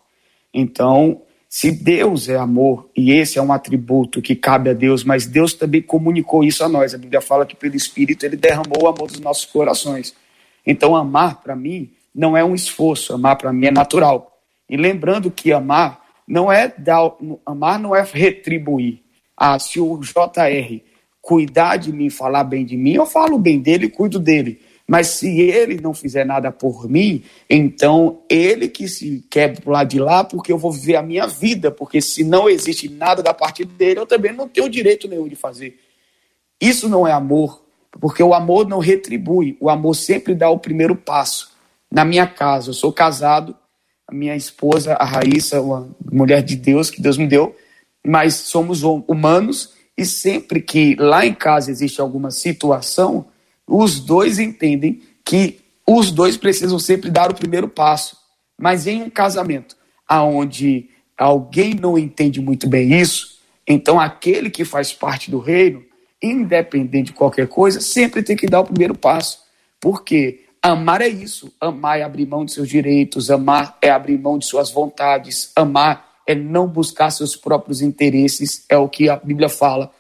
Então, 0.54 1.24
se 1.54 1.70
Deus 1.70 2.30
é 2.30 2.38
amor, 2.38 2.90
e 2.96 3.12
esse 3.12 3.38
é 3.38 3.42
um 3.42 3.52
atributo 3.52 4.22
que 4.22 4.38
cabe 4.38 4.70
a 4.70 4.74
Deus, 4.74 5.04
mas 5.04 5.26
Deus 5.26 5.54
também 5.54 5.82
comunicou 5.82 6.46
isso 6.46 6.64
a 6.64 6.70
nós. 6.70 6.94
A 6.94 6.98
Bíblia 6.98 7.20
fala 7.20 7.46
que 7.46 7.58
pelo 7.58 7.76
Espírito 7.76 8.26
ele 8.26 8.38
derramou 8.38 8.84
o 8.84 8.88
amor 8.88 9.10
dos 9.10 9.20
nossos 9.20 9.44
corações. 9.44 10.16
Então, 10.66 10.96
amar 10.96 11.42
para 11.42 11.54
mim 11.54 11.92
não 12.16 12.38
é 12.38 12.44
um 12.44 12.56
esforço, 12.56 13.14
amar 13.14 13.36
para 13.36 13.52
mim 13.52 13.66
é 13.66 13.72
natural. 13.72 14.42
E 14.70 14.78
lembrando 14.78 15.30
que 15.30 15.52
amar 15.52 16.02
não 16.26 16.50
é 16.50 16.70
dar, 16.70 17.12
amar 17.46 17.78
não 17.78 17.94
é 17.94 18.02
retribuir. 18.02 19.02
Ah, 19.36 19.60
se 19.60 19.78
o 19.78 20.00
JR 20.00 20.80
cuidar 21.22 21.76
de 21.76 21.92
mim, 21.92 22.10
falar 22.10 22.46
bem 22.46 22.64
de 22.64 22.78
mim, 22.78 22.94
eu 22.94 23.06
falo 23.06 23.38
bem 23.38 23.60
dele 23.60 23.88
e 23.88 23.90
cuido 23.90 24.20
dele. 24.20 24.62
Mas 24.88 25.08
se 25.08 25.40
ele 25.40 25.80
não 25.80 25.94
fizer 25.94 26.26
nada 26.26 26.52
por 26.52 26.90
mim, 26.90 27.24
então 27.50 28.22
ele 28.30 28.68
que 28.68 28.88
se 28.88 29.26
quer 29.30 29.60
pro 29.60 29.72
lado 29.72 29.88
de 29.88 30.00
lá, 30.00 30.24
porque 30.24 30.52
eu 30.52 30.58
vou 30.58 30.72
viver 30.72 30.96
a 30.96 31.04
minha 31.04 31.28
vida, 31.28 31.72
porque 31.72 32.02
se 32.02 32.24
não 32.24 32.50
existe 32.50 32.90
nada 32.90 33.24
da 33.24 33.34
parte 33.34 33.64
dele, 33.64 34.00
eu 34.00 34.06
também 34.06 34.34
não 34.34 34.48
tenho 34.48 34.70
direito 34.70 35.08
nenhum 35.08 35.28
de 35.28 35.36
fazer. 35.36 35.80
Isso 36.60 36.90
não 36.90 37.08
é 37.08 37.12
amor, 37.12 37.64
porque 38.00 38.22
o 38.22 38.34
amor 38.34 38.68
não 38.68 38.80
retribui, 38.80 39.58
o 39.60 39.70
amor 39.70 39.96
sempre 39.96 40.36
dá 40.36 40.50
o 40.50 40.60
primeiro 40.60 40.96
passo. 40.96 41.52
Na 41.90 42.06
minha 42.06 42.28
casa, 42.28 42.70
eu 42.70 42.74
sou 42.74 42.92
casado, 42.94 43.56
a 44.08 44.14
minha 44.14 44.36
esposa, 44.36 44.94
a 44.94 45.06
Raíssa, 45.06 45.62
uma 45.62 45.90
mulher 46.12 46.44
de 46.44 46.56
Deus 46.56 46.90
que 46.90 47.02
Deus 47.02 47.18
me 47.18 47.28
deu, 47.28 47.56
mas 48.06 48.36
somos 48.36 48.84
humanos 48.84 49.74
e 49.98 50.06
sempre 50.06 50.62
que 50.62 50.96
lá 50.96 51.26
em 51.26 51.34
casa 51.34 51.72
existe 51.72 52.02
alguma 52.02 52.32
situação, 52.32 53.26
os 53.68 54.00
dois 54.00 54.40
entendem 54.40 55.02
que 55.24 55.60
os 55.88 56.12
dois 56.12 56.38
precisam 56.38 56.80
sempre 56.80 57.10
dar 57.10 57.32
o 57.32 57.36
primeiro 57.36 57.68
passo. 57.68 58.18
Mas 58.58 58.88
em 58.88 59.02
um 59.04 59.10
casamento 59.10 59.76
aonde 60.08 60.90
alguém 61.18 61.74
não 61.74 61.98
entende 61.98 62.42
muito 62.42 62.68
bem 62.68 63.00
isso, 63.00 63.40
então 63.66 64.00
aquele 64.00 64.50
que 64.50 64.66
faz 64.66 64.92
parte 64.92 65.32
do 65.32 65.40
reino, 65.40 65.84
independente 66.22 67.08
de 67.08 67.14
qualquer 67.14 67.48
coisa, 67.48 67.80
sempre 67.80 68.22
tem 68.22 68.36
que 68.36 68.48
dar 68.48 68.60
o 68.60 68.66
primeiro 68.66 68.94
passo. 68.94 69.40
Porque 69.80 70.46
amar 70.62 71.02
é 71.02 71.08
isso, 71.08 71.52
amar 71.60 72.00
é 72.00 72.04
abrir 72.04 72.26
mão 72.26 72.44
de 72.44 72.52
seus 72.52 72.68
direitos, 72.68 73.32
amar 73.32 73.78
é 73.82 73.90
abrir 73.90 74.18
mão 74.18 74.38
de 74.38 74.46
suas 74.46 74.70
vontades, 74.70 75.52
amar 75.56 76.12
é 76.28 76.36
não 76.36 76.68
buscar 76.68 77.10
seus 77.10 77.36
próprios 77.36 77.82
interesses, 77.82 78.66
é 78.70 78.78
o 78.78 78.90
que 78.90 79.10
a 79.10 79.16
Bíblia 79.16 79.50
fala. 79.50 79.92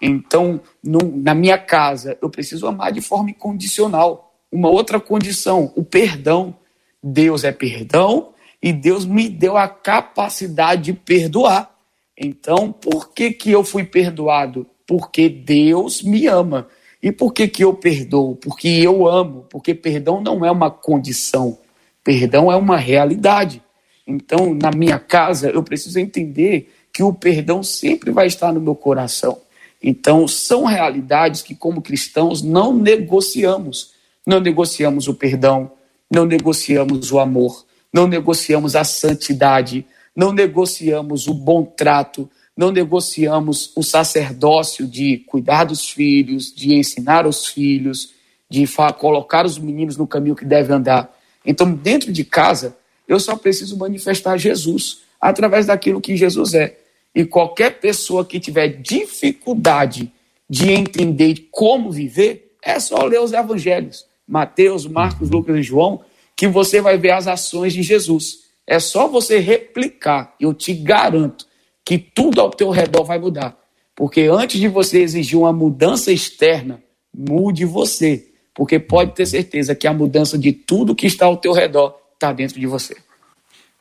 Então, 0.00 0.60
no, 0.82 0.98
na 1.16 1.34
minha 1.34 1.58
casa, 1.58 2.16
eu 2.22 2.30
preciso 2.30 2.66
amar 2.66 2.92
de 2.92 3.00
forma 3.00 3.30
incondicional. 3.30 4.34
Uma 4.50 4.68
outra 4.68 4.98
condição, 4.98 5.72
o 5.76 5.84
perdão. 5.84 6.56
Deus 7.02 7.44
é 7.44 7.52
perdão 7.52 8.34
e 8.62 8.72
Deus 8.72 9.06
me 9.06 9.28
deu 9.28 9.56
a 9.56 9.66
capacidade 9.68 10.82
de 10.82 10.92
perdoar. 10.92 11.74
Então, 12.16 12.70
por 12.70 13.12
que, 13.12 13.32
que 13.32 13.50
eu 13.50 13.64
fui 13.64 13.84
perdoado? 13.84 14.66
Porque 14.86 15.28
Deus 15.28 16.02
me 16.02 16.26
ama. 16.26 16.68
E 17.02 17.10
por 17.10 17.32
que, 17.32 17.48
que 17.48 17.64
eu 17.64 17.72
perdoo? 17.72 18.36
Porque 18.36 18.68
eu 18.68 19.08
amo. 19.08 19.46
Porque 19.48 19.74
perdão 19.74 20.20
não 20.20 20.44
é 20.44 20.50
uma 20.50 20.70
condição, 20.70 21.58
perdão 22.04 22.52
é 22.52 22.56
uma 22.56 22.76
realidade. 22.76 23.62
Então, 24.06 24.54
na 24.54 24.70
minha 24.70 24.98
casa, 24.98 25.50
eu 25.50 25.62
preciso 25.62 25.98
entender 25.98 26.70
que 26.92 27.02
o 27.02 27.12
perdão 27.12 27.62
sempre 27.62 28.10
vai 28.10 28.26
estar 28.26 28.52
no 28.52 28.60
meu 28.60 28.74
coração. 28.74 29.38
Então, 29.82 30.28
são 30.28 30.64
realidades 30.64 31.42
que, 31.42 31.54
como 31.54 31.80
cristãos, 31.80 32.42
não 32.42 32.74
negociamos. 32.74 33.92
Não 34.26 34.40
negociamos 34.40 35.08
o 35.08 35.14
perdão, 35.14 35.72
não 36.10 36.26
negociamos 36.26 37.10
o 37.10 37.18
amor, 37.18 37.64
não 37.92 38.06
negociamos 38.06 38.76
a 38.76 38.84
santidade, 38.84 39.86
não 40.14 40.32
negociamos 40.32 41.26
o 41.26 41.34
bom 41.34 41.64
trato, 41.64 42.28
não 42.56 42.70
negociamos 42.70 43.72
o 43.74 43.82
sacerdócio 43.82 44.86
de 44.86 45.18
cuidar 45.26 45.64
dos 45.64 45.88
filhos, 45.88 46.52
de 46.54 46.74
ensinar 46.74 47.26
os 47.26 47.46
filhos, 47.46 48.12
de 48.50 48.64
colocar 48.98 49.46
os 49.46 49.58
meninos 49.58 49.96
no 49.96 50.06
caminho 50.06 50.36
que 50.36 50.44
devem 50.44 50.76
andar. 50.76 51.16
Então, 51.44 51.72
dentro 51.72 52.12
de 52.12 52.24
casa, 52.24 52.76
eu 53.08 53.18
só 53.18 53.34
preciso 53.36 53.78
manifestar 53.78 54.36
Jesus 54.36 55.00
através 55.20 55.66
daquilo 55.66 56.00
que 56.00 56.16
Jesus 56.16 56.52
é. 56.54 56.79
E 57.14 57.24
qualquer 57.24 57.80
pessoa 57.80 58.24
que 58.24 58.38
tiver 58.38 58.68
dificuldade 58.68 60.12
de 60.48 60.70
entender 60.70 61.48
como 61.50 61.90
viver, 61.90 62.56
é 62.62 62.78
só 62.78 63.04
ler 63.04 63.20
os 63.20 63.32
evangelhos. 63.32 64.04
Mateus, 64.26 64.86
Marcos, 64.86 65.28
uhum. 65.28 65.38
Lucas 65.38 65.56
e 65.56 65.62
João, 65.62 66.00
que 66.36 66.46
você 66.46 66.80
vai 66.80 66.96
ver 66.96 67.10
as 67.12 67.26
ações 67.26 67.72
de 67.72 67.82
Jesus. 67.82 68.50
É 68.66 68.78
só 68.78 69.08
você 69.08 69.38
replicar. 69.38 70.34
Eu 70.40 70.54
te 70.54 70.72
garanto 70.72 71.46
que 71.84 71.98
tudo 71.98 72.40
ao 72.40 72.50
teu 72.50 72.70
redor 72.70 73.04
vai 73.04 73.18
mudar. 73.18 73.58
Porque 73.96 74.22
antes 74.22 74.60
de 74.60 74.68
você 74.68 75.02
exigir 75.02 75.38
uma 75.38 75.52
mudança 75.52 76.12
externa, 76.12 76.82
mude 77.14 77.64
você. 77.64 78.28
Porque 78.54 78.78
pode 78.78 79.14
ter 79.14 79.26
certeza 79.26 79.74
que 79.74 79.86
a 79.86 79.92
mudança 79.92 80.38
de 80.38 80.52
tudo 80.52 80.94
que 80.94 81.06
está 81.06 81.26
ao 81.26 81.36
teu 81.36 81.52
redor 81.52 81.96
está 82.14 82.32
dentro 82.32 82.58
de 82.60 82.66
você. 82.66 82.96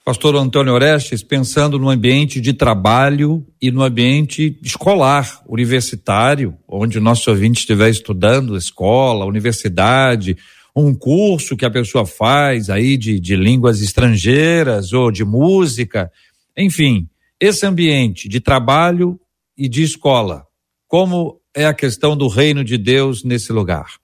Pastor 0.04 0.36
Antônio 0.36 0.74
Orestes, 0.74 1.22
pensando 1.22 1.78
no 1.78 1.90
ambiente 1.90 2.42
de 2.42 2.54
trabalho 2.54 3.46
e 3.62 3.70
no 3.70 3.84
ambiente 3.84 4.58
escolar, 4.64 5.42
universitário, 5.48 6.58
onde 6.68 6.98
o 6.98 7.02
nosso 7.02 7.30
ouvinte 7.30 7.60
estiver 7.60 7.90
estudando, 7.90 8.58
escola, 8.58 9.26
universidade, 9.26 10.38
um 10.76 10.96
curso 10.96 11.56
que 11.56 11.66
a 11.66 11.70
pessoa 11.70 12.06
faz 12.06 12.70
aí 12.70 12.98
de, 12.98 13.20
de 13.20 13.36
línguas 13.36 13.82
estrangeiras 13.82 14.94
ou 14.94 15.12
de 15.12 15.24
música, 15.24 16.12
enfim, 16.58 17.08
esse 17.40 17.66
ambiente 17.66 18.28
de 18.28 18.40
trabalho 18.40 19.20
e 19.58 19.68
de 19.70 19.84
escola, 19.84 20.46
como 20.88 21.40
é 21.54 21.66
a 21.66 21.74
questão 21.74 22.16
do 22.16 22.28
reino 22.28 22.64
de 22.64 22.78
Deus 22.78 23.24
nesse 23.24 23.52
lugar? 23.52 23.96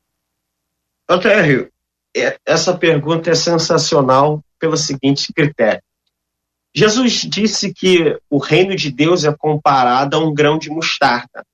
Otério, 1.09 1.69
é, 2.15 2.37
essa 2.45 2.77
pergunta 2.77 3.29
é 3.31 3.35
sensacional 3.35 4.44
pelo 4.59 4.77
seguinte 4.77 5.31
critério. 5.33 5.81
Jesus 6.75 7.21
disse 7.21 7.73
que 7.73 8.19
o 8.29 8.37
reino 8.37 8.75
de 8.75 8.91
Deus 8.91 9.23
é 9.23 9.33
comparado 9.33 10.17
a 10.17 10.19
um 10.19 10.33
grão 10.33 10.57
de 10.57 10.69
mostarda, 10.69 11.45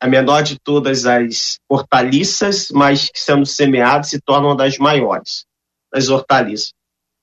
a 0.00 0.06
menor 0.06 0.42
de 0.42 0.58
todas 0.58 1.06
as 1.06 1.58
hortaliças, 1.68 2.68
mas 2.70 3.08
que 3.08 3.18
sendo 3.18 3.46
semeada 3.46 4.04
se 4.04 4.20
torna 4.20 4.48
uma 4.48 4.56
das 4.56 4.76
maiores 4.76 5.46
das 5.90 6.08
hortaliças. 6.10 6.74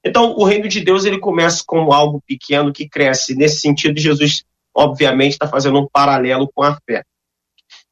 Então, 0.03 0.35
o 0.35 0.43
reino 0.43 0.67
de 0.67 0.81
Deus 0.81 1.05
ele 1.05 1.19
começa 1.19 1.63
como 1.65 1.93
algo 1.93 2.21
pequeno 2.25 2.73
que 2.73 2.87
cresce. 2.87 3.35
Nesse 3.35 3.61
sentido, 3.61 3.99
Jesus, 3.99 4.43
obviamente, 4.75 5.33
está 5.33 5.47
fazendo 5.47 5.79
um 5.79 5.87
paralelo 5.87 6.49
com 6.53 6.63
a 6.63 6.77
fé. 6.87 7.03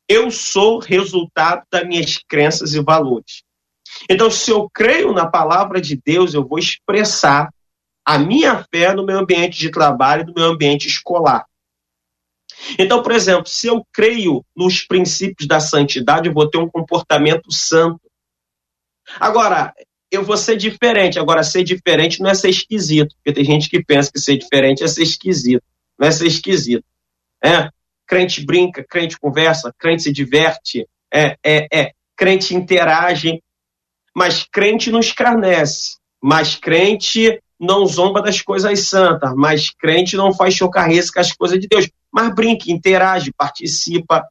Eu 0.08 0.30
sou 0.30 0.80
resultado 0.80 1.64
das 1.72 1.88
minhas 1.88 2.18
crenças 2.28 2.74
e 2.74 2.82
valores. 2.82 3.44
Então, 4.10 4.30
se 4.30 4.52
eu 4.52 4.70
creio 4.70 5.14
na 5.14 5.26
palavra 5.26 5.80
de 5.80 5.96
Deus, 5.96 6.34
eu 6.34 6.46
vou 6.46 6.60
expressar 6.60 7.50
a 8.06 8.18
minha 8.18 8.64
fé 8.74 8.94
no 8.94 9.06
meu 9.06 9.20
ambiente 9.20 9.58
de 9.58 9.70
trabalho 9.70 10.24
e 10.24 10.26
no 10.28 10.34
meu 10.34 10.46
ambiente 10.46 10.88
escolar. 10.88 11.46
Então, 12.78 13.02
por 13.02 13.12
exemplo, 13.12 13.48
se 13.48 13.68
eu 13.68 13.86
creio 13.91 14.46
nos 14.56 14.82
princípios 14.82 15.48
da 15.48 15.60
santidade, 15.60 16.28
eu 16.28 16.34
vou 16.34 16.50
ter 16.50 16.58
um 16.58 16.70
comportamento 16.70 17.52
santo. 17.52 18.02
Agora, 19.20 19.74
eu 20.12 20.24
vou 20.24 20.38
ser 20.38 20.58
diferente. 20.58 21.18
Agora, 21.18 21.44
ser 21.44 21.64
diferente 21.64 22.22
não 22.22 22.30
é 22.30 22.34
ser 22.34 22.50
esquisito, 22.50 23.16
porque 23.16 23.34
tem 23.34 23.46
gente 23.46 23.70
que 23.70 23.84
pensa 23.84 24.12
que 24.12 24.20
ser 24.20 24.38
diferente 24.38 24.84
é 24.84 24.88
ser 24.88 25.04
esquisito. 25.04 25.64
Não 25.98 26.08
é 26.08 26.12
ser 26.12 26.28
esquisito. 26.28 26.86
É? 27.44 27.70
crente 28.14 28.46
brinca, 28.46 28.84
crente 28.84 29.18
conversa, 29.18 29.74
crente 29.78 30.04
se 30.04 30.12
diverte, 30.12 30.88
é, 31.12 31.36
é, 31.44 31.68
é, 31.74 31.91
crente 32.16 32.56
interage, 32.56 33.41
mas 34.16 34.43
crente 34.43 34.91
não 34.91 34.99
escarnece, 34.99 35.97
mas 36.22 36.55
crente 36.55 37.39
não 37.59 37.86
zomba 37.86 38.22
das 38.22 38.41
coisas 38.41 38.88
santas, 38.88 39.34
mas 39.36 39.70
crente 39.70 40.16
não 40.16 40.34
faz 40.34 40.53
chocarresca 40.53 41.16
com 41.16 41.20
as 41.22 41.34
coisas 41.34 41.59
de 41.59 41.68
Deus, 41.68 41.89
mas 42.11 42.34
brinca, 42.34 42.72
interage, 42.72 43.34
participa. 43.34 44.24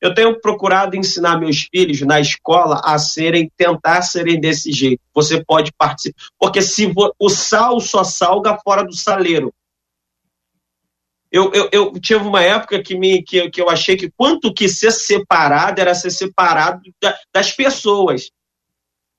Eu 0.00 0.14
tenho 0.14 0.40
procurado 0.40 0.96
ensinar 0.96 1.38
meus 1.38 1.68
filhos 1.70 2.00
na 2.02 2.20
escola 2.20 2.80
a 2.84 2.98
serem, 2.98 3.50
tentar 3.56 4.02
serem 4.02 4.38
desse 4.38 4.70
jeito. 4.70 5.00
Você 5.14 5.42
pode 5.42 5.72
participar, 5.72 6.20
porque 6.38 6.62
se 6.62 6.92
o 7.18 7.28
sal 7.28 7.80
só 7.80 8.04
salga 8.04 8.58
fora 8.62 8.84
do 8.84 8.94
saleiro, 8.94 9.52
eu, 11.30 11.52
eu, 11.52 11.68
eu, 11.72 11.92
tive 12.00 12.24
uma 12.24 12.42
época 12.42 12.82
que, 12.82 12.96
me, 12.96 13.22
que, 13.22 13.50
que 13.50 13.60
eu 13.60 13.68
achei 13.68 13.96
que 13.96 14.10
quanto 14.16 14.54
que 14.54 14.68
ser 14.68 14.92
separado 14.92 15.80
era 15.80 15.94
ser 15.94 16.10
separado 16.10 16.80
da, 17.02 17.18
das 17.32 17.50
pessoas. 17.50 18.30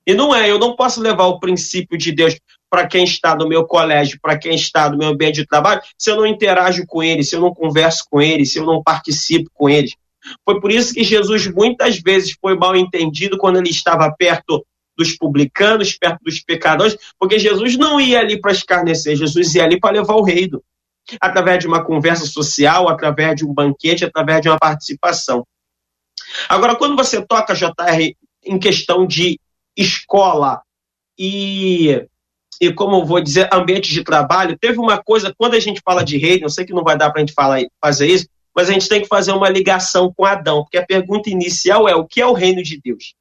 E 0.08 0.14
não 0.14 0.34
é, 0.34 0.50
eu 0.50 0.58
não 0.58 0.74
posso 0.74 1.02
levar 1.02 1.26
o 1.26 1.38
princípio 1.38 1.98
de 1.98 2.12
Deus 2.12 2.34
para 2.70 2.86
quem 2.86 3.04
está 3.04 3.36
no 3.36 3.46
meu 3.46 3.66
colégio, 3.66 4.18
para 4.22 4.38
quem 4.38 4.54
está 4.54 4.88
no 4.88 4.96
meu 4.96 5.08
ambiente 5.08 5.34
de 5.34 5.46
trabalho, 5.46 5.82
se 5.98 6.10
eu 6.10 6.16
não 6.16 6.26
interajo 6.26 6.86
com 6.86 7.02
eles, 7.02 7.28
se 7.28 7.36
eu 7.36 7.42
não 7.42 7.52
converso 7.52 8.06
com 8.10 8.18
eles, 8.18 8.50
se 8.50 8.58
eu 8.58 8.64
não 8.64 8.82
participo 8.82 9.50
com 9.52 9.68
eles. 9.68 9.94
Foi 10.46 10.58
por 10.62 10.72
isso 10.72 10.94
que 10.94 11.04
Jesus 11.04 11.46
muitas 11.48 12.00
vezes 12.00 12.34
foi 12.40 12.56
mal 12.56 12.74
entendido 12.74 13.36
quando 13.36 13.58
ele 13.58 13.68
estava 13.68 14.10
perto 14.10 14.64
dos 14.96 15.14
publicanos, 15.14 15.92
perto 15.98 16.20
dos 16.24 16.40
pecadores, 16.40 16.96
porque 17.18 17.38
Jesus 17.38 17.76
não 17.76 18.00
ia 18.00 18.18
ali 18.18 18.40
para 18.40 18.52
escarnecer, 18.52 19.14
Jesus 19.14 19.54
ia 19.56 19.64
ali 19.64 19.78
para 19.78 19.98
levar 19.98 20.14
o 20.14 20.22
reino 20.22 20.62
através 21.20 21.58
de 21.58 21.66
uma 21.66 21.84
conversa 21.84 22.24
social, 22.24 22.88
através 22.88 23.36
de 23.36 23.44
um 23.44 23.52
banquete, 23.52 24.06
através 24.06 24.40
de 24.40 24.48
uma 24.48 24.58
participação. 24.58 25.46
Agora, 26.48 26.76
quando 26.76 26.96
você 26.96 27.20
toca, 27.24 27.54
JR, 27.54 28.14
em 28.42 28.58
questão 28.58 29.06
de 29.06 29.38
escola 29.78 30.60
e, 31.18 32.04
e 32.60 32.72
como 32.72 33.04
vou 33.04 33.20
dizer, 33.20 33.48
ambiente 33.52 33.92
de 33.92 34.02
trabalho, 34.02 34.58
teve 34.58 34.78
uma 34.78 35.02
coisa, 35.02 35.34
quando 35.36 35.54
a 35.54 35.60
gente 35.60 35.80
fala 35.84 36.04
de 36.04 36.18
reino, 36.18 36.46
eu 36.46 36.50
sei 36.50 36.64
que 36.64 36.72
não 36.72 36.84
vai 36.84 36.98
dar 36.98 37.10
para 37.10 37.20
a 37.20 37.24
gente 37.24 37.34
falar, 37.34 37.60
fazer 37.80 38.06
isso, 38.08 38.26
mas 38.54 38.68
a 38.68 38.72
gente 38.72 38.88
tem 38.88 39.00
que 39.00 39.08
fazer 39.08 39.32
uma 39.32 39.48
ligação 39.48 40.12
com 40.12 40.24
Adão, 40.24 40.62
porque 40.62 40.78
a 40.78 40.84
pergunta 40.84 41.30
inicial 41.30 41.88
é 41.88 41.94
o 41.94 42.04
que 42.04 42.20
é 42.20 42.26
o 42.26 42.32
reino 42.32 42.62
de 42.62 42.80
Deus? 42.80 43.14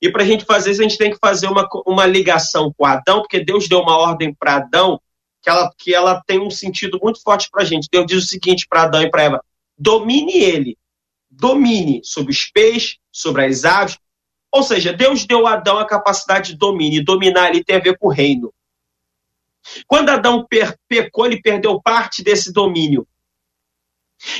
E 0.00 0.10
para 0.12 0.22
a 0.22 0.26
gente 0.26 0.44
fazer 0.44 0.70
isso, 0.70 0.80
a 0.80 0.84
gente 0.84 0.98
tem 0.98 1.10
que 1.10 1.18
fazer 1.18 1.48
uma, 1.48 1.66
uma 1.86 2.06
ligação 2.06 2.72
com 2.76 2.84
Adão, 2.84 3.20
porque 3.20 3.40
Deus 3.40 3.68
deu 3.68 3.80
uma 3.80 3.96
ordem 3.96 4.32
para 4.32 4.56
Adão 4.56 5.00
que 5.42 5.50
ela, 5.50 5.72
que 5.76 5.94
ela 5.94 6.22
tem 6.26 6.38
um 6.38 6.50
sentido 6.50 6.98
muito 7.02 7.22
forte 7.22 7.48
para 7.50 7.62
a 7.62 7.64
gente. 7.64 7.88
Deus 7.90 8.06
diz 8.06 8.24
o 8.24 8.26
seguinte 8.26 8.66
para 8.68 8.82
Adão 8.82 9.02
e 9.02 9.10
para 9.10 9.22
Eva: 9.22 9.44
domine 9.76 10.38
ele, 10.38 10.76
domine 11.30 12.00
sobre 12.04 12.32
os 12.32 12.44
peixes, 12.44 12.98
sobre 13.10 13.44
as 13.44 13.64
aves. 13.64 13.98
Ou 14.50 14.62
seja, 14.62 14.92
Deus 14.92 15.26
deu 15.26 15.46
a 15.46 15.54
Adão 15.54 15.78
a 15.78 15.86
capacidade 15.86 16.52
de 16.52 16.58
domínio, 16.58 17.00
e 17.00 17.04
dominar 17.04 17.50
ele 17.50 17.64
tem 17.64 17.76
a 17.76 17.80
ver 17.80 17.98
com 17.98 18.08
o 18.08 18.12
reino. 18.12 18.52
Quando 19.86 20.08
Adão 20.08 20.46
pecou, 20.88 21.26
ele 21.26 21.42
perdeu 21.42 21.80
parte 21.80 22.22
desse 22.22 22.52
domínio. 22.52 23.06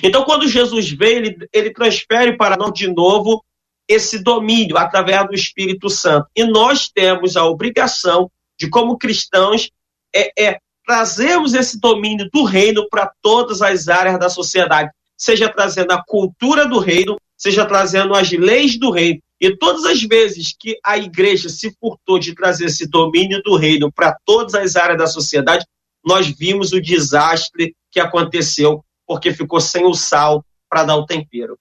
Então, 0.02 0.24
quando 0.24 0.48
Jesus 0.48 0.90
veio, 0.90 1.18
ele, 1.18 1.48
ele 1.52 1.70
transfere 1.70 2.36
para 2.36 2.56
nós 2.56 2.72
de 2.72 2.88
novo 2.88 3.44
esse 3.86 4.22
domínio 4.22 4.76
através 4.76 5.26
do 5.26 5.34
Espírito 5.34 5.88
Santo. 5.88 6.28
E 6.34 6.44
nós 6.44 6.88
temos 6.88 7.36
a 7.36 7.44
obrigação 7.44 8.30
de, 8.58 8.68
como 8.68 8.98
cristãos, 8.98 9.70
é, 10.14 10.32
é 10.38 10.58
trazemos 10.84 11.52
esse 11.52 11.78
domínio 11.78 12.28
do 12.32 12.44
reino 12.44 12.88
para 12.88 13.12
todas 13.20 13.60
as 13.60 13.88
áreas 13.88 14.18
da 14.18 14.30
sociedade, 14.30 14.90
seja 15.16 15.48
trazendo 15.48 15.92
a 15.92 16.02
cultura 16.02 16.66
do 16.66 16.78
reino, 16.78 17.20
seja 17.36 17.66
trazendo 17.66 18.14
as 18.14 18.30
leis 18.32 18.78
do 18.78 18.90
reino. 18.90 19.22
E 19.40 19.56
todas 19.56 19.84
as 19.84 20.02
vezes 20.02 20.54
que 20.58 20.78
a 20.84 20.98
igreja 20.98 21.48
se 21.48 21.74
furtou 21.80 22.18
de 22.18 22.34
trazer 22.34 22.66
esse 22.66 22.88
domínio 22.88 23.40
do 23.42 23.56
reino 23.56 23.90
para 23.92 24.16
todas 24.24 24.54
as 24.54 24.76
áreas 24.76 24.98
da 24.98 25.06
sociedade, 25.06 25.64
nós 26.04 26.26
vimos 26.26 26.72
o 26.72 26.80
desastre 26.80 27.74
que 27.90 28.00
aconteceu, 28.00 28.84
porque 29.06 29.32
ficou 29.32 29.60
sem 29.60 29.84
o 29.84 29.94
sal 29.94 30.44
para 30.68 30.84
dar 30.84 30.96
o 30.96 31.06
tempero. 31.06 31.58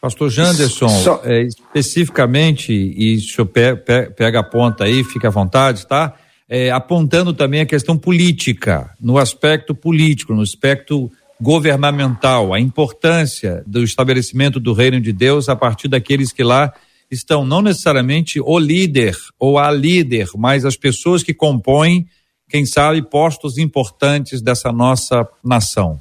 Pastor 0.00 0.30
Janderson, 0.30 0.88
Só... 0.88 1.20
é, 1.24 1.42
especificamente, 1.42 2.72
e 2.72 3.16
o 3.16 3.20
senhor 3.20 3.46
pega 3.46 4.40
a 4.40 4.44
ponta 4.44 4.84
aí, 4.84 5.04
fica 5.04 5.28
à 5.28 5.30
vontade, 5.30 5.86
tá? 5.86 6.16
é, 6.50 6.68
apontando 6.72 7.32
também 7.32 7.60
a 7.60 7.66
questão 7.66 7.96
política, 7.96 8.92
no 9.00 9.18
aspecto 9.18 9.72
político, 9.72 10.34
no 10.34 10.42
aspecto 10.42 11.08
governamental, 11.40 12.52
a 12.52 12.58
importância 12.58 13.62
do 13.64 13.84
estabelecimento 13.84 14.58
do 14.58 14.72
reino 14.72 15.00
de 15.00 15.12
Deus 15.12 15.48
a 15.48 15.54
partir 15.54 15.86
daqueles 15.86 16.32
que 16.32 16.42
lá 16.42 16.74
estão, 17.10 17.44
não 17.44 17.60
necessariamente 17.62 18.40
o 18.40 18.58
líder 18.58 19.16
ou 19.38 19.58
a 19.58 19.70
líder, 19.70 20.28
mas 20.36 20.64
as 20.64 20.76
pessoas 20.76 21.22
que 21.22 21.34
compõem, 21.34 22.06
quem 22.48 22.64
sabe, 22.64 23.02
postos 23.02 23.58
importantes 23.58 24.40
dessa 24.40 24.70
nossa 24.72 25.28
nação. 25.44 26.00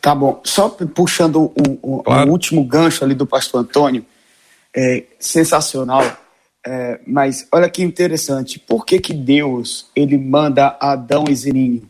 Tá 0.00 0.14
bom. 0.14 0.40
Só 0.44 0.68
puxando 0.68 1.52
o, 1.56 1.78
o, 1.98 2.02
claro. 2.02 2.28
o 2.28 2.32
último 2.32 2.64
gancho 2.64 3.04
ali 3.04 3.14
do 3.14 3.26
pastor 3.26 3.60
Antônio, 3.60 4.04
é 4.74 5.04
sensacional 5.18 6.04
é, 6.66 7.00
mas 7.06 7.48
olha 7.50 7.70
que 7.70 7.82
interessante, 7.82 8.58
por 8.58 8.84
que, 8.84 9.00
que 9.00 9.14
Deus 9.14 9.90
ele 9.96 10.18
manda 10.18 10.76
Adão 10.80 11.24
e 11.28 11.34
Zeninho? 11.34 11.88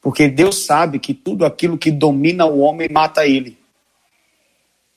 Porque 0.00 0.28
Deus 0.28 0.64
sabe 0.64 0.98
que 1.00 1.12
tudo 1.12 1.44
aquilo 1.44 1.76
que 1.76 1.90
domina 1.90 2.46
o 2.46 2.60
homem 2.60 2.88
mata 2.88 3.26
ele. 3.26 3.58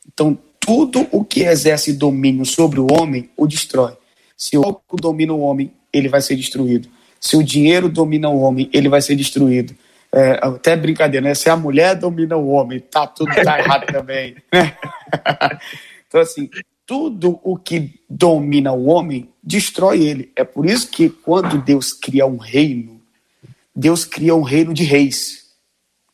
Então, 0.07 0.37
tudo 0.61 1.07
o 1.11 1.25
que 1.25 1.41
exerce 1.41 1.91
domínio 1.91 2.45
sobre 2.45 2.79
o 2.79 2.87
homem 2.91 3.29
o 3.35 3.45
destrói. 3.45 3.97
Se 4.37 4.57
o 4.57 4.63
álcool 4.63 4.97
domina 4.97 5.33
o 5.33 5.41
homem, 5.41 5.71
ele 5.91 6.07
vai 6.07 6.21
ser 6.21 6.35
destruído. 6.35 6.87
Se 7.19 7.35
o 7.35 7.43
dinheiro 7.43 7.89
domina 7.89 8.29
o 8.29 8.39
homem, 8.39 8.69
ele 8.71 8.87
vai 8.87 9.01
ser 9.01 9.15
destruído. 9.15 9.75
É, 10.13 10.39
até 10.41 10.75
brincadeira, 10.75 11.27
né? 11.27 11.35
Se 11.35 11.49
a 11.49 11.55
mulher 11.55 11.95
domina 11.95 12.37
o 12.37 12.49
homem, 12.49 12.79
tá 12.79 13.07
tudo 13.07 13.33
tá 13.33 13.59
errado 13.59 13.85
também. 13.91 14.35
Né? 14.53 14.75
então, 16.07 16.21
assim, 16.21 16.49
tudo 16.85 17.39
o 17.43 17.57
que 17.57 17.99
domina 18.09 18.71
o 18.71 18.87
homem 18.87 19.29
destrói 19.41 20.03
ele. 20.03 20.31
É 20.35 20.43
por 20.43 20.65
isso 20.65 20.89
que 20.89 21.09
quando 21.09 21.61
Deus 21.61 21.93
cria 21.93 22.25
um 22.25 22.37
reino, 22.37 23.01
Deus 23.75 24.05
cria 24.05 24.35
um 24.35 24.41
reino 24.41 24.73
de 24.73 24.83
reis. 24.83 25.51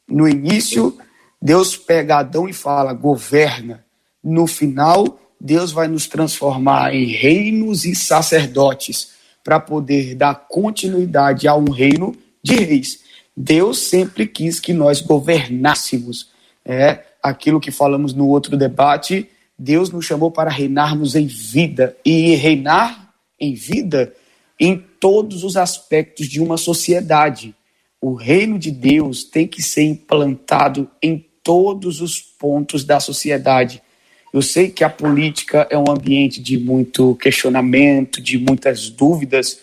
No 0.08 0.28
início, 0.28 0.98
Deus 1.42 1.76
pega 1.76 2.18
Adão 2.18 2.48
e 2.48 2.54
fala: 2.54 2.94
governa. 2.94 3.87
No 4.28 4.46
final, 4.48 5.20
Deus 5.40 5.72
vai 5.72 5.88
nos 5.88 6.08
transformar 6.08 6.94
em 6.94 7.06
reinos 7.06 7.86
e 7.86 7.96
sacerdotes 7.96 9.12
para 9.44 9.60
poder 9.60 10.16
dar 10.16 10.36
continuidade 10.50 11.48
a 11.48 11.56
um 11.56 11.70
reino 11.70 12.16
de 12.44 12.56
reis. 12.56 13.00
Deus 13.36 13.78
sempre 13.80 14.28
quis 14.28 14.60
que 14.60 14.74
nós 14.74 15.00
governássemos. 15.00 16.30
É 16.66 17.04
aquilo 17.24 17.60
que 17.60 17.72
falamos 17.72 18.14
no 18.14 18.28
outro 18.28 18.58
debate 18.58 19.30
Deus 19.58 19.90
nos 19.90 20.06
chamou 20.06 20.30
para 20.30 20.52
reinarmos 20.52 21.16
em 21.16 21.26
vida 21.26 21.98
e 22.06 22.36
reinar 22.36 23.12
em 23.40 23.56
vida 23.56 24.14
em 24.60 24.78
todos 25.00 25.44
os 25.44 25.58
aspectos 25.58 26.28
de 26.28 26.40
uma 26.40 26.58
sociedade. 26.58 27.56
O 28.00 28.14
reino 28.14 28.60
de 28.60 28.70
Deus 28.70 29.24
tem 29.24 29.48
que 29.48 29.64
ser 29.64 29.84
implantado 29.84 30.90
em 31.02 31.26
todos 31.44 32.02
os 32.02 32.22
pontos 32.22 32.84
da 32.84 33.00
sociedade. 33.00 33.82
Eu 34.34 34.42
sei 34.42 34.70
que 34.70 34.84
a 34.84 34.90
política 34.90 35.68
é 35.70 35.78
um 35.78 35.90
ambiente 35.90 36.42
de 36.42 36.58
muito 36.58 37.16
questionamento, 37.16 38.22
de 38.22 38.38
muitas 38.38 38.90
dúvidas, 38.90 39.60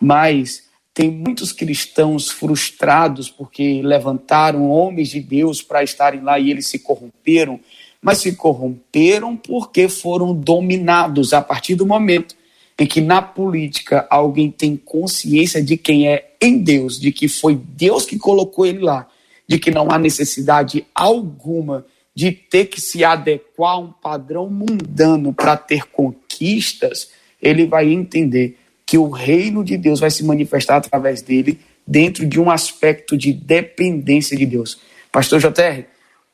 mas 0.00 0.64
tem 0.94 1.10
muitos 1.10 1.52
cristãos 1.52 2.30
frustrados 2.30 3.30
porque 3.30 3.80
levantaram 3.82 4.70
homens 4.70 5.08
de 5.08 5.20
Deus 5.20 5.62
para 5.62 5.82
estarem 5.82 6.20
lá 6.20 6.38
e 6.38 6.50
eles 6.50 6.68
se 6.68 6.78
corromperam 6.78 7.58
mas 8.02 8.18
se 8.18 8.34
corromperam 8.34 9.36
porque 9.36 9.88
foram 9.88 10.34
dominados 10.34 11.32
a 11.32 11.40
partir 11.40 11.76
do 11.76 11.86
momento 11.86 12.34
em 12.78 12.84
que 12.84 13.00
na 13.00 13.22
política 13.22 14.06
alguém 14.10 14.50
tem 14.50 14.76
consciência 14.76 15.62
de 15.62 15.76
quem 15.76 16.08
é 16.08 16.32
em 16.40 16.58
Deus, 16.58 16.98
de 16.98 17.12
que 17.12 17.28
foi 17.28 17.54
Deus 17.54 18.04
que 18.04 18.18
colocou 18.18 18.66
ele 18.66 18.80
lá, 18.80 19.06
de 19.46 19.56
que 19.58 19.70
não 19.70 19.88
há 19.92 19.98
necessidade 19.98 20.84
alguma 20.92 21.86
de 22.14 22.30
ter 22.30 22.66
que 22.66 22.80
se 22.80 23.04
adequar 23.04 23.72
a 23.72 23.78
um 23.78 23.92
padrão 23.92 24.48
mundano 24.50 25.32
para 25.32 25.56
ter 25.56 25.86
conquistas, 25.86 27.10
ele 27.40 27.66
vai 27.66 27.90
entender 27.90 28.58
que 28.84 28.98
o 28.98 29.08
reino 29.08 29.64
de 29.64 29.76
Deus 29.76 30.00
vai 30.00 30.10
se 30.10 30.24
manifestar 30.24 30.76
através 30.76 31.22
dele 31.22 31.58
dentro 31.86 32.26
de 32.26 32.38
um 32.38 32.50
aspecto 32.50 33.16
de 33.16 33.32
dependência 33.32 34.36
de 34.36 34.44
Deus. 34.44 34.78
Pastor 35.10 35.40
JR, 35.40 35.84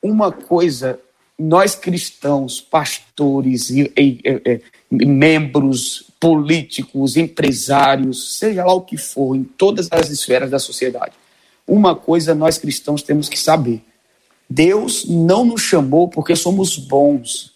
uma 0.02 0.32
coisa 0.32 0.98
nós 1.38 1.76
cristãos, 1.76 2.60
pastores, 2.60 3.70
e, 3.70 3.92
e, 3.96 4.20
e, 4.90 5.06
membros 5.06 6.10
políticos, 6.18 7.16
empresários, 7.16 8.38
seja 8.38 8.64
lá 8.64 8.74
o 8.74 8.80
que 8.80 8.96
for, 8.96 9.36
em 9.36 9.44
todas 9.44 9.86
as 9.92 10.10
esferas 10.10 10.50
da 10.50 10.58
sociedade, 10.58 11.12
uma 11.64 11.94
coisa 11.94 12.34
nós 12.34 12.58
cristãos 12.58 13.02
temos 13.02 13.28
que 13.28 13.38
saber: 13.38 13.80
Deus 14.48 15.04
não 15.08 15.44
nos 15.44 15.62
chamou 15.62 16.08
porque 16.08 16.34
somos 16.34 16.76
bons. 16.76 17.52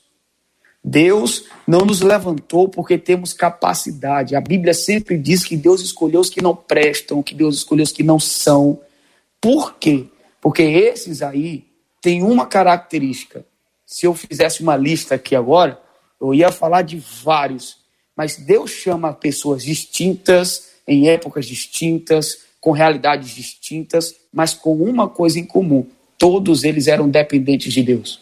Deus 0.84 1.45
não 1.66 1.80
nos 1.80 2.01
levantou 2.01 2.68
porque 2.68 2.99
temos 2.99 3.32
capacidade. 3.32 4.34
A 4.34 4.40
Bíblia 4.40 4.74
sempre 4.74 5.16
diz 5.16 5.45
que 5.45 5.57
Deus 5.57 5.80
escolheu 5.80 6.20
os 6.20 6.28
que 6.28 6.43
não 6.43 6.57
prestam, 6.57 7.22
que 7.22 7.34
Deus 7.34 7.57
escolheu 7.59 7.84
os 7.84 7.93
que 7.93 8.03
não 8.03 8.18
são. 8.18 8.80
Por 9.40 9.74
quê? 9.74 10.07
Porque 10.40 10.62
esses 10.62 11.22
aí 11.22 11.64
têm 12.01 12.22
uma 12.22 12.47
característica. 12.47 13.47
Se 13.86 14.07
eu 14.07 14.14
fizesse 14.14 14.62
uma 14.62 14.76
lista 14.76 15.14
aqui 15.14 15.36
agora, 15.36 15.80
eu 16.20 16.34
ia 16.34 16.51
falar 16.51 16.82
de 16.82 16.99
vários. 17.22 17.76
Mas 18.16 18.36
Deus 18.36 18.70
chama 18.70 19.12
pessoas 19.12 19.62
distintas, 19.62 20.70
em 20.86 21.09
épocas 21.09 21.47
distintas, 21.47 22.38
com 22.61 22.72
realidades 22.72 23.30
distintas, 23.30 24.14
mas 24.32 24.53
com 24.53 24.74
uma 24.74 25.09
coisa 25.09 25.38
em 25.38 25.45
comum: 25.45 25.86
todos 26.22 26.62
eles 26.62 26.86
eram 26.86 27.08
dependentes 27.08 27.72
de 27.72 27.82
Deus. 27.82 28.20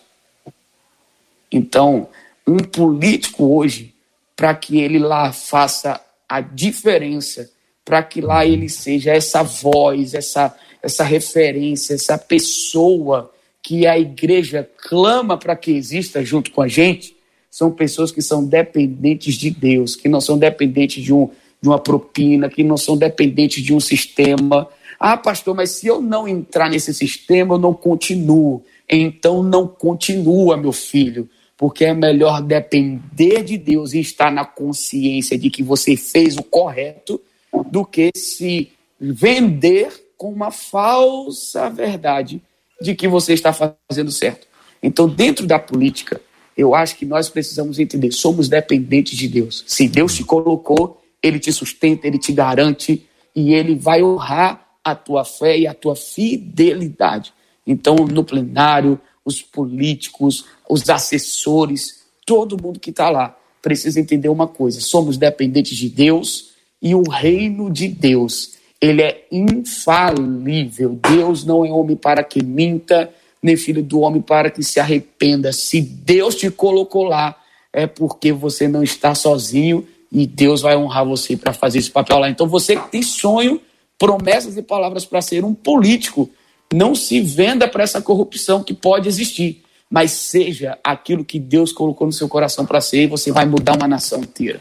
Então, 1.53 2.09
um 2.47 2.57
político 2.57 3.55
hoje, 3.55 3.93
para 4.35 4.55
que 4.55 4.81
ele 4.81 4.99
lá 4.99 5.35
faça 5.35 6.01
a 6.27 6.41
diferença, 6.41 7.51
para 7.85 8.03
que 8.03 8.23
lá 8.23 8.47
ele 8.47 8.71
seja 8.71 9.13
essa 9.13 9.43
voz, 9.43 10.15
essa, 10.15 10.57
essa 10.83 11.05
referência, 11.05 11.93
essa 11.93 12.17
pessoa 12.17 13.31
que 13.63 13.87
a 13.87 13.99
igreja 13.99 14.67
clama 14.89 15.37
para 15.37 15.55
que 15.55 15.71
exista 15.71 16.25
junto 16.25 16.53
com 16.53 16.63
a 16.63 16.69
gente, 16.69 17.15
são 17.51 17.71
pessoas 17.71 18.11
que 18.11 18.23
são 18.23 18.43
dependentes 18.43 19.35
de 19.35 19.51
Deus, 19.51 19.95
que 19.95 20.09
não 20.09 20.23
são 20.23 20.39
dependentes 20.39 21.05
de, 21.05 21.13
um, 21.13 21.29
de 21.61 21.69
uma 21.69 21.79
propina, 21.79 22.49
que 22.49 22.65
não 22.65 22.79
são 22.79 22.97
dependentes 22.97 23.63
de 23.63 23.75
um 23.75 23.81
sistema. 23.81 24.67
Ah, 25.01 25.17
pastor, 25.17 25.57
mas 25.57 25.71
se 25.71 25.87
eu 25.87 26.01
não 26.01 26.29
entrar 26.29 26.69
nesse 26.69 26.93
sistema, 26.93 27.55
eu 27.55 27.59
não 27.59 27.73
continuo. 27.73 28.63
Então 28.89 29.43
não 29.43 29.67
continua, 29.67 30.57
meu 30.57 30.73
filho 30.73 31.29
porque 31.61 31.85
é 31.85 31.93
melhor 31.93 32.41
depender 32.41 33.45
de 33.45 33.59
Deus 33.59 33.93
e 33.93 34.01
estar 34.01 34.33
na 34.33 34.47
consciência 34.47 35.37
de 35.37 35.51
que 35.51 35.63
você 35.63 35.95
fez 35.95 36.39
o 36.39 36.43
correto 36.43 37.21
do 37.71 37.85
que 37.85 38.11
se 38.17 38.73
vender 38.99 39.93
com 40.17 40.33
uma 40.33 40.51
falsa 40.51 41.69
verdade 41.69 42.41
de 42.81 42.95
que 42.95 43.07
você 43.07 43.35
está 43.35 43.53
fazendo 43.53 44.11
certo. 44.11 44.47
Então, 44.83 45.07
dentro 45.07 45.47
da 45.47 45.59
política, 45.59 46.19
eu 46.57 46.75
acho 46.75 46.97
que 46.97 47.05
nós 47.05 47.29
precisamos 47.29 47.79
entender: 47.79 48.11
somos 48.11 48.49
dependentes 48.49 49.19
de 49.19 49.29
Deus. 49.29 49.63
Se 49.67 49.87
Deus 49.87 50.15
te 50.15 50.25
colocou, 50.25 50.99
Ele 51.23 51.39
te 51.39 51.53
sustenta, 51.53 52.07
Ele 52.07 52.19
te 52.19 52.33
garante 52.33 53.07
e 53.37 53.53
Ele 53.53 53.75
vai 53.75 54.03
honrar 54.03 54.67
a 54.85 54.95
tua 54.95 55.25
fé 55.25 55.59
e 55.59 55.67
a 55.67 55.75
tua 55.75 55.95
fidelidade. 55.95 57.33
Então, 57.67 57.97
no 57.97 58.25
plenário, 58.25 59.01
os 59.25 59.43
políticos, 59.43 60.47
os 60.69 60.89
assessores, 60.89 62.03
todo 62.27 62.61
mundo 62.61 62.81
que 62.81 62.91
está 62.91 63.11
lá 63.11 63.37
precisa 63.63 64.01
entender 64.01 64.29
uma 64.29 64.47
coisa: 64.47 64.81
somos 64.81 65.17
dependentes 65.17 65.77
de 65.77 65.89
Deus 65.89 66.51
e 66.81 66.95
o 66.95 67.03
reino 67.03 67.71
de 67.71 67.89
Deus 67.89 68.59
ele 68.81 69.03
é 69.03 69.27
infalível. 69.31 70.99
Deus 71.11 71.45
não 71.45 71.65
é 71.65 71.71
homem 71.71 71.97
para 71.97 72.25
que 72.25 72.43
minta, 72.43 73.13
nem 73.43 73.57
filho 73.57 73.83
do 73.83 74.01
homem 74.01 74.23
para 74.23 74.51
que 74.51 74.63
se 74.63 74.81
arrependa. 74.81 75.53
Se 75.53 75.81
Deus 75.83 76.35
te 76.35 76.51
colocou 76.51 77.05
lá, 77.05 77.37
é 77.73 77.87
porque 77.87 78.33
você 78.33 78.67
não 78.67 78.83
está 78.83 79.15
sozinho 79.15 79.87
e 80.11 80.27
Deus 80.27 80.63
vai 80.63 80.77
honrar 80.77 81.05
você 81.05 81.37
para 81.37 81.53
fazer 81.53 81.79
esse 81.79 81.91
papel 81.91 82.19
lá. 82.19 82.31
Então 82.31 82.47
você 82.49 82.75
que 82.75 82.91
tem 82.91 83.03
sonho, 83.03 83.61
promessas 84.01 84.57
e 84.57 84.63
palavras 84.63 85.05
para 85.05 85.21
ser 85.21 85.45
um 85.45 85.53
político, 85.53 86.31
não 86.73 86.95
se 86.95 87.21
venda 87.21 87.69
para 87.69 87.83
essa 87.83 88.01
corrupção 88.01 88.65
que 88.65 88.73
pode 88.73 89.07
existir, 89.07 89.63
mas 89.91 90.13
seja 90.13 90.79
aquilo 90.83 91.23
que 91.23 91.39
Deus 91.39 91.71
colocou 91.71 92.07
no 92.07 92.13
seu 92.13 92.27
coração 92.27 92.65
para 92.65 92.81
ser 92.81 93.03
e 93.03 93.07
você 93.07 93.31
vai 93.31 93.45
mudar 93.45 93.77
uma 93.77 93.87
nação 93.87 94.21
inteira. 94.21 94.61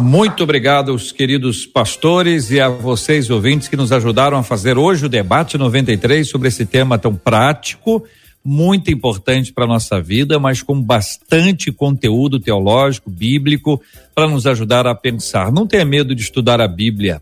Muito 0.00 0.42
obrigado 0.42 0.90
aos 0.90 1.12
queridos 1.12 1.64
pastores 1.64 2.50
e 2.50 2.60
a 2.60 2.68
vocês 2.68 3.30
ouvintes 3.30 3.68
que 3.68 3.76
nos 3.76 3.92
ajudaram 3.92 4.36
a 4.36 4.42
fazer 4.42 4.76
hoje 4.76 5.06
o 5.06 5.08
debate 5.08 5.56
93 5.56 6.28
sobre 6.28 6.48
esse 6.48 6.66
tema 6.66 6.98
tão 6.98 7.14
prático, 7.14 8.02
muito 8.46 8.92
importante 8.92 9.52
para 9.52 9.64
a 9.64 9.68
nossa 9.68 10.00
vida, 10.00 10.38
mas 10.38 10.62
com 10.62 10.80
bastante 10.80 11.72
conteúdo 11.72 12.38
teológico, 12.38 13.10
bíblico, 13.10 13.82
para 14.14 14.28
nos 14.28 14.46
ajudar 14.46 14.86
a 14.86 14.94
pensar. 14.94 15.50
Não 15.50 15.66
tenha 15.66 15.84
medo 15.84 16.14
de 16.14 16.22
estudar 16.22 16.60
a 16.60 16.68
Bíblia. 16.68 17.20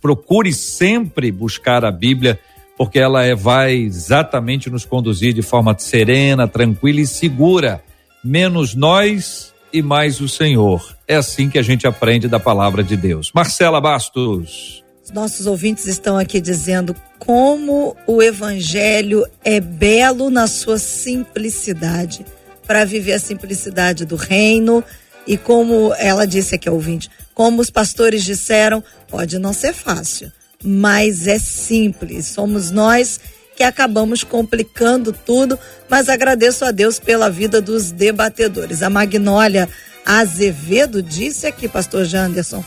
Procure 0.00 0.52
sempre 0.52 1.30
buscar 1.30 1.84
a 1.84 1.92
Bíblia 1.92 2.38
porque 2.76 2.98
ela 2.98 3.24
é, 3.24 3.34
vai 3.34 3.74
exatamente 3.74 4.68
nos 4.68 4.84
conduzir 4.84 5.32
de 5.32 5.40
forma 5.40 5.76
serena, 5.78 6.46
tranquila 6.48 7.00
e 7.00 7.06
segura. 7.06 7.82
Menos 8.22 8.74
nós 8.74 9.54
e 9.72 9.80
mais 9.80 10.20
o 10.20 10.28
Senhor. 10.28 10.94
É 11.06 11.14
assim 11.16 11.48
que 11.48 11.58
a 11.58 11.62
gente 11.62 11.86
aprende 11.86 12.28
da 12.28 12.40
palavra 12.40 12.82
de 12.82 12.96
Deus. 12.96 13.30
Marcela 13.32 13.80
Bastos. 13.80 14.85
Nossos 15.12 15.46
ouvintes 15.46 15.86
estão 15.86 16.18
aqui 16.18 16.40
dizendo 16.40 16.94
como 17.18 17.96
o 18.06 18.22
evangelho 18.22 19.24
é 19.44 19.60
belo 19.60 20.30
na 20.30 20.46
sua 20.46 20.78
simplicidade, 20.78 22.26
para 22.66 22.84
viver 22.84 23.12
a 23.12 23.18
simplicidade 23.18 24.04
do 24.04 24.16
reino 24.16 24.82
e 25.26 25.36
como 25.36 25.92
ela 25.98 26.26
disse 26.26 26.54
aqui, 26.54 26.68
ouvinte, 26.68 27.10
como 27.34 27.60
os 27.60 27.70
pastores 27.70 28.24
disseram, 28.24 28.82
pode 29.08 29.38
não 29.38 29.52
ser 29.52 29.72
fácil, 29.72 30.30
mas 30.62 31.26
é 31.26 31.38
simples. 31.38 32.26
Somos 32.26 32.70
nós 32.70 33.20
que 33.56 33.62
acabamos 33.62 34.22
complicando 34.22 35.12
tudo, 35.12 35.58
mas 35.88 36.08
agradeço 36.08 36.64
a 36.64 36.70
Deus 36.70 36.98
pela 36.98 37.30
vida 37.30 37.60
dos 37.60 37.90
debatedores. 37.90 38.82
A 38.82 38.90
Magnólia 38.90 39.68
Azevedo 40.04 41.02
disse 41.02 41.46
aqui, 41.46 41.68
pastor 41.68 42.04
Janderson, 42.04 42.64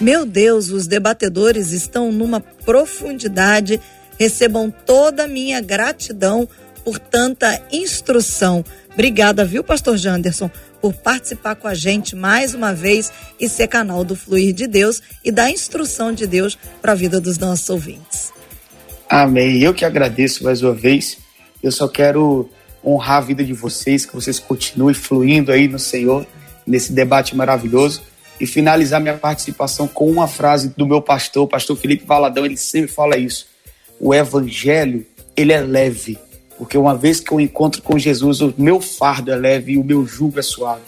meu 0.00 0.26
Deus, 0.26 0.70
os 0.70 0.86
debatedores 0.86 1.72
estão 1.72 2.10
numa 2.10 2.40
profundidade, 2.40 3.80
recebam 4.18 4.72
toda 4.84 5.24
a 5.24 5.28
minha 5.28 5.60
gratidão 5.60 6.48
por 6.84 6.98
tanta 6.98 7.60
instrução. 7.70 8.64
Obrigada, 8.92 9.44
viu, 9.44 9.62
pastor 9.62 9.96
Janderson, 9.96 10.50
por 10.80 10.92
participar 10.92 11.54
com 11.54 11.68
a 11.68 11.74
gente 11.74 12.16
mais 12.16 12.54
uma 12.54 12.74
vez 12.74 13.12
e 13.38 13.48
ser 13.48 13.68
canal 13.68 14.04
do 14.04 14.16
fluir 14.16 14.52
de 14.52 14.66
Deus 14.66 15.00
e 15.24 15.30
da 15.30 15.50
instrução 15.50 16.12
de 16.12 16.26
Deus 16.26 16.58
para 16.80 16.92
a 16.92 16.96
vida 16.96 17.20
dos 17.20 17.38
nossos 17.38 17.70
ouvintes. 17.70 18.32
Amém. 19.08 19.62
Eu 19.62 19.72
que 19.72 19.84
agradeço 19.84 20.42
mais 20.42 20.62
uma 20.62 20.74
vez. 20.74 21.18
Eu 21.62 21.70
só 21.70 21.86
quero 21.86 22.50
honrar 22.84 23.18
a 23.18 23.20
vida 23.20 23.44
de 23.44 23.52
vocês, 23.52 24.04
que 24.04 24.14
vocês 24.14 24.38
continuem 24.38 24.94
fluindo 24.94 25.52
aí 25.52 25.68
no 25.68 25.78
Senhor, 25.78 26.26
nesse 26.66 26.92
debate 26.92 27.36
maravilhoso. 27.36 28.02
E 28.42 28.46
finalizar 28.46 29.00
minha 29.00 29.16
participação 29.16 29.88
com 29.88 30.10
uma 30.10 30.28
frase 30.28 30.74
do 30.76 30.86
meu 30.86 31.00
pastor, 31.00 31.44
o 31.44 31.48
pastor 31.48 31.78
Felipe 31.78 32.04
Valadão, 32.04 32.44
ele 32.44 32.58
sempre 32.58 32.92
fala 32.92 33.16
isso. 33.16 33.46
O 33.98 34.12
evangelho, 34.12 35.06
ele 35.34 35.52
é 35.52 35.60
leve 35.60 36.18
porque 36.62 36.78
uma 36.78 36.96
vez 36.96 37.18
que 37.18 37.32
eu 37.32 37.40
encontro 37.40 37.82
com 37.82 37.98
Jesus, 37.98 38.40
o 38.40 38.54
meu 38.56 38.80
fardo 38.80 39.32
é 39.32 39.36
leve 39.36 39.72
e 39.72 39.76
o 39.76 39.82
meu 39.82 40.06
jugo 40.06 40.38
é 40.38 40.42
suave. 40.42 40.82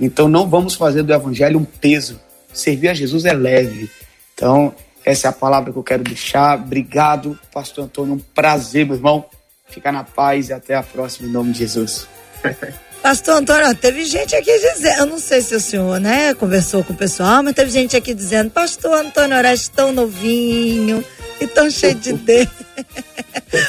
Então 0.00 0.28
não 0.28 0.48
vamos 0.48 0.74
fazer 0.74 1.04
do 1.04 1.12
evangelho 1.12 1.60
um 1.60 1.64
peso. 1.64 2.20
Servir 2.52 2.88
a 2.88 2.94
Jesus 2.94 3.24
é 3.24 3.32
leve. 3.32 3.88
Então, 4.34 4.74
essa 5.04 5.28
é 5.28 5.30
a 5.30 5.32
palavra 5.32 5.72
que 5.72 5.78
eu 5.78 5.82
quero 5.84 6.02
deixar. 6.02 6.58
Obrigado, 6.58 7.38
pastor 7.52 7.84
Antônio. 7.84 8.14
Um 8.14 8.18
prazer, 8.18 8.84
meu 8.84 8.96
irmão. 8.96 9.24
Fica 9.68 9.92
na 9.92 10.02
paz 10.02 10.48
e 10.48 10.52
até 10.52 10.74
a 10.74 10.82
próxima, 10.82 11.28
em 11.28 11.30
nome 11.30 11.52
de 11.52 11.60
Jesus. 11.60 12.08
Pastor 13.02 13.38
Antônio, 13.38 13.74
teve 13.74 14.04
gente 14.04 14.36
aqui 14.36 14.56
dizendo, 14.58 15.00
eu 15.00 15.06
não 15.06 15.18
sei 15.18 15.42
se 15.42 15.56
o 15.56 15.60
senhor, 15.60 15.98
né, 15.98 16.34
conversou 16.34 16.84
com 16.84 16.92
o 16.92 16.96
pessoal, 16.96 17.42
mas 17.42 17.52
teve 17.52 17.68
gente 17.68 17.96
aqui 17.96 18.14
dizendo, 18.14 18.48
pastor 18.48 18.94
Antônio 18.94 19.36
Oreste 19.36 19.70
tão 19.70 19.92
novinho 19.92 21.04
e 21.40 21.46
tão 21.48 21.68
cheio 21.68 21.96
de 21.96 22.12
Deus. 22.14 22.48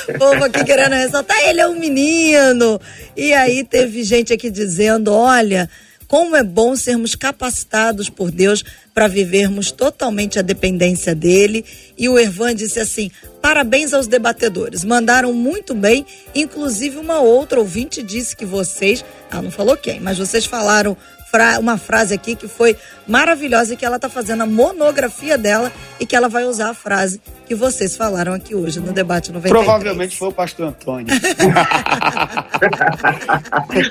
o 0.07 0.19
povo 0.19 0.43
aqui 0.43 0.63
querendo 0.63 0.93
ressaltar, 0.93 1.35
ele 1.47 1.61
é 1.61 1.67
um 1.67 1.79
menino. 1.79 2.79
E 3.17 3.33
aí 3.33 3.63
teve 3.63 4.03
gente 4.03 4.31
aqui 4.31 4.51
dizendo: 4.51 5.11
olha, 5.11 5.67
como 6.13 6.35
é 6.35 6.43
bom 6.43 6.75
sermos 6.75 7.15
capacitados 7.15 8.07
por 8.07 8.29
Deus 8.29 8.63
para 8.93 9.07
vivermos 9.07 9.71
totalmente 9.71 10.37
a 10.37 10.43
dependência 10.43 11.15
dele. 11.15 11.65
E 11.97 12.07
o 12.07 12.19
Ervan 12.19 12.53
disse 12.53 12.79
assim: 12.79 13.09
parabéns 13.41 13.95
aos 13.95 14.05
debatedores, 14.05 14.83
mandaram 14.83 15.33
muito 15.33 15.73
bem. 15.73 16.05
Inclusive, 16.35 16.99
uma 16.99 17.19
outra 17.19 17.59
ouvinte 17.59 18.03
disse 18.03 18.35
que 18.35 18.45
vocês, 18.45 19.03
ah, 19.31 19.41
não 19.41 19.49
falou 19.49 19.75
quem, 19.75 19.99
mas 19.99 20.19
vocês 20.19 20.45
falaram 20.45 20.95
fra 21.33 21.57
uma 21.57 21.79
frase 21.79 22.13
aqui 22.13 22.35
que 22.35 22.47
foi 22.47 22.77
maravilhosa 23.07 23.73
e 23.73 23.77
que 23.77 23.83
ela 23.83 23.95
está 23.95 24.07
fazendo 24.07 24.43
a 24.43 24.45
monografia 24.45 25.35
dela 25.35 25.71
e 25.99 26.05
que 26.05 26.15
ela 26.15 26.29
vai 26.29 26.43
usar 26.43 26.69
a 26.69 26.75
frase 26.75 27.19
que 27.47 27.55
vocês 27.55 27.97
falaram 27.97 28.33
aqui 28.33 28.53
hoje 28.53 28.79
no 28.79 28.93
debate 28.93 29.31
93. 29.31 29.65
Provavelmente 29.65 30.15
foi 30.15 30.27
o 30.27 30.31
pastor 30.31 30.67
Antônio. 30.67 31.07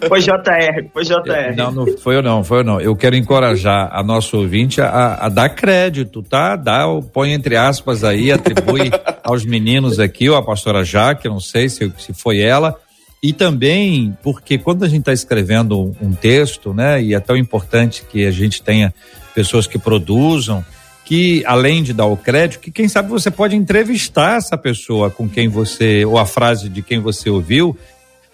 foi 0.09 0.21
JR, 0.21 0.89
foi 0.93 1.03
JR. 1.05 1.57
Não, 1.57 1.73
não 1.73 1.99
foi 1.99 2.15
eu 2.17 2.23
não, 2.23 2.45
foi 2.45 2.61
eu 2.61 2.65
não. 2.65 2.81
Eu 2.81 2.95
quero 2.95 3.17
encorajar 3.17 3.91
a 3.93 4.05
nossa 4.05 4.37
ouvinte 4.37 4.81
a, 4.81 5.15
a 5.15 5.29
dar 5.29 5.49
crédito, 5.49 6.23
tá? 6.23 6.55
Dá, 6.55 6.85
põe 7.13 7.33
entre 7.33 7.57
aspas 7.57 8.05
aí, 8.05 8.31
atribui 8.31 8.93
aos 9.25 9.45
meninos 9.45 9.99
aqui, 9.99 10.31
ou 10.31 10.37
a 10.37 10.45
pastora 10.45 10.85
Jaque, 10.85 11.29
não 11.29 11.41
sei 11.41 11.69
se, 11.69 11.93
se 11.99 12.15
foi 12.15 12.39
ela, 12.41 12.79
E 13.23 13.33
também 13.33 14.17
porque 14.21 14.59
quando 14.59 14.85
a 14.85 14.89
gente 14.89 15.01
está 15.01 15.13
escrevendo 15.13 15.95
um 16.01 16.13
texto, 16.13 16.75
né, 16.75 17.01
e 17.01 17.15
é 17.15 17.21
tão 17.21 17.37
importante 17.37 18.05
que 18.11 18.27
a 18.27 18.33
gente 18.33 18.61
tenha 18.61 18.93
pessoas 19.33 19.69
que 19.69 19.79
produzam, 19.79 20.65
que 21.05 21.45
além 21.47 21.85
de 21.85 21.93
dar 21.93 22.07
o 22.07 22.17
crédito, 22.17 22.61
que 22.61 22.73
quem 22.73 22.89
sabe 22.89 23.09
você 23.11 23.31
pode 23.31 23.55
entrevistar 23.55 24.39
essa 24.39 24.59
pessoa 24.59 25.09
com 25.09 25.29
quem 25.29 25.47
você, 25.47 26.05
ou 26.05 26.19
a 26.19 26.27
frase 26.27 26.69
de 26.69 26.83
quem 26.83 26.99
você 26.99 27.31
ouviu, 27.31 27.77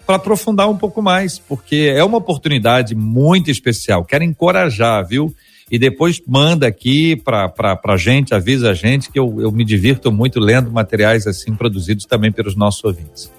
para 0.07 0.15
aprofundar 0.15 0.67
um 0.67 0.75
pouco 0.75 1.03
mais, 1.03 1.37
porque 1.37 1.93
é 1.95 2.03
uma 2.03 2.17
oportunidade 2.17 2.95
muito 2.95 3.51
especial. 3.51 4.03
Quero 4.03 4.23
encorajar, 4.23 5.07
viu? 5.07 5.31
E 5.69 5.77
depois 5.77 6.19
manda 6.25 6.65
aqui 6.65 7.15
para 7.15 7.79
a 7.85 7.97
gente, 7.97 8.33
avisa 8.33 8.71
a 8.71 8.73
gente, 8.73 9.11
que 9.11 9.19
eu, 9.19 9.39
eu 9.39 9.51
me 9.51 9.63
divirto 9.63 10.11
muito 10.11 10.39
lendo 10.39 10.71
materiais 10.71 11.27
assim 11.27 11.53
produzidos 11.53 12.05
também 12.05 12.31
pelos 12.31 12.55
nossos 12.55 12.83
ouvintes. 12.83 13.38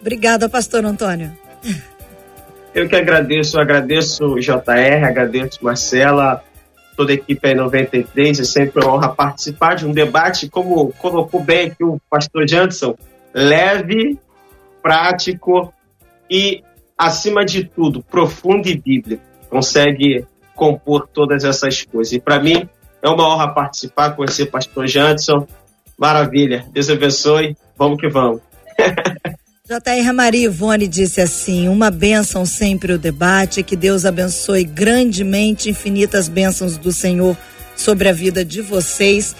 Obrigada, 0.00 0.48
pastor 0.48 0.84
Antônio. 0.84 1.32
Eu 2.74 2.88
que 2.88 2.96
agradeço, 2.96 3.58
agradeço 3.58 4.24
o 4.24 4.40
JR, 4.40 5.04
agradeço 5.04 5.58
Marcela, 5.62 6.42
toda 6.96 7.12
a 7.12 7.14
equipe 7.14 7.48
aí 7.48 7.54
93, 7.54 8.40
é 8.40 8.44
sempre 8.44 8.84
uma 8.84 8.94
honra 8.94 9.08
participar 9.08 9.74
de 9.74 9.86
um 9.86 9.92
debate, 9.92 10.48
como 10.48 10.92
colocou 10.94 11.42
bem 11.42 11.68
aqui 11.68 11.82
o 11.82 12.00
pastor 12.08 12.48
Janson, 12.48 12.94
leve, 13.34 14.18
prático 14.82 15.72
e, 16.30 16.62
acima 16.96 17.44
de 17.44 17.64
tudo, 17.64 18.02
profundo 18.02 18.68
e 18.68 18.76
bíblico. 18.76 19.22
Consegue 19.48 20.26
compor 20.54 21.08
todas 21.08 21.42
essas 21.42 21.82
coisas. 21.82 22.12
E 22.12 22.20
para 22.20 22.38
mim 22.38 22.68
é 23.02 23.08
uma 23.08 23.26
honra 23.28 23.48
participar, 23.48 24.14
conhecer 24.14 24.44
o 24.44 24.50
pastor 24.50 24.86
Janson. 24.86 25.46
Maravilha. 25.98 26.66
Deus 26.70 26.88
abençoe. 26.88 27.56
Vamos 27.76 27.98
que 27.98 28.08
vamos. 28.08 28.40
JR 29.70 30.12
Maria 30.12 30.46
Ivone 30.46 30.88
disse 30.88 31.20
assim: 31.20 31.68
uma 31.68 31.92
bênção 31.92 32.44
sempre 32.44 32.92
o 32.92 32.98
debate, 32.98 33.62
que 33.62 33.76
Deus 33.76 34.04
abençoe 34.04 34.64
grandemente, 34.64 35.70
infinitas 35.70 36.28
bênçãos 36.28 36.76
do 36.76 36.92
Senhor 36.92 37.38
sobre 37.76 38.08
a 38.08 38.12
vida 38.12 38.44
de 38.44 38.60
vocês. 38.60 39.36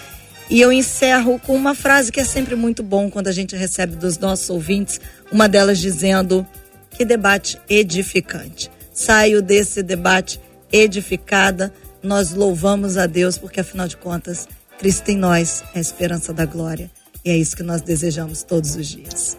E 0.49 0.61
eu 0.61 0.71
encerro 0.71 1.37
com 1.37 1.53
uma 1.53 1.75
frase 1.75 2.13
que 2.13 2.21
é 2.21 2.23
sempre 2.23 2.55
muito 2.55 2.81
bom 2.81 3.09
quando 3.09 3.27
a 3.27 3.31
gente 3.33 3.57
recebe 3.57 3.97
dos 3.97 4.17
nossos 4.17 4.49
ouvintes, 4.49 5.01
uma 5.29 5.49
delas 5.49 5.79
dizendo: 5.79 6.47
que 6.91 7.03
debate 7.03 7.59
edificante. 7.69 8.71
Saio 8.93 9.41
desse 9.41 9.83
debate 9.83 10.39
edificada, 10.71 11.73
nós 12.01 12.31
louvamos 12.31 12.95
a 12.95 13.05
Deus, 13.05 13.37
porque 13.37 13.59
afinal 13.59 13.85
de 13.85 13.97
contas, 13.97 14.47
Cristo 14.79 15.09
em 15.09 15.17
nós 15.17 15.61
é 15.75 15.79
a 15.79 15.81
esperança 15.81 16.31
da 16.31 16.45
glória. 16.45 16.89
E 17.23 17.29
é 17.29 17.37
isso 17.37 17.55
que 17.55 17.61
nós 17.61 17.81
desejamos 17.81 18.41
todos 18.41 18.75
os 18.75 18.87
dias. 18.87 19.37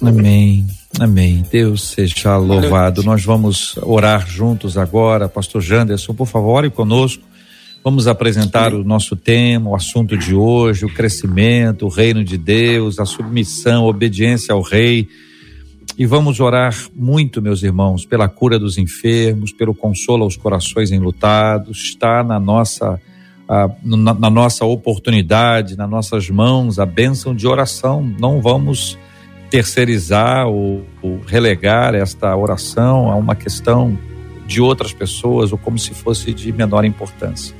Amém. 0.00 0.66
Amém. 1.00 1.44
Deus 1.50 1.82
seja 1.88 2.36
louvado. 2.36 3.02
Nós 3.02 3.24
vamos 3.24 3.76
orar 3.78 4.28
juntos 4.28 4.78
agora. 4.78 5.28
Pastor 5.28 5.60
Janderson, 5.60 6.14
por 6.14 6.26
favor, 6.26 6.50
ore 6.50 6.70
conosco. 6.70 7.24
Vamos 7.82 8.06
apresentar 8.06 8.72
o 8.72 8.82
nosso 8.84 9.14
tema, 9.14 9.70
o 9.70 9.74
assunto 9.74 10.16
de 10.16 10.34
hoje, 10.34 10.86
o 10.86 10.94
crescimento, 10.94 11.84
o 11.84 11.90
reino 11.90 12.24
de 12.24 12.38
Deus, 12.38 12.98
a 12.98 13.04
submissão, 13.04 13.84
a 13.84 13.88
obediência 13.88 14.54
ao 14.54 14.62
rei. 14.62 15.08
E 15.98 16.06
vamos 16.06 16.40
orar 16.40 16.74
muito, 16.94 17.42
meus 17.42 17.62
irmãos, 17.62 18.06
pela 18.06 18.28
cura 18.28 18.58
dos 18.58 18.78
enfermos, 18.78 19.52
pelo 19.52 19.74
consolo 19.74 20.22
aos 20.22 20.36
corações 20.36 20.90
enlutados. 20.90 21.78
Está 21.82 22.24
na 22.24 22.40
nossa 22.40 22.98
na, 23.82 24.14
na, 24.14 24.30
nossa 24.30 24.64
oportunidade, 24.64 25.76
nas 25.76 25.88
nossas 25.88 26.30
mãos, 26.30 26.78
a 26.78 26.86
bênção 26.86 27.34
de 27.34 27.46
oração. 27.46 28.02
Não 28.18 28.40
vamos 28.40 28.98
terceirizar 29.50 30.46
ou, 30.46 30.84
ou, 31.02 31.20
relegar 31.26 31.94
esta 31.94 32.34
oração 32.34 33.10
a 33.10 33.14
uma 33.14 33.34
questão 33.34 33.98
de 34.46 34.60
outras 34.60 34.92
pessoas 34.92 35.52
ou 35.52 35.58
como 35.58 35.78
se 35.78 35.94
fosse 35.94 36.32
de 36.32 36.52
menor 36.52 36.84
importância. 36.84 37.54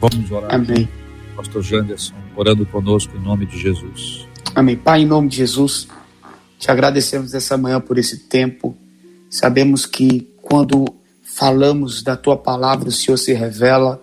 Vamos 0.00 0.30
orar. 0.30 0.54
Amém. 0.54 0.88
Pastor 1.36 1.62
Janderson, 1.62 2.14
orando 2.36 2.66
conosco 2.66 3.16
em 3.16 3.20
nome 3.20 3.46
de 3.46 3.58
Jesus. 3.58 4.26
Amém. 4.54 4.76
Pai, 4.76 5.02
em 5.02 5.06
nome 5.06 5.28
de 5.28 5.36
Jesus, 5.36 5.88
te 6.58 6.70
agradecemos 6.70 7.32
essa 7.32 7.56
manhã 7.56 7.80
por 7.80 7.96
esse 7.96 8.28
tempo. 8.28 8.76
Sabemos 9.30 9.86
que 9.86 10.28
quando 10.42 10.84
falamos 11.22 12.02
da 12.02 12.16
tua 12.16 12.36
palavra, 12.36 12.88
o 12.88 12.92
Senhor 12.92 13.16
se 13.16 13.32
revela 13.32 14.02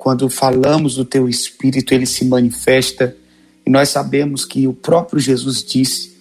quando 0.00 0.30
falamos 0.30 0.94
do 0.94 1.04
teu 1.04 1.28
espírito, 1.28 1.92
ele 1.92 2.06
se 2.06 2.24
manifesta. 2.24 3.14
E 3.66 3.68
nós 3.68 3.90
sabemos 3.90 4.46
que 4.46 4.66
o 4.66 4.72
próprio 4.72 5.20
Jesus 5.20 5.62
disse 5.62 6.16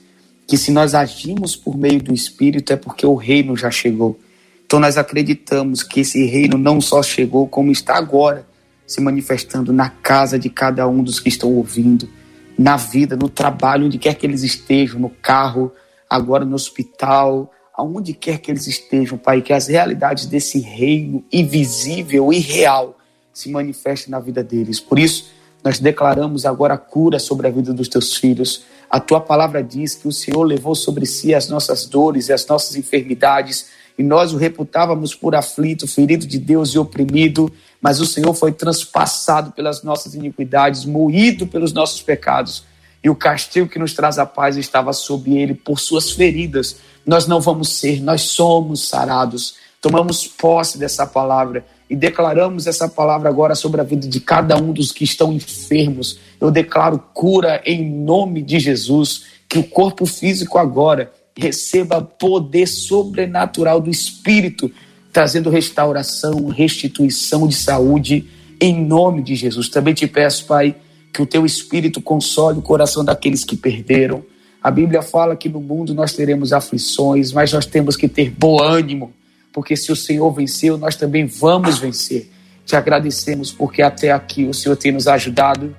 que 0.45 0.57
se 0.57 0.69
nós 0.69 0.93
agimos 0.93 1.55
por 1.55 1.77
meio 1.77 2.03
do 2.03 2.13
espírito 2.13 2.73
é 2.73 2.75
porque 2.75 3.05
o 3.05 3.15
reino 3.15 3.55
já 3.55 3.71
chegou. 3.71 4.19
Então 4.65 4.81
nós 4.81 4.97
acreditamos 4.97 5.81
que 5.81 6.01
esse 6.01 6.25
reino 6.25 6.57
não 6.57 6.81
só 6.81 7.01
chegou, 7.01 7.47
como 7.47 7.71
está 7.71 7.95
agora 7.95 8.45
se 8.85 8.99
manifestando 8.99 9.71
na 9.71 9.89
casa 9.89 10.37
de 10.37 10.49
cada 10.49 10.85
um 10.85 11.01
dos 11.01 11.21
que 11.21 11.29
estão 11.29 11.53
ouvindo, 11.53 12.09
na 12.57 12.75
vida, 12.75 13.15
no 13.15 13.29
trabalho, 13.29 13.85
onde 13.85 13.97
quer 13.97 14.15
que 14.15 14.27
eles 14.27 14.43
estejam, 14.43 14.99
no 14.99 15.09
carro, 15.09 15.71
agora 16.09 16.43
no 16.43 16.55
hospital, 16.55 17.49
aonde 17.73 18.13
quer 18.13 18.39
que 18.39 18.51
eles 18.51 18.67
estejam, 18.67 19.17
Pai, 19.17 19.41
que 19.41 19.53
as 19.53 19.67
realidades 19.67 20.25
desse 20.25 20.59
reino 20.59 21.23
invisível 21.31 22.33
e 22.33 22.39
real 22.39 22.98
se 23.39 23.49
manifeste 23.49 24.11
na 24.11 24.19
vida 24.19 24.43
deles. 24.43 24.79
Por 24.79 24.99
isso, 24.99 25.31
nós 25.63 25.79
declaramos 25.79 26.45
agora 26.45 26.73
a 26.73 26.77
cura 26.77 27.19
sobre 27.19 27.47
a 27.47 27.49
vida 27.49 27.73
dos 27.73 27.87
teus 27.87 28.15
filhos. 28.15 28.63
A 28.89 28.99
tua 28.99 29.21
palavra 29.21 29.63
diz 29.63 29.95
que 29.95 30.07
o 30.07 30.11
Senhor 30.11 30.43
levou 30.43 30.75
sobre 30.75 31.05
si 31.05 31.33
as 31.33 31.47
nossas 31.47 31.85
dores 31.85 32.27
e 32.27 32.33
as 32.33 32.45
nossas 32.45 32.75
enfermidades, 32.75 33.67
e 33.97 34.03
nós 34.03 34.33
o 34.33 34.37
reputávamos 34.37 35.15
por 35.15 35.35
aflito, 35.35 35.87
ferido 35.87 36.25
de 36.25 36.37
Deus 36.37 36.69
e 36.69 36.79
oprimido, 36.79 37.51
mas 37.81 38.01
o 38.01 38.05
Senhor 38.05 38.33
foi 38.33 38.51
transpassado 38.51 39.51
pelas 39.51 39.83
nossas 39.83 40.13
iniquidades, 40.15 40.85
moído 40.85 41.47
pelos 41.47 41.71
nossos 41.71 42.01
pecados, 42.01 42.63
e 43.01 43.09
o 43.09 43.15
castigo 43.15 43.69
que 43.69 43.79
nos 43.79 43.93
traz 43.93 44.17
a 44.17 44.25
paz 44.25 44.57
estava 44.57 44.91
sobre 44.91 45.37
ele 45.37 45.53
por 45.53 45.79
suas 45.79 46.11
feridas. 46.11 46.77
Nós 47.05 47.25
não 47.25 47.39
vamos 47.39 47.69
ser, 47.69 48.01
nós 48.01 48.23
somos 48.23 48.89
sarados. 48.89 49.55
Tomamos 49.81 50.27
posse 50.27 50.77
dessa 50.77 51.05
palavra 51.07 51.65
e 51.89 51.95
declaramos 51.95 52.67
essa 52.67 52.87
palavra 52.87 53.29
agora 53.29 53.55
sobre 53.55 53.81
a 53.81 53.83
vida 53.83 54.07
de 54.07 54.19
cada 54.19 54.55
um 54.61 54.71
dos 54.71 54.91
que 54.91 55.03
estão 55.03 55.33
enfermos. 55.33 56.19
Eu 56.39 56.51
declaro 56.51 56.99
cura 57.13 57.61
em 57.65 57.83
nome 57.83 58.43
de 58.43 58.59
Jesus, 58.59 59.25
que 59.47 59.57
o 59.57 59.63
corpo 59.63 60.05
físico 60.05 60.59
agora 60.59 61.11
receba 61.35 62.01
poder 62.01 62.67
sobrenatural 62.67 63.81
do 63.81 63.89
Espírito, 63.89 64.71
trazendo 65.11 65.49
restauração, 65.49 66.47
restituição 66.47 67.47
de 67.47 67.55
saúde 67.55 68.27
em 68.61 68.85
nome 68.85 69.23
de 69.23 69.35
Jesus. 69.35 69.67
Também 69.69 69.95
te 69.95 70.05
peço, 70.05 70.45
Pai, 70.45 70.75
que 71.11 71.21
o 71.23 71.25
teu 71.25 71.43
Espírito 71.43 71.99
console 72.01 72.59
o 72.59 72.61
coração 72.61 73.03
daqueles 73.03 73.43
que 73.43 73.57
perderam. 73.57 74.23
A 74.61 74.69
Bíblia 74.69 75.01
fala 75.01 75.35
que 75.35 75.49
no 75.49 75.61
mundo 75.61 75.95
nós 75.95 76.13
teremos 76.13 76.53
aflições, 76.53 77.31
mas 77.31 77.51
nós 77.51 77.65
temos 77.65 77.95
que 77.95 78.07
ter 78.07 78.29
bom 78.29 78.61
ânimo 78.61 79.11
porque 79.51 79.75
se 79.75 79.91
o 79.91 79.95
Senhor 79.95 80.31
venceu, 80.31 80.77
nós 80.77 80.95
também 80.95 81.25
vamos 81.25 81.79
vencer. 81.79 82.29
Te 82.65 82.75
agradecemos 82.75 83.51
porque 83.51 83.81
até 83.81 84.11
aqui 84.11 84.45
o 84.45 84.53
Senhor 84.53 84.75
tem 84.75 84.91
nos 84.91 85.07
ajudado 85.07 85.75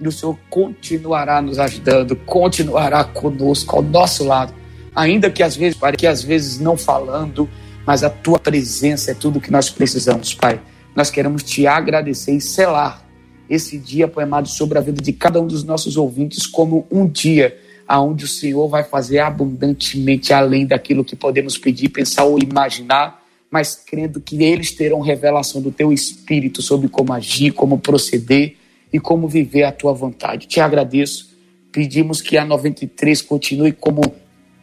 e 0.00 0.08
o 0.08 0.12
Senhor 0.12 0.36
continuará 0.50 1.40
nos 1.40 1.58
ajudando, 1.58 2.16
continuará 2.16 3.04
conosco, 3.04 3.76
ao 3.76 3.82
nosso 3.82 4.24
lado, 4.24 4.52
ainda 4.94 5.30
que 5.30 5.42
às 5.42 5.54
vezes, 5.54 5.78
Pai, 5.78 5.92
que 5.92 6.06
às 6.06 6.22
vezes 6.22 6.58
não 6.58 6.76
falando, 6.76 7.48
mas 7.86 8.02
a 8.02 8.10
tua 8.10 8.38
presença 8.38 9.12
é 9.12 9.14
tudo 9.14 9.40
que 9.40 9.50
nós 9.50 9.70
precisamos, 9.70 10.34
Pai. 10.34 10.60
Nós 10.94 11.10
queremos 11.10 11.44
te 11.44 11.66
agradecer 11.66 12.32
e 12.32 12.40
selar 12.40 13.06
esse 13.48 13.78
dia, 13.78 14.08
Pai 14.08 14.24
amado, 14.24 14.48
sobre 14.48 14.78
a 14.78 14.80
vida 14.80 15.00
de 15.00 15.12
cada 15.12 15.40
um 15.40 15.46
dos 15.46 15.62
nossos 15.62 15.96
ouvintes 15.96 16.46
como 16.46 16.86
um 16.90 17.06
dia 17.06 17.56
aonde 17.92 18.24
o 18.24 18.28
Senhor 18.28 18.66
vai 18.68 18.82
fazer 18.82 19.18
abundantemente 19.18 20.32
além 20.32 20.64
daquilo 20.64 21.04
que 21.04 21.14
podemos 21.14 21.58
pedir, 21.58 21.90
pensar 21.90 22.24
ou 22.24 22.38
imaginar, 22.38 23.22
mas 23.50 23.74
crendo 23.74 24.18
que 24.18 24.42
eles 24.42 24.70
terão 24.72 25.00
revelação 25.00 25.60
do 25.60 25.70
teu 25.70 25.92
espírito 25.92 26.62
sobre 26.62 26.88
como 26.88 27.12
agir, 27.12 27.52
como 27.52 27.78
proceder 27.78 28.56
e 28.90 28.98
como 28.98 29.28
viver 29.28 29.64
a 29.64 29.72
tua 29.72 29.92
vontade. 29.92 30.46
Te 30.46 30.58
agradeço. 30.58 31.36
Pedimos 31.70 32.22
que 32.22 32.38
a 32.38 32.46
93 32.46 33.20
continue 33.20 33.72
como 33.72 34.00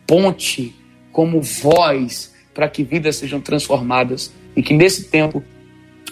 ponte, 0.07 0.73
como 1.11 1.39
voz 1.39 2.33
para 2.51 2.67
que 2.67 2.83
vidas 2.83 3.17
sejam 3.17 3.39
transformadas 3.39 4.31
e 4.55 4.63
que 4.63 4.73
nesse 4.73 5.03
tempo 5.03 5.43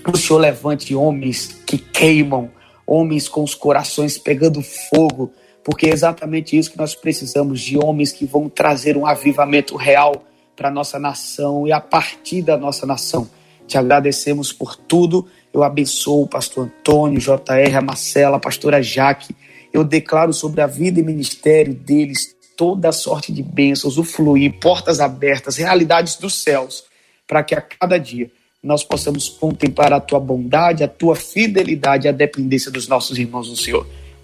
o 0.05 0.15
Senhor 0.15 0.37
levante 0.37 0.93
homens 0.93 1.47
que 1.65 1.79
queimam, 1.79 2.51
homens 2.85 3.27
com 3.27 3.41
os 3.41 3.55
corações 3.55 4.19
pegando 4.19 4.61
fogo, 4.61 5.33
porque 5.67 5.87
é 5.87 5.89
exatamente 5.89 6.57
isso 6.57 6.71
que 6.71 6.77
nós 6.77 6.95
precisamos 6.95 7.59
de 7.59 7.77
homens 7.77 8.13
que 8.13 8.25
vão 8.25 8.47
trazer 8.47 8.95
um 8.95 9.05
avivamento 9.05 9.75
real 9.75 10.23
para 10.55 10.69
a 10.69 10.71
nossa 10.71 10.97
nação 10.97 11.67
e 11.67 11.73
a 11.73 11.81
partir 11.81 12.41
da 12.41 12.55
nossa 12.55 12.85
nação. 12.85 13.29
Te 13.67 13.77
agradecemos 13.77 14.53
por 14.53 14.77
tudo. 14.77 15.27
Eu 15.53 15.63
abençoo 15.63 16.23
o 16.23 16.27
pastor 16.27 16.67
Antônio, 16.67 17.19
JR, 17.19 17.75
a 17.77 17.81
Marcela, 17.81 18.37
a 18.37 18.39
pastora 18.39 18.81
Jaque. 18.81 19.35
Eu 19.73 19.83
declaro 19.83 20.31
sobre 20.31 20.61
a 20.61 20.67
vida 20.67 21.01
e 21.01 21.03
ministério 21.03 21.73
deles 21.73 22.33
toda 22.55 22.93
sorte 22.93 23.33
de 23.33 23.43
bênçãos, 23.43 23.97
o 23.97 24.05
fluir, 24.05 24.57
portas 24.61 25.01
abertas, 25.01 25.57
realidades 25.57 26.15
dos 26.15 26.41
céus, 26.41 26.85
para 27.27 27.43
que 27.43 27.53
a 27.53 27.59
cada 27.59 27.97
dia 27.97 28.31
nós 28.63 28.85
possamos 28.85 29.27
contemplar 29.27 29.91
a 29.91 29.99
tua 29.99 30.21
bondade, 30.21 30.81
a 30.81 30.87
tua 30.87 31.17
fidelidade, 31.17 32.07
a 32.07 32.13
dependência 32.13 32.71
dos 32.71 32.87
nossos 32.87 33.17
irmãos 33.17 33.49
no 33.49 33.57
Senhor. 33.57 33.85